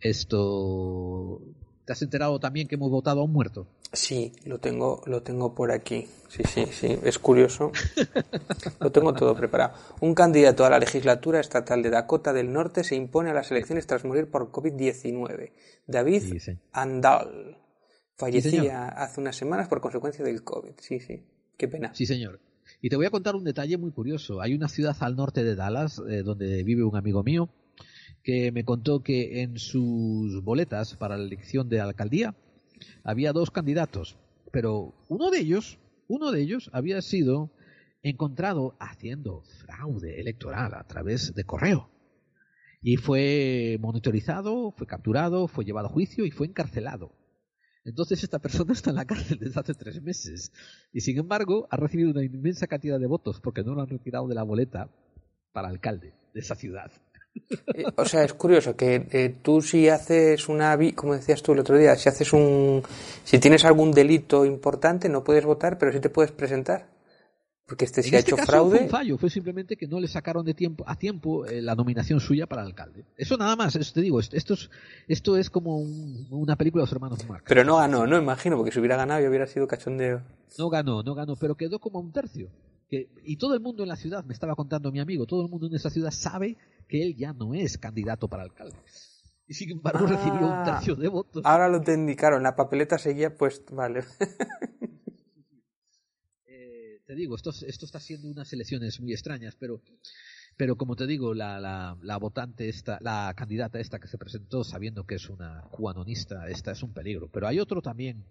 esto 0.00 1.40
¿Te 1.88 1.92
has 1.94 2.02
enterado 2.02 2.38
también 2.38 2.68
que 2.68 2.74
hemos 2.74 2.90
votado 2.90 3.22
a 3.22 3.24
un 3.24 3.32
muerto? 3.32 3.66
Sí, 3.94 4.34
lo 4.44 4.58
tengo, 4.58 5.02
lo 5.06 5.22
tengo 5.22 5.54
por 5.54 5.72
aquí. 5.72 6.06
Sí, 6.28 6.42
sí, 6.44 6.66
sí, 6.70 6.98
es 7.02 7.18
curioso. 7.18 7.72
lo 8.80 8.92
tengo 8.92 9.14
todo 9.14 9.34
preparado. 9.34 9.72
Un 10.02 10.14
candidato 10.14 10.66
a 10.66 10.68
la 10.68 10.78
legislatura 10.78 11.40
estatal 11.40 11.82
de 11.82 11.88
Dakota 11.88 12.34
del 12.34 12.52
Norte 12.52 12.84
se 12.84 12.94
impone 12.94 13.30
a 13.30 13.32
las 13.32 13.50
elecciones 13.52 13.86
tras 13.86 14.04
morir 14.04 14.30
por 14.30 14.52
COVID-19. 14.52 15.52
David 15.86 16.38
Andal 16.72 17.56
fallecía 18.16 18.88
hace 18.88 19.22
unas 19.22 19.36
semanas 19.36 19.68
por 19.68 19.80
consecuencia 19.80 20.22
del 20.22 20.44
COVID. 20.44 20.72
Sí, 20.80 21.00
sí, 21.00 21.24
qué 21.56 21.68
pena. 21.68 21.94
Sí, 21.94 22.04
señor. 22.04 22.38
Y 22.82 22.90
te 22.90 22.96
voy 22.96 23.06
a 23.06 23.10
contar 23.10 23.34
un 23.34 23.44
detalle 23.44 23.78
muy 23.78 23.92
curioso. 23.92 24.42
Hay 24.42 24.52
una 24.52 24.68
ciudad 24.68 24.94
al 25.00 25.16
norte 25.16 25.42
de 25.42 25.56
Dallas, 25.56 26.02
eh, 26.06 26.22
donde 26.22 26.62
vive 26.64 26.84
un 26.84 26.96
amigo 26.96 27.22
mío, 27.22 27.48
que 28.22 28.52
me 28.52 28.64
contó 28.64 29.02
que 29.02 29.42
en 29.42 29.58
sus 29.58 30.42
boletas 30.42 30.96
para 30.96 31.16
la 31.16 31.24
elección 31.24 31.68
de 31.68 31.80
alcaldía 31.80 32.34
había 33.04 33.32
dos 33.32 33.50
candidatos, 33.50 34.18
pero 34.52 34.94
uno 35.08 35.30
de 35.30 35.40
ellos, 35.40 35.78
uno 36.08 36.30
de 36.30 36.40
ellos 36.40 36.70
había 36.72 37.02
sido 37.02 37.50
encontrado 38.02 38.76
haciendo 38.78 39.42
fraude 39.42 40.20
electoral 40.20 40.74
a 40.74 40.86
través 40.86 41.34
de 41.34 41.44
correo. 41.44 41.90
Y 42.80 42.96
fue 42.96 43.76
monitorizado, 43.80 44.72
fue 44.72 44.86
capturado, 44.86 45.48
fue 45.48 45.64
llevado 45.64 45.88
a 45.88 45.90
juicio 45.90 46.24
y 46.24 46.30
fue 46.30 46.46
encarcelado. 46.46 47.12
Entonces 47.84 48.22
esta 48.22 48.38
persona 48.38 48.72
está 48.72 48.90
en 48.90 48.96
la 48.96 49.06
cárcel 49.06 49.38
desde 49.38 49.58
hace 49.58 49.74
tres 49.74 50.02
meses. 50.02 50.52
Y 50.92 51.00
sin 51.00 51.18
embargo 51.18 51.66
ha 51.70 51.76
recibido 51.76 52.10
una 52.10 52.24
inmensa 52.24 52.66
cantidad 52.66 53.00
de 53.00 53.06
votos 53.06 53.40
porque 53.40 53.64
no 53.64 53.74
lo 53.74 53.82
han 53.82 53.88
retirado 53.88 54.28
de 54.28 54.34
la 54.34 54.42
boleta 54.42 54.90
para 55.52 55.68
alcalde 55.68 56.14
de 56.34 56.40
esa 56.40 56.54
ciudad. 56.54 56.92
Eh, 57.74 57.84
o 57.96 58.04
sea, 58.04 58.24
es 58.24 58.34
curioso 58.34 58.76
que 58.76 59.06
eh, 59.10 59.36
tú 59.42 59.60
si 59.62 59.88
haces 59.88 60.48
una, 60.48 60.78
como 60.94 61.14
decías 61.14 61.42
tú 61.42 61.52
el 61.52 61.60
otro 61.60 61.76
día, 61.76 61.96
si 61.96 62.08
haces 62.08 62.32
un, 62.32 62.82
si 63.24 63.38
tienes 63.38 63.64
algún 63.64 63.92
delito 63.92 64.44
importante 64.44 65.08
no 65.08 65.24
puedes 65.24 65.44
votar, 65.44 65.78
pero 65.78 65.92
sí 65.92 66.00
te 66.00 66.10
puedes 66.10 66.32
presentar. 66.32 66.86
Porque 67.68 67.84
este 67.84 68.02
si 68.02 68.16
ha 68.16 68.18
este 68.20 68.32
hecho 68.34 68.42
fraude. 68.42 68.78
Fue 68.78 68.84
un 68.86 68.90
fallo, 68.90 69.18
fue 69.18 69.28
simplemente 69.28 69.76
que 69.76 69.86
no 69.86 70.00
le 70.00 70.08
sacaron 70.08 70.42
de 70.42 70.54
tiempo 70.54 70.84
a 70.86 70.96
tiempo 70.96 71.44
eh, 71.44 71.60
la 71.60 71.74
nominación 71.74 72.18
suya 72.18 72.46
para 72.46 72.62
alcalde. 72.62 73.04
Eso 73.14 73.36
nada 73.36 73.56
más, 73.56 73.76
eso 73.76 73.92
te 73.92 74.00
digo, 74.00 74.20
esto 74.20 74.54
es, 74.54 74.70
esto 75.06 75.36
es 75.36 75.50
como 75.50 75.76
una 75.76 76.56
película 76.56 76.80
de 76.80 76.84
los 76.86 76.92
hermanos 76.92 77.28
Marx. 77.28 77.44
Pero 77.46 77.64
no 77.64 77.76
ganó, 77.76 78.06
no 78.06 78.16
imagino, 78.16 78.56
porque 78.56 78.72
si 78.72 78.78
hubiera 78.78 78.96
ganado 78.96 79.20
ya 79.20 79.28
hubiera 79.28 79.46
sido 79.46 79.68
cachondeo. 79.68 80.22
No 80.56 80.70
ganó, 80.70 81.02
no 81.02 81.14
ganó, 81.14 81.36
pero 81.36 81.56
quedó 81.56 81.78
como 81.78 82.00
un 82.00 82.10
tercio. 82.10 82.48
Y 82.90 83.36
todo 83.36 83.54
el 83.54 83.60
mundo 83.60 83.82
en 83.82 83.88
la 83.88 83.96
ciudad, 83.96 84.24
me 84.24 84.32
estaba 84.32 84.54
contando 84.54 84.90
mi 84.90 85.00
amigo, 85.00 85.26
todo 85.26 85.42
el 85.42 85.50
mundo 85.50 85.66
en 85.66 85.74
esa 85.74 85.90
ciudad 85.90 86.10
sabe 86.10 86.56
que 86.88 87.02
él 87.02 87.16
ya 87.16 87.32
no 87.32 87.54
es 87.54 87.76
candidato 87.76 88.28
para 88.28 88.44
alcalde. 88.44 88.76
Y 89.46 89.54
sin 89.54 89.70
embargo 89.70 90.06
recibió 90.06 90.46
un 90.46 90.64
tercio 90.64 90.94
de 90.94 91.08
votos. 91.08 91.42
Ahora 91.44 91.68
lo 91.68 91.80
te 91.80 91.94
indicaron, 91.94 92.42
la 92.42 92.56
papeleta 92.56 92.98
seguía 92.98 93.34
pues, 93.34 93.62
vale. 93.70 94.04
Eh, 96.46 97.00
te 97.06 97.14
digo, 97.14 97.36
esto, 97.36 97.50
esto 97.66 97.86
está 97.86 98.00
siendo 98.00 98.28
unas 98.28 98.52
elecciones 98.52 99.00
muy 99.00 99.12
extrañas, 99.12 99.54
pero, 99.58 99.82
pero 100.56 100.76
como 100.76 100.96
te 100.96 101.06
digo, 101.06 101.34
la, 101.34 101.60
la, 101.60 101.96
la 102.02 102.16
votante 102.16 102.68
esta, 102.68 102.98
la 103.00 103.32
candidata 103.36 103.80
esta 103.80 103.98
que 103.98 104.08
se 104.08 104.18
presentó 104.18 104.64
sabiendo 104.64 105.04
que 105.04 105.14
es 105.16 105.28
una 105.28 105.62
cuanonista, 105.70 106.48
esta 106.48 106.72
es 106.72 106.82
un 106.82 106.92
peligro. 106.92 107.28
Pero 107.30 107.48
hay 107.48 107.60
otro 107.60 107.80
también 107.80 108.24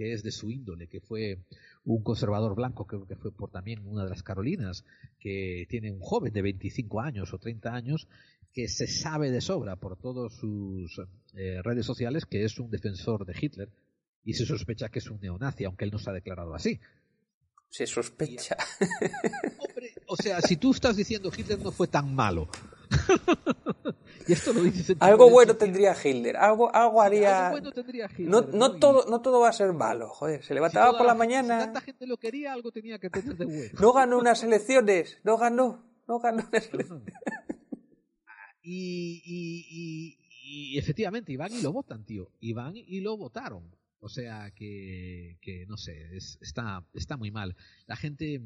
que 0.00 0.14
es 0.14 0.22
de 0.22 0.30
su 0.30 0.50
índole, 0.50 0.88
que 0.88 1.02
fue 1.02 1.44
un 1.84 2.02
conservador 2.02 2.54
blanco, 2.54 2.86
creo 2.86 3.06
que 3.06 3.16
fue 3.16 3.32
por 3.32 3.50
también 3.50 3.86
una 3.86 4.04
de 4.04 4.08
las 4.08 4.22
Carolinas, 4.22 4.86
que 5.18 5.66
tiene 5.68 5.92
un 5.92 6.00
joven 6.00 6.32
de 6.32 6.40
25 6.40 7.02
años 7.02 7.34
o 7.34 7.38
30 7.38 7.74
años, 7.74 8.08
que 8.50 8.66
se 8.66 8.86
sabe 8.86 9.30
de 9.30 9.42
sobra 9.42 9.76
por 9.76 9.98
todas 9.98 10.32
sus 10.32 11.02
eh, 11.34 11.60
redes 11.62 11.84
sociales 11.84 12.24
que 12.24 12.44
es 12.44 12.58
un 12.58 12.70
defensor 12.70 13.26
de 13.26 13.36
Hitler 13.38 13.68
y 14.24 14.32
se 14.32 14.46
sospecha 14.46 14.88
que 14.88 15.00
es 15.00 15.10
un 15.10 15.20
neonazi, 15.20 15.64
aunque 15.64 15.84
él 15.84 15.90
no 15.90 15.98
se 15.98 16.08
ha 16.08 16.14
declarado 16.14 16.54
así. 16.54 16.80
Se 17.68 17.86
sospecha. 17.86 18.56
o 20.06 20.16
sea, 20.16 20.40
si 20.40 20.56
tú 20.56 20.70
estás 20.70 20.96
diciendo 20.96 21.30
Hitler 21.36 21.58
no 21.58 21.72
fue 21.72 21.88
tan 21.88 22.14
malo, 22.14 22.48
y 24.26 24.32
esto 24.32 24.52
lo 24.52 24.62
algo 25.00 25.30
bueno 25.30 25.56
tendría 25.56 25.94
Hitler, 25.94 26.36
algo, 26.36 26.74
algo 26.74 27.02
haría... 27.02 27.46
Algo 27.46 27.60
bueno 27.60 27.72
tendría 27.72 28.06
Hitler, 28.06 28.28
no, 28.28 28.42
no, 28.42 28.78
todo, 28.78 29.06
no 29.08 29.20
todo 29.20 29.40
va 29.40 29.48
a 29.48 29.52
ser 29.52 29.72
malo, 29.72 30.08
joder, 30.08 30.42
se 30.44 30.54
levantaba 30.54 30.96
por 30.96 31.06
la, 31.06 31.14
mañana... 31.14 31.60
Si 31.60 31.64
tanta 31.66 31.80
gente 31.80 32.06
lo 32.06 32.16
quería, 32.16 32.52
algo 32.52 32.70
tenía 32.72 32.98
que 32.98 33.10
tener 33.10 33.36
de 33.36 33.44
bueno. 33.44 33.70
No 33.80 33.92
ganó 33.92 34.18
unas 34.18 34.42
elecciones, 34.42 35.18
no 35.24 35.36
ganó, 35.36 35.84
no 36.06 36.18
ganó 36.18 36.44
unas 36.48 36.72
elecciones. 36.72 37.14
Y, 38.62 39.22
y, 39.24 40.18
y, 40.74 40.78
efectivamente, 40.78 41.32
iban 41.32 41.52
y 41.52 41.62
lo 41.62 41.72
votan, 41.72 42.04
tío. 42.04 42.30
Iban 42.40 42.76
y 42.76 43.00
lo 43.00 43.16
votaron. 43.16 43.74
O 44.00 44.08
sea 44.08 44.50
que, 44.52 45.38
que 45.40 45.66
no 45.66 45.76
sé, 45.76 46.16
está, 46.16 46.84
está 46.94 47.16
muy 47.16 47.30
mal. 47.30 47.56
La 47.86 47.96
gente 47.96 48.40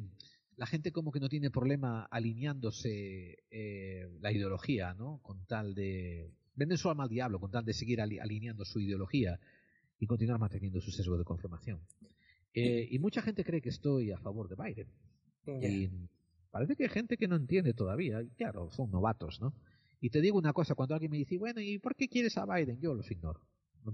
la 0.56 0.66
gente 0.66 0.92
como 0.92 1.10
que 1.10 1.20
no 1.20 1.28
tiene 1.28 1.50
problema 1.50 2.04
alineándose 2.04 3.44
eh, 3.50 4.08
la 4.20 4.32
ideología, 4.32 4.94
¿no? 4.94 5.20
Con 5.22 5.44
tal 5.46 5.74
de... 5.74 6.30
Venden 6.54 6.78
su 6.78 6.88
alma 6.88 7.04
al 7.04 7.08
diablo 7.08 7.40
con 7.40 7.50
tal 7.50 7.64
de 7.64 7.72
seguir 7.72 8.00
alineando 8.00 8.64
su 8.64 8.80
ideología 8.80 9.40
y 9.98 10.06
continuar 10.06 10.38
manteniendo 10.38 10.80
su 10.80 10.92
sesgo 10.92 11.18
de 11.18 11.24
confirmación. 11.24 11.80
Eh, 12.52 12.86
y 12.90 12.98
mucha 13.00 13.22
gente 13.22 13.44
cree 13.44 13.60
que 13.60 13.70
estoy 13.70 14.12
a 14.12 14.18
favor 14.18 14.48
de 14.48 14.54
Biden. 14.54 14.88
Y 15.62 15.90
parece 16.50 16.76
que 16.76 16.84
hay 16.84 16.88
gente 16.88 17.16
que 17.16 17.26
no 17.26 17.34
entiende 17.34 17.74
todavía. 17.74 18.24
claro, 18.36 18.70
son 18.70 18.90
novatos, 18.90 19.40
¿no? 19.40 19.52
Y 20.00 20.10
te 20.10 20.20
digo 20.20 20.38
una 20.38 20.52
cosa, 20.52 20.74
cuando 20.74 20.94
alguien 20.94 21.10
me 21.10 21.16
dice, 21.16 21.38
bueno, 21.38 21.60
¿y 21.60 21.78
por 21.78 21.96
qué 21.96 22.08
quieres 22.08 22.36
a 22.38 22.46
Biden? 22.46 22.80
Yo 22.80 22.94
los 22.94 23.10
ignoro. 23.10 23.40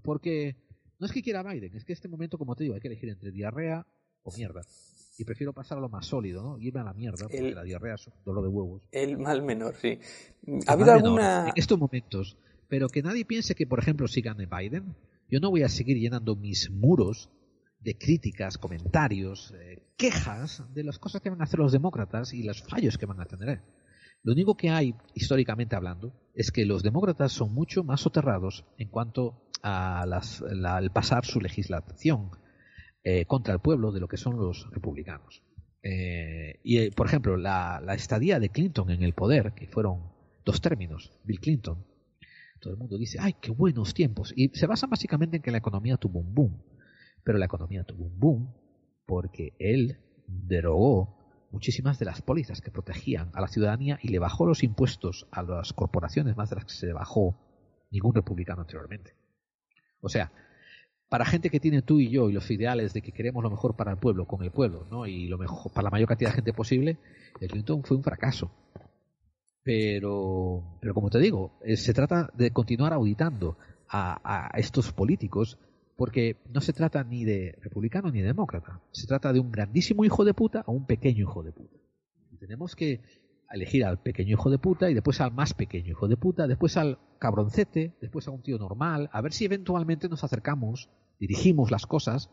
Porque 0.02 0.56
no 0.98 1.06
es 1.06 1.12
que 1.12 1.22
quiera 1.22 1.40
a 1.40 1.52
Biden, 1.52 1.74
es 1.74 1.84
que 1.84 1.92
en 1.92 1.96
este 1.96 2.08
momento, 2.08 2.36
como 2.36 2.54
te 2.54 2.64
digo, 2.64 2.74
hay 2.74 2.80
que 2.80 2.88
elegir 2.88 3.08
entre 3.08 3.30
diarrea 3.30 3.86
o 4.22 4.32
mierda 4.36 4.62
y 5.20 5.24
prefiero 5.24 5.52
pasar 5.52 5.76
a 5.76 5.82
lo 5.82 5.90
más 5.90 6.06
sólido, 6.06 6.42
¿no? 6.42 6.58
Irme 6.58 6.80
a 6.80 6.84
la 6.84 6.94
mierda, 6.94 7.28
porque 7.28 7.52
la 7.52 7.62
diarrea 7.62 7.96
es 7.96 8.06
un 8.06 8.14
dolor 8.24 8.42
de 8.42 8.48
huevos. 8.48 8.82
El 8.90 9.18
mal 9.18 9.42
menor, 9.42 9.76
sí. 9.76 9.98
¿Ha 10.66 10.72
habido 10.72 10.92
alguna...? 10.92 11.48
en 11.48 11.52
estos 11.56 11.78
momentos, 11.78 12.38
pero 12.68 12.88
que 12.88 13.02
nadie 13.02 13.26
piense 13.26 13.54
que, 13.54 13.66
por 13.66 13.80
ejemplo, 13.80 14.08
si 14.08 14.22
gane 14.22 14.46
Biden, 14.46 14.96
yo 15.28 15.38
no 15.40 15.50
voy 15.50 15.62
a 15.62 15.68
seguir 15.68 15.98
llenando 15.98 16.36
mis 16.36 16.70
muros 16.70 17.28
de 17.80 17.98
críticas, 17.98 18.56
comentarios, 18.56 19.52
eh, 19.58 19.82
quejas 19.98 20.64
de 20.72 20.84
las 20.84 20.98
cosas 20.98 21.20
que 21.20 21.28
van 21.28 21.42
a 21.42 21.44
hacer 21.44 21.60
los 21.60 21.72
demócratas 21.72 22.32
y 22.32 22.42
los 22.42 22.62
fallos 22.62 22.96
que 22.96 23.04
van 23.04 23.20
a 23.20 23.26
tener. 23.26 23.60
Lo 24.22 24.32
único 24.32 24.56
que 24.56 24.70
hay, 24.70 24.94
históricamente 25.14 25.76
hablando, 25.76 26.14
es 26.34 26.50
que 26.50 26.64
los 26.64 26.82
demócratas 26.82 27.32
son 27.32 27.52
mucho 27.52 27.84
más 27.84 28.00
soterrados 28.00 28.64
en 28.78 28.88
cuanto 28.88 29.50
al 29.62 30.90
pasar 30.94 31.26
su 31.26 31.40
legislación 31.42 32.30
eh, 33.02 33.24
contra 33.24 33.54
el 33.54 33.60
pueblo 33.60 33.92
de 33.92 34.00
lo 34.00 34.08
que 34.08 34.16
son 34.16 34.36
los 34.36 34.68
republicanos. 34.70 35.42
Eh, 35.82 36.60
y, 36.62 36.78
eh, 36.78 36.90
por 36.94 37.06
ejemplo, 37.06 37.36
la, 37.36 37.82
estadía 37.94 38.38
de 38.38 38.50
Clinton 38.50 38.90
en 38.90 39.02
el 39.02 39.14
poder, 39.14 39.52
que 39.54 39.66
fueron 39.66 40.12
dos 40.44 40.60
términos, 40.60 41.12
Bill 41.24 41.40
Clinton, 41.40 41.86
todo 42.60 42.74
el 42.74 42.78
mundo 42.78 42.98
dice, 42.98 43.18
ay, 43.20 43.36
qué 43.40 43.50
buenos 43.50 43.94
tiempos. 43.94 44.34
Y 44.36 44.50
se 44.50 44.66
basa 44.66 44.86
básicamente 44.86 45.36
en 45.38 45.42
que 45.42 45.50
la 45.50 45.58
economía 45.58 45.96
tuvo 45.96 46.20
un 46.20 46.34
boom. 46.34 46.62
Pero 47.24 47.38
la 47.38 47.46
economía 47.46 47.84
tuvo 47.84 48.04
un 48.04 48.18
boom 48.18 48.54
porque 49.06 49.54
él 49.58 49.98
derogó 50.26 51.48
muchísimas 51.50 51.98
de 51.98 52.04
las 52.04 52.22
pólizas 52.22 52.60
que 52.60 52.70
protegían 52.70 53.30
a 53.34 53.40
la 53.40 53.48
ciudadanía 53.48 53.98
y 54.02 54.08
le 54.08 54.18
bajó 54.18 54.46
los 54.46 54.62
impuestos 54.62 55.26
a 55.32 55.42
las 55.42 55.72
corporaciones 55.72 56.36
más 56.36 56.50
de 56.50 56.56
las 56.56 56.66
que 56.66 56.74
se 56.74 56.92
bajó 56.92 57.38
ningún 57.90 58.14
republicano 58.14 58.60
anteriormente. 58.60 59.14
O 60.00 60.08
sea, 60.08 60.32
para 61.10 61.26
gente 61.26 61.50
que 61.50 61.58
tiene 61.58 61.82
tú 61.82 61.98
y 61.98 62.08
yo 62.08 62.30
y 62.30 62.32
los 62.32 62.48
ideales 62.52 62.94
de 62.94 63.02
que 63.02 63.10
queremos 63.10 63.42
lo 63.42 63.50
mejor 63.50 63.74
para 63.74 63.90
el 63.90 63.98
pueblo, 63.98 64.26
con 64.26 64.44
el 64.44 64.52
pueblo, 64.52 64.86
¿no? 64.92 65.06
Y 65.06 65.26
lo 65.26 65.38
mejor 65.38 65.72
para 65.72 65.82
la 65.82 65.90
mayor 65.90 66.08
cantidad 66.08 66.30
de 66.30 66.36
gente 66.36 66.52
posible, 66.52 66.98
el 67.40 67.50
Clinton 67.50 67.82
fue 67.82 67.96
un 67.96 68.04
fracaso. 68.04 68.52
Pero, 69.64 70.78
pero 70.80 70.94
como 70.94 71.10
te 71.10 71.18
digo, 71.18 71.58
eh, 71.64 71.76
se 71.76 71.92
trata 71.92 72.30
de 72.34 72.52
continuar 72.52 72.92
auditando 72.92 73.58
a, 73.88 74.52
estos 74.54 74.92
políticos 74.92 75.58
porque 75.96 76.36
no 76.48 76.60
se 76.60 76.72
trata 76.72 77.02
ni 77.02 77.24
de 77.24 77.58
republicano 77.60 78.12
ni 78.12 78.20
de 78.20 78.28
demócrata. 78.28 78.80
Se 78.92 79.08
trata 79.08 79.32
de 79.32 79.40
un 79.40 79.50
grandísimo 79.50 80.04
hijo 80.04 80.24
de 80.24 80.32
puta 80.32 80.62
o 80.66 80.72
un 80.72 80.86
pequeño 80.86 81.22
hijo 81.22 81.42
de 81.42 81.50
puta. 81.50 81.76
Y 82.30 82.36
tenemos 82.36 82.76
que 82.76 83.00
elegir 83.50 83.84
al 83.84 84.00
pequeño 84.00 84.34
hijo 84.34 84.50
de 84.50 84.58
puta 84.58 84.90
y 84.90 84.94
después 84.94 85.20
al 85.20 85.32
más 85.32 85.54
pequeño 85.54 85.90
hijo 85.90 86.08
de 86.08 86.16
puta, 86.16 86.46
después 86.46 86.76
al 86.76 86.98
cabroncete, 87.18 87.96
después 88.00 88.26
a 88.28 88.30
un 88.30 88.42
tío 88.42 88.58
normal, 88.58 89.10
a 89.12 89.20
ver 89.20 89.32
si 89.32 89.44
eventualmente 89.44 90.08
nos 90.08 90.24
acercamos, 90.24 90.88
dirigimos 91.18 91.70
las 91.70 91.86
cosas 91.86 92.30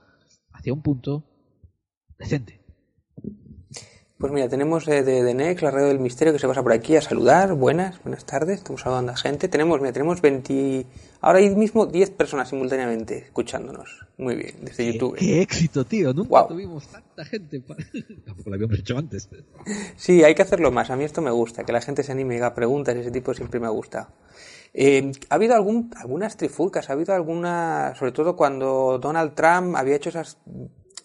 hacia 0.51 0.73
un 0.73 0.81
punto 0.81 1.23
decente. 2.17 2.66
Pues 4.19 4.33
mira, 4.33 4.49
tenemos 4.49 4.87
eh, 4.87 5.03
de, 5.03 5.21
de 5.21 5.33
Next, 5.35 5.61
la 5.61 5.69
radio 5.69 5.87
del 5.89 5.99
misterio, 5.99 6.33
que 6.33 6.39
se 6.39 6.47
pasa 6.47 6.63
por 6.63 6.71
aquí 6.71 6.95
a 6.95 7.01
saludar. 7.01 7.53
Buenas, 7.53 8.01
buenas 8.01 8.25
tardes. 8.25 8.57
Estamos 8.57 8.81
saludando 8.81 9.11
a 9.11 9.15
gente. 9.15 9.47
Tenemos, 9.47 9.79
mira, 9.79 9.93
tenemos 9.93 10.21
20, 10.21 10.87
ahora 11.21 11.39
mismo 11.41 11.85
10 11.85 12.09
personas 12.11 12.49
simultáneamente 12.49 13.19
escuchándonos. 13.19 14.07
Muy 14.17 14.35
bien, 14.35 14.55
desde 14.61 14.85
Qué- 14.85 14.93
YouTube. 14.93 15.15
Qué 15.17 15.41
éxito, 15.43 15.85
tío. 15.85 16.13
Nunca 16.15 16.29
Guau. 16.29 16.47
tuvimos 16.47 16.87
tanta 16.87 17.25
gente. 17.25 17.59
pa- 17.61 17.75
Tampoco 18.25 18.49
lo 18.49 18.55
habíamos 18.55 18.79
hecho 18.79 18.97
antes. 18.97 19.29
Sí, 19.97 20.23
hay 20.23 20.33
que 20.33 20.41
hacerlo 20.41 20.71
más. 20.71 20.89
A 20.89 20.95
mí 20.95 21.03
esto 21.03 21.21
me 21.21 21.29
gusta, 21.29 21.63
que 21.63 21.71
la 21.71 21.81
gente 21.81 22.01
se 22.01 22.11
anime 22.11 22.33
y 22.33 22.37
haga 22.37 22.55
preguntas 22.55 22.95
y 22.95 23.01
ese 23.01 23.11
tipo 23.11 23.35
siempre 23.35 23.59
me 23.59 23.67
ha 23.67 23.71
gustado. 23.71 24.07
Eh, 24.73 25.11
ha 25.29 25.35
habido 25.35 25.53
algún, 25.53 25.91
algunas 25.95 26.37
trifulcas, 26.37 26.89
ha 26.89 26.93
habido 26.93 27.13
alguna, 27.13 27.93
sobre 27.95 28.11
todo 28.13 28.35
cuando 28.35 28.97
Donald 28.99 29.35
Trump 29.35 29.75
había 29.75 29.95
hecho 29.95 30.09
esas 30.09 30.39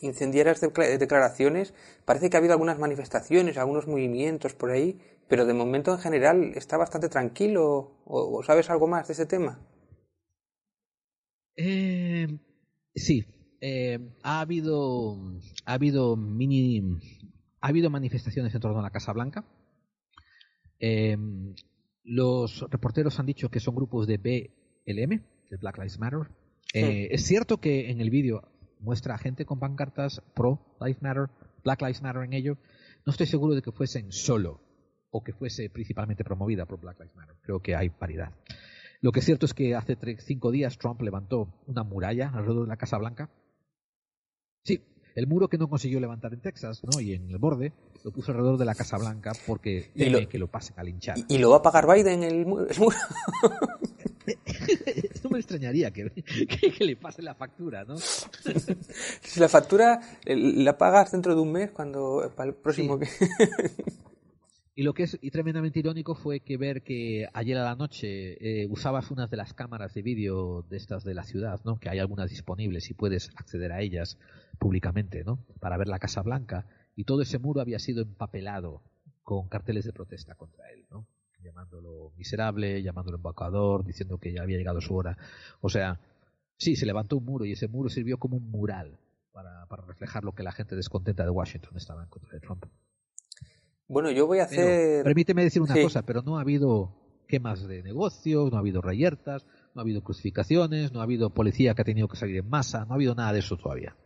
incendiarias 0.02 0.60
decla- 0.62 0.98
declaraciones, 0.98 1.74
parece 2.04 2.28
que 2.30 2.36
ha 2.36 2.40
habido 2.40 2.52
algunas 2.54 2.78
manifestaciones, 2.78 3.56
algunos 3.58 3.86
movimientos 3.86 4.54
por 4.54 4.70
ahí, 4.70 5.00
pero 5.28 5.46
de 5.46 5.54
momento 5.54 5.92
en 5.92 5.98
general 6.00 6.52
está 6.56 6.76
bastante 6.76 7.08
tranquilo. 7.08 7.92
¿O, 8.04 8.38
o 8.38 8.42
sabes 8.42 8.68
algo 8.70 8.86
más 8.88 9.06
de 9.08 9.14
ese 9.14 9.26
tema? 9.26 9.60
Eh, 11.56 12.26
sí, 12.94 13.24
eh, 13.60 13.98
ha 14.22 14.40
habido 14.40 15.18
ha 15.66 15.74
habido 15.74 16.16
mini 16.16 16.80
ha 17.60 17.68
habido 17.68 17.90
manifestaciones 17.90 18.54
en 18.54 18.60
torno 18.60 18.80
a 18.80 18.82
la 18.82 18.90
Casa 18.90 19.12
Blanca. 19.12 19.44
Eh, 20.80 21.16
los 22.04 22.66
reporteros 22.70 23.18
han 23.20 23.26
dicho 23.26 23.50
que 23.50 23.60
son 23.60 23.76
grupos 23.76 24.06
de 24.06 24.16
BLM, 24.18 25.22
de 25.50 25.56
Black 25.58 25.78
Lives 25.78 25.98
Matter. 25.98 26.28
Eh, 26.74 27.08
Es 27.12 27.24
cierto 27.24 27.58
que 27.58 27.90
en 27.90 28.00
el 28.00 28.10
vídeo 28.10 28.42
muestra 28.82 29.14
a 29.14 29.18
gente 29.18 29.44
con 29.46 29.58
pancartas 29.58 30.20
pro 30.34 30.58
Lives 30.80 31.00
Matter, 31.02 31.28
Black 31.64 31.80
Lives 31.80 32.02
Matter 32.02 32.22
en 32.24 32.32
ello. 32.34 32.58
No 33.06 33.10
estoy 33.12 33.26
seguro 33.26 33.54
de 33.54 33.62
que 33.62 33.72
fuesen 33.72 34.12
solo 34.12 34.60
o 35.10 35.22
que 35.22 35.32
fuese 35.32 35.68
principalmente 35.70 36.24
promovida 36.24 36.66
por 36.66 36.80
Black 36.80 36.98
Lives 37.00 37.16
Matter. 37.16 37.36
Creo 37.42 37.60
que 37.60 37.74
hay 37.76 37.90
paridad. 37.90 38.32
Lo 39.00 39.10
que 39.12 39.18
es 39.20 39.26
cierto 39.26 39.46
es 39.46 39.54
que 39.54 39.74
hace 39.74 39.98
tre- 39.98 40.18
cinco 40.20 40.50
días 40.50 40.78
Trump 40.78 41.00
levantó 41.02 41.52
una 41.66 41.82
muralla 41.82 42.28
alrededor 42.32 42.64
de 42.64 42.68
la 42.68 42.76
Casa 42.76 42.98
Blanca. 42.98 43.30
Sí, 44.64 44.80
el 45.16 45.26
muro 45.26 45.48
que 45.48 45.58
no 45.58 45.68
consiguió 45.68 45.98
levantar 45.98 46.32
en 46.32 46.40
Texas, 46.40 46.82
¿no? 46.84 47.00
Y 47.00 47.12
en 47.14 47.28
el 47.28 47.38
borde 47.38 47.72
lo 48.04 48.12
puso 48.12 48.30
alrededor 48.30 48.58
de 48.58 48.64
la 48.64 48.74
Casa 48.76 48.96
Blanca 48.98 49.32
porque 49.46 49.90
teme 49.96 50.20
lo- 50.22 50.28
que 50.28 50.38
lo 50.38 50.46
pasen 50.48 50.78
a 50.78 50.84
linchar. 50.84 51.18
¿Y, 51.18 51.26
y 51.34 51.38
lo 51.38 51.50
va 51.50 51.56
a 51.58 51.62
pagar 51.62 51.86
Biden 51.92 52.22
el 52.22 52.46
muro? 52.46 52.66
me 55.32 55.38
extrañaría 55.38 55.90
que, 55.90 56.10
que- 56.12 56.72
que 56.72 56.84
le 56.84 56.96
pase 56.96 57.22
la 57.22 57.34
factura, 57.34 57.84
¿no? 57.84 57.96
Si 57.96 59.40
la 59.40 59.48
factura 59.48 60.00
eh, 60.24 60.36
la 60.36 60.78
pagas 60.78 61.12
dentro 61.12 61.34
de 61.34 61.40
un 61.40 61.52
mes, 61.52 61.70
cuando 61.70 62.32
para 62.36 62.50
el 62.50 62.56
próximo 62.56 62.98
Sí. 62.98 63.06
que... 63.06 63.70
Y 64.74 64.84
lo 64.84 64.94
que 64.94 65.02
es 65.02 65.18
y 65.20 65.30
tremendamente 65.30 65.80
irónico 65.80 66.14
fue 66.14 66.40
que 66.40 66.56
ver 66.56 66.82
que 66.82 67.28
ayer 67.34 67.58
a 67.58 67.62
la 67.64 67.74
noche 67.76 68.62
eh, 68.62 68.66
usabas 68.70 69.10
unas 69.10 69.28
de 69.30 69.36
las 69.36 69.52
cámaras 69.52 69.92
de 69.92 70.00
vídeo 70.00 70.62
de 70.62 70.78
estas 70.78 71.04
de 71.04 71.12
la 71.12 71.24
ciudad, 71.24 71.60
¿no? 71.66 71.78
Que 71.78 71.90
hay 71.90 71.98
algunas 71.98 72.30
disponibles 72.30 72.88
y 72.88 72.94
puedes 72.94 73.28
acceder 73.36 73.70
a 73.70 73.82
ellas 73.82 74.16
públicamente, 74.58 75.24
¿no? 75.24 75.44
Para 75.60 75.76
ver 75.76 75.88
la 75.88 75.98
Casa 75.98 76.22
Blanca 76.22 76.64
y 76.96 77.04
todo 77.04 77.20
ese 77.20 77.38
muro 77.38 77.60
había 77.60 77.78
sido 77.78 78.00
empapelado 78.02 78.80
con 79.22 79.46
carteles 79.50 79.84
de 79.84 79.92
protesta 79.92 80.36
contra 80.36 80.64
él, 80.72 80.86
¿no? 80.90 81.06
Llamándolo 81.42 82.12
miserable, 82.16 82.82
llamándolo 82.82 83.16
embaucador, 83.16 83.84
diciendo 83.84 84.18
que 84.18 84.32
ya 84.32 84.42
había 84.42 84.58
llegado 84.58 84.80
su 84.80 84.94
hora. 84.94 85.16
O 85.60 85.68
sea, 85.68 86.00
sí, 86.56 86.76
se 86.76 86.86
levantó 86.86 87.16
un 87.16 87.24
muro 87.24 87.44
y 87.44 87.52
ese 87.52 87.68
muro 87.68 87.88
sirvió 87.88 88.18
como 88.18 88.36
un 88.36 88.50
mural 88.50 88.98
para, 89.32 89.66
para 89.66 89.84
reflejar 89.84 90.24
lo 90.24 90.32
que 90.32 90.42
la 90.42 90.52
gente 90.52 90.76
descontenta 90.76 91.24
de 91.24 91.30
Washington 91.30 91.76
estaba 91.76 92.02
en 92.02 92.08
contra 92.08 92.30
de 92.32 92.40
Trump. 92.40 92.64
Bueno, 93.88 94.10
yo 94.10 94.26
voy 94.26 94.38
a 94.38 94.46
Pero, 94.48 94.62
hacer... 94.62 95.04
permíteme 95.04 95.42
decir 95.44 95.60
una 95.62 95.74
Sí. 95.74 95.82
cosa, 95.82 96.02
pero 96.02 96.22
no 96.22 96.38
ha 96.38 96.42
habido 96.42 96.94
quemas 97.28 97.66
de 97.66 97.82
negocios, 97.82 98.50
no 98.50 98.56
ha 98.56 98.60
habido 98.60 98.80
reyertas, 98.80 99.44
no 99.74 99.80
ha 99.80 99.82
habido 99.82 100.02
crucificaciones, 100.02 100.92
no 100.92 101.00
ha 101.00 101.04
habido 101.04 101.30
policía 101.30 101.74
que 101.74 101.82
ha 101.82 101.84
tenido 101.84 102.08
que 102.08 102.16
salir 102.16 102.36
en 102.38 102.48
masa, 102.48 102.84
no 102.84 102.92
ha 102.92 102.94
habido 102.96 103.14
nada 103.14 103.32
de 103.32 103.40
eso 103.40 103.56
todavía. 103.56 103.96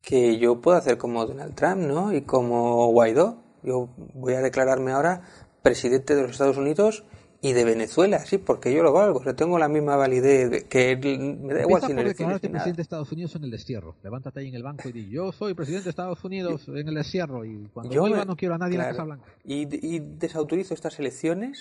que 0.00 0.38
yo 0.38 0.60
puedo 0.60 0.76
hacer 0.76 0.98
como 0.98 1.24
Donald 1.26 1.54
Trump, 1.54 1.82
¿no? 1.82 2.12
Y 2.12 2.22
como 2.22 2.88
Guaidó. 2.92 3.38
Yo 3.62 3.94
voy 4.14 4.34
a 4.34 4.40
declararme 4.40 4.90
ahora 4.90 5.22
presidente 5.62 6.14
de 6.14 6.22
los 6.22 6.32
Estados 6.32 6.56
Unidos 6.56 7.04
y 7.44 7.54
de 7.54 7.64
Venezuela, 7.64 8.20
sí, 8.20 8.38
porque 8.38 8.72
yo 8.72 8.82
lo 8.84 8.92
valgo. 8.92 9.18
O 9.18 9.22
sea, 9.24 9.34
tengo 9.34 9.58
la 9.58 9.68
misma 9.68 9.96
validez 9.96 10.48
de- 10.50 10.64
que 10.66 10.92
él- 10.92 11.38
me 11.40 11.54
da 11.54 11.62
igual 11.62 11.82
si 11.82 11.92
no 11.92 12.04
declararte 12.04 12.48
presidente 12.48 12.76
de 12.76 12.82
Estados 12.82 13.10
Unidos 13.10 13.34
en 13.34 13.44
el 13.44 13.50
destierro. 13.50 13.96
Levántate 14.04 14.38
ahí 14.40 14.48
en 14.48 14.54
el 14.54 14.62
banco 14.62 14.88
y 14.88 14.92
di, 14.92 15.08
yo 15.10 15.32
soy 15.32 15.54
presidente 15.54 15.84
de 15.84 15.90
Estados 15.90 16.22
Unidos 16.24 16.68
en 16.68 16.86
el 16.88 16.94
destierro 16.94 17.44
y 17.44 17.68
cuando 17.72 17.92
Yo 17.92 18.02
vuelva 18.02 18.18
me- 18.18 18.26
no 18.26 18.36
quiero 18.36 18.54
a 18.54 18.58
nadie 18.58 18.74
en 18.74 18.82
la. 18.82 18.88
Casa 18.90 19.02
Blanca. 19.04 19.24
Y, 19.44 19.62
y 19.84 19.98
desautorizo 19.98 20.72
estas 20.74 20.98
elecciones 21.00 21.58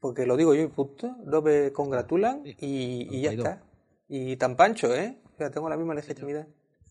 porque 0.00 0.24
lo 0.24 0.38
digo 0.38 0.54
yo 0.54 0.62
y 0.62 0.68
punto. 0.68 1.14
No 1.26 1.42
me 1.42 1.70
congratulan 1.72 2.42
Sí. 2.44 2.56
y, 2.60 3.16
y 3.18 3.20
ya 3.20 3.32
está. 3.32 3.62
Y 4.08 4.36
tan 4.36 4.56
pancho, 4.56 4.94
¿eh? 4.94 5.18
O 5.34 5.36
sea, 5.36 5.50
tengo 5.50 5.68
la 5.68 5.76
misma 5.76 5.94
legitimidad. 5.94 6.46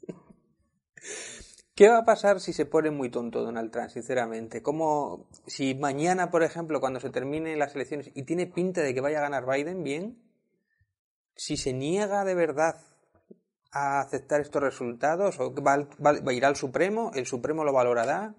¿Qué 1.79 1.87
va 1.87 1.99
a 1.99 2.03
pasar 2.03 2.41
si 2.41 2.51
se 2.51 2.65
pone 2.65 2.91
muy 2.91 3.09
tonto 3.09 3.41
Donald 3.41 3.71
Trump, 3.71 3.87
sinceramente? 3.87 4.61
¿Cómo, 4.61 5.29
si 5.47 5.75
mañana, 5.75 6.29
por 6.29 6.43
ejemplo, 6.43 6.81
cuando 6.81 6.99
se 6.99 7.09
terminen 7.09 7.57
las 7.57 7.73
elecciones 7.73 8.11
y 8.13 8.23
tiene 8.23 8.47
pinta 8.47 8.81
de 8.81 8.93
que 8.93 8.99
vaya 8.99 9.19
a 9.19 9.21
ganar 9.21 9.45
Biden, 9.47 9.81
bien, 9.81 10.21
si 11.37 11.55
se 11.55 11.71
niega 11.71 12.25
de 12.25 12.35
verdad 12.35 12.75
a 13.71 14.01
aceptar 14.01 14.41
estos 14.41 14.61
resultados, 14.61 15.39
o 15.39 15.53
va, 15.53 15.71
al- 15.75 15.87
va- 16.05 16.19
va 16.19 16.31
a 16.31 16.33
ir 16.33 16.43
al 16.43 16.57
Supremo, 16.57 17.11
el 17.15 17.25
Supremo 17.25 17.63
lo 17.63 17.71
valorará, 17.71 18.35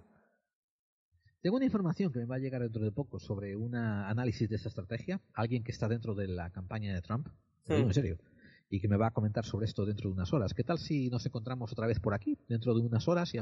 Tengo 1.40 1.56
una 1.56 1.64
información 1.64 2.12
que 2.12 2.18
me 2.18 2.26
va 2.26 2.34
a 2.36 2.40
llegar 2.40 2.60
dentro 2.60 2.84
de 2.84 2.92
poco 2.92 3.18
sobre 3.18 3.56
un 3.56 3.74
análisis 3.74 4.46
de 4.50 4.56
esta 4.56 4.68
estrategia. 4.68 5.18
Alguien 5.32 5.64
que 5.64 5.72
está 5.72 5.88
dentro 5.88 6.14
de 6.14 6.28
la 6.28 6.50
campaña 6.50 6.92
de 6.92 7.00
Trump, 7.00 7.28
Hmm. 7.66 7.72
en 7.72 7.94
serio, 7.94 8.18
y 8.70 8.80
que 8.80 8.88
me 8.88 8.96
va 8.96 9.08
a 9.08 9.10
comentar 9.10 9.44
sobre 9.44 9.66
esto 9.66 9.84
dentro 9.84 10.08
de 10.08 10.14
unas 10.14 10.32
horas. 10.32 10.54
¿Qué 10.54 10.62
tal 10.62 10.78
si 10.78 11.10
nos 11.10 11.26
encontramos 11.26 11.72
otra 11.72 11.86
vez 11.88 11.98
por 11.98 12.14
aquí, 12.14 12.38
dentro 12.48 12.72
de 12.72 12.80
unas 12.80 13.08
horas, 13.08 13.34
y 13.34 13.38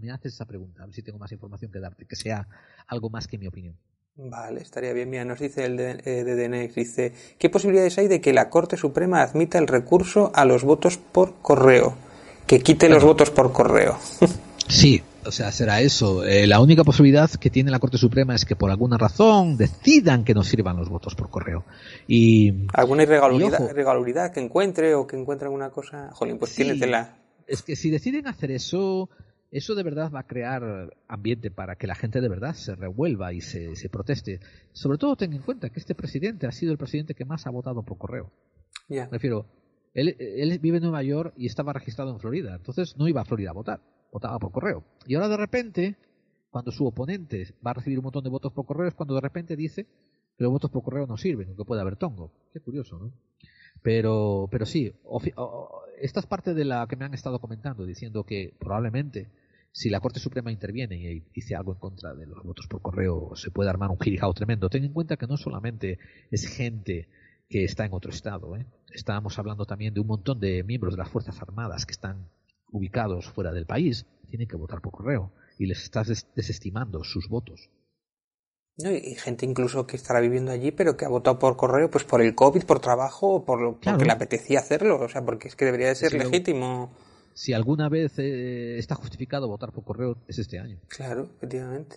me 0.00 0.10
haces 0.10 0.34
esa 0.34 0.44
pregunta? 0.44 0.82
A 0.82 0.86
ver 0.86 0.94
si 0.94 1.02
tengo 1.02 1.18
más 1.18 1.32
información 1.32 1.72
que 1.72 1.80
darte, 1.80 2.04
que 2.04 2.16
sea 2.16 2.46
algo 2.86 3.08
más 3.08 3.26
que 3.26 3.38
mi 3.38 3.46
opinión. 3.46 3.74
Vale, 4.16 4.60
estaría 4.60 4.92
bien. 4.92 5.08
Mira, 5.08 5.24
nos 5.24 5.38
dice 5.38 5.64
el 5.64 5.76
de, 5.76 6.02
eh, 6.04 6.72
dice, 6.74 7.14
¿qué 7.38 7.48
posibilidades 7.48 7.98
hay 7.98 8.08
de 8.08 8.20
que 8.20 8.32
la 8.32 8.50
Corte 8.50 8.76
Suprema 8.76 9.22
admita 9.22 9.58
el 9.58 9.68
recurso 9.68 10.32
a 10.34 10.44
los 10.44 10.64
votos 10.64 10.98
por 10.98 11.40
correo? 11.40 11.96
Que 12.46 12.60
quite 12.60 12.88
los 12.88 13.04
votos 13.04 13.30
por 13.30 13.52
correo. 13.52 13.96
Sí, 14.68 15.02
o 15.24 15.30
sea, 15.32 15.52
será 15.52 15.80
eso. 15.80 16.24
Eh, 16.24 16.46
la 16.46 16.60
única 16.60 16.84
posibilidad 16.84 17.30
que 17.30 17.50
tiene 17.50 17.70
la 17.70 17.78
Corte 17.78 17.98
Suprema 17.98 18.34
es 18.34 18.44
que 18.44 18.56
por 18.56 18.70
alguna 18.70 18.96
razón 18.98 19.56
decidan 19.56 20.24
que 20.24 20.34
no 20.34 20.42
sirvan 20.42 20.76
los 20.76 20.88
votos 20.88 21.14
por 21.14 21.30
correo. 21.30 21.64
Y 22.06 22.66
¿Alguna 22.72 23.02
irregularidad, 23.02 24.32
que 24.32 24.40
encuentre 24.40 24.94
o 24.94 25.06
que 25.06 25.16
encuentre 25.16 25.46
alguna 25.46 25.70
cosa? 25.70 26.10
Jolín, 26.12 26.38
pues 26.38 26.52
Sí. 26.52 26.62
es 27.46 27.62
que 27.62 27.76
si 27.76 27.90
deciden 27.90 28.26
hacer 28.26 28.50
eso, 28.50 29.08
eso 29.50 29.74
de 29.74 29.82
verdad 29.82 30.10
va 30.14 30.20
a 30.20 30.26
crear 30.26 30.94
ambiente 31.08 31.50
para 31.50 31.76
que 31.76 31.86
la 31.86 31.94
gente 31.94 32.20
de 32.20 32.28
verdad 32.28 32.54
se 32.54 32.74
revuelva 32.74 33.32
y 33.32 33.40
se, 33.40 33.74
se 33.76 33.88
proteste. 33.88 34.40
Sobre 34.72 34.98
todo 34.98 35.16
ten 35.16 35.32
en 35.32 35.42
cuenta 35.42 35.70
que 35.70 35.80
este 35.80 35.94
presidente 35.94 36.46
ha 36.46 36.52
sido 36.52 36.72
el 36.72 36.78
presidente 36.78 37.14
que 37.14 37.24
más 37.24 37.46
ha 37.46 37.50
votado 37.50 37.82
por 37.82 37.98
correo. 37.98 38.30
Ya. 38.88 39.06
Me 39.06 39.12
refiero, 39.12 39.46
él, 39.94 40.16
él 40.18 40.58
vive 40.58 40.76
en 40.76 40.84
Nueva 40.84 41.02
York 41.02 41.34
y 41.36 41.46
estaba 41.46 41.72
registrado 41.72 42.10
en 42.12 42.20
Florida, 42.20 42.54
entonces 42.56 42.96
no 42.96 43.08
iba 43.08 43.22
a 43.22 43.24
Florida 43.24 43.50
a 43.50 43.54
votar, 43.54 43.80
votaba 44.12 44.38
por 44.38 44.52
correo. 44.52 44.84
Y 45.06 45.14
ahora 45.14 45.28
de 45.28 45.36
repente, 45.36 45.96
cuando 46.50 46.70
su 46.70 46.86
oponente 46.86 47.54
va 47.64 47.72
a 47.72 47.74
recibir 47.74 47.98
un 47.98 48.04
montón 48.04 48.24
de 48.24 48.30
votos 48.30 48.52
por 48.52 48.66
correo, 48.66 48.88
es 48.88 48.94
cuando 48.94 49.14
de 49.14 49.20
repente 49.20 49.56
dice 49.56 49.84
que 50.36 50.44
los 50.44 50.52
votos 50.52 50.70
por 50.70 50.82
correo 50.82 51.06
no 51.06 51.16
sirven, 51.16 51.56
que 51.56 51.64
puede 51.64 51.80
haber 51.80 51.96
tongo. 51.96 52.32
Qué 52.52 52.60
curioso, 52.60 52.98
¿no? 52.98 53.12
Pero, 53.82 54.48
pero 54.50 54.66
sí, 54.66 54.92
esta 56.00 56.20
es 56.20 56.26
parte 56.26 56.54
de 56.54 56.64
la 56.64 56.86
que 56.88 56.96
me 56.96 57.04
han 57.04 57.14
estado 57.14 57.38
comentando, 57.40 57.84
diciendo 57.84 58.24
que 58.24 58.54
probablemente 58.58 59.28
si 59.72 59.90
la 59.90 60.00
Corte 60.00 60.18
Suprema 60.18 60.50
interviene 60.50 60.96
y 60.96 61.20
dice 61.32 61.54
algo 61.54 61.72
en 61.72 61.78
contra 61.78 62.14
de 62.14 62.26
los 62.26 62.42
votos 62.42 62.66
por 62.66 62.82
correo, 62.82 63.36
se 63.36 63.50
puede 63.50 63.70
armar 63.70 63.90
un 63.90 64.00
girijao 64.00 64.32
tremendo. 64.34 64.68
Ten 64.68 64.84
en 64.84 64.92
cuenta 64.92 65.16
que 65.16 65.26
no 65.26 65.36
solamente 65.36 65.98
es 66.30 66.46
gente 66.46 67.08
que 67.48 67.64
está 67.64 67.84
en 67.84 67.94
otro 67.94 68.10
estado, 68.10 68.56
¿eh? 68.56 68.66
estábamos 68.92 69.38
hablando 69.38 69.64
también 69.66 69.94
de 69.94 70.00
un 70.00 70.06
montón 70.06 70.40
de 70.40 70.64
miembros 70.64 70.94
de 70.94 70.98
las 70.98 71.08
Fuerzas 71.08 71.40
Armadas 71.40 71.86
que 71.86 71.92
están 71.92 72.28
ubicados 72.70 73.26
fuera 73.30 73.52
del 73.52 73.66
país, 73.66 74.06
tienen 74.28 74.48
que 74.48 74.56
votar 74.56 74.80
por 74.80 74.92
correo 74.92 75.32
y 75.58 75.66
les 75.66 75.82
estás 75.82 76.08
des- 76.08 76.26
desestimando 76.34 77.02
sus 77.04 77.28
votos. 77.28 77.70
No, 78.80 78.92
y 78.92 79.16
gente 79.16 79.44
incluso 79.44 79.86
que 79.88 79.96
estará 79.96 80.20
viviendo 80.20 80.52
allí, 80.52 80.70
pero 80.70 80.96
que 80.96 81.04
ha 81.04 81.08
votado 81.08 81.38
por 81.40 81.56
correo, 81.56 81.90
pues 81.90 82.04
por 82.04 82.22
el 82.22 82.34
COVID, 82.36 82.62
por 82.64 82.78
trabajo, 82.78 83.34
o 83.34 83.44
por 83.44 83.60
lo, 83.60 83.78
Claro. 83.80 83.96
porque 83.98 84.06
le 84.06 84.12
apetecía 84.12 84.60
hacerlo. 84.60 85.00
O 85.00 85.08
sea, 85.08 85.24
porque 85.24 85.48
es 85.48 85.56
que 85.56 85.64
debería 85.64 85.88
de 85.88 85.96
ser 85.96 86.12
lo- 86.12 86.18
legítimo. 86.20 86.90
Si 87.34 87.52
alguna 87.52 87.88
vez 87.88 88.12
eh, 88.18 88.78
está 88.78 88.94
justificado 88.94 89.48
votar 89.48 89.72
por 89.72 89.82
correo, 89.84 90.16
es 90.28 90.38
este 90.38 90.60
año. 90.60 90.78
Claro, 90.88 91.28
efectivamente. 91.38 91.96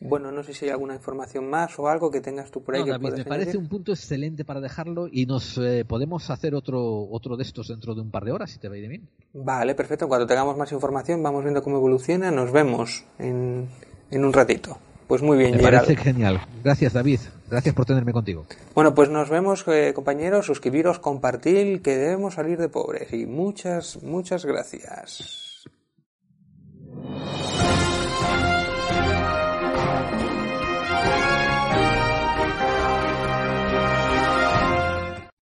Bueno, 0.00 0.30
no 0.30 0.42
sé 0.42 0.52
si 0.52 0.66
hay 0.66 0.70
alguna 0.70 0.94
información 0.94 1.48
más 1.48 1.78
o 1.78 1.88
algo 1.88 2.10
que 2.10 2.20
tengas 2.20 2.50
tú 2.50 2.62
por 2.62 2.74
ahí. 2.74 2.80
No, 2.80 2.86
que 2.86 2.90
David, 2.92 3.18
me 3.18 3.24
parece 3.24 3.50
añadir. 3.50 3.56
un 3.56 3.68
punto 3.68 3.92
excelente 3.92 4.44
para 4.44 4.60
dejarlo 4.60 5.08
y 5.10 5.24
nos 5.24 5.56
eh, 5.58 5.84
podemos 5.86 6.28
hacer 6.30 6.54
otro, 6.54 7.08
otro 7.10 7.36
de 7.36 7.42
estos 7.44 7.68
dentro 7.68 7.94
de 7.94 8.02
un 8.02 8.10
par 8.10 8.24
de 8.24 8.32
horas, 8.32 8.50
si 8.50 8.58
te 8.58 8.68
va 8.68 8.74
bien. 8.74 9.08
Vale, 9.32 9.74
perfecto. 9.74 10.06
Cuando 10.06 10.26
tengamos 10.26 10.56
más 10.56 10.72
información 10.72 11.22
vamos 11.22 11.42
viendo 11.42 11.62
cómo 11.62 11.76
evoluciona. 11.76 12.30
Nos 12.30 12.52
vemos 12.52 13.04
en, 13.18 13.68
en 14.10 14.24
un 14.24 14.32
ratito. 14.32 14.76
Pues 15.06 15.22
muy 15.22 15.36
bien, 15.36 15.56
Me 15.56 15.62
parece 15.62 15.96
genial. 15.96 16.40
Gracias, 16.62 16.92
David. 16.94 17.20
Gracias 17.50 17.74
por 17.74 17.84
tenerme 17.84 18.12
contigo. 18.12 18.46
Bueno, 18.74 18.94
pues 18.94 19.10
nos 19.10 19.28
vemos, 19.28 19.64
eh, 19.68 19.92
compañeros. 19.94 20.46
Suscribiros, 20.46 20.98
compartir, 20.98 21.82
que 21.82 21.96
debemos 21.96 22.34
salir 22.34 22.58
de 22.58 22.68
pobres. 22.68 23.12
Y 23.12 23.26
muchas, 23.26 24.02
muchas 24.02 24.44
gracias. 24.46 25.64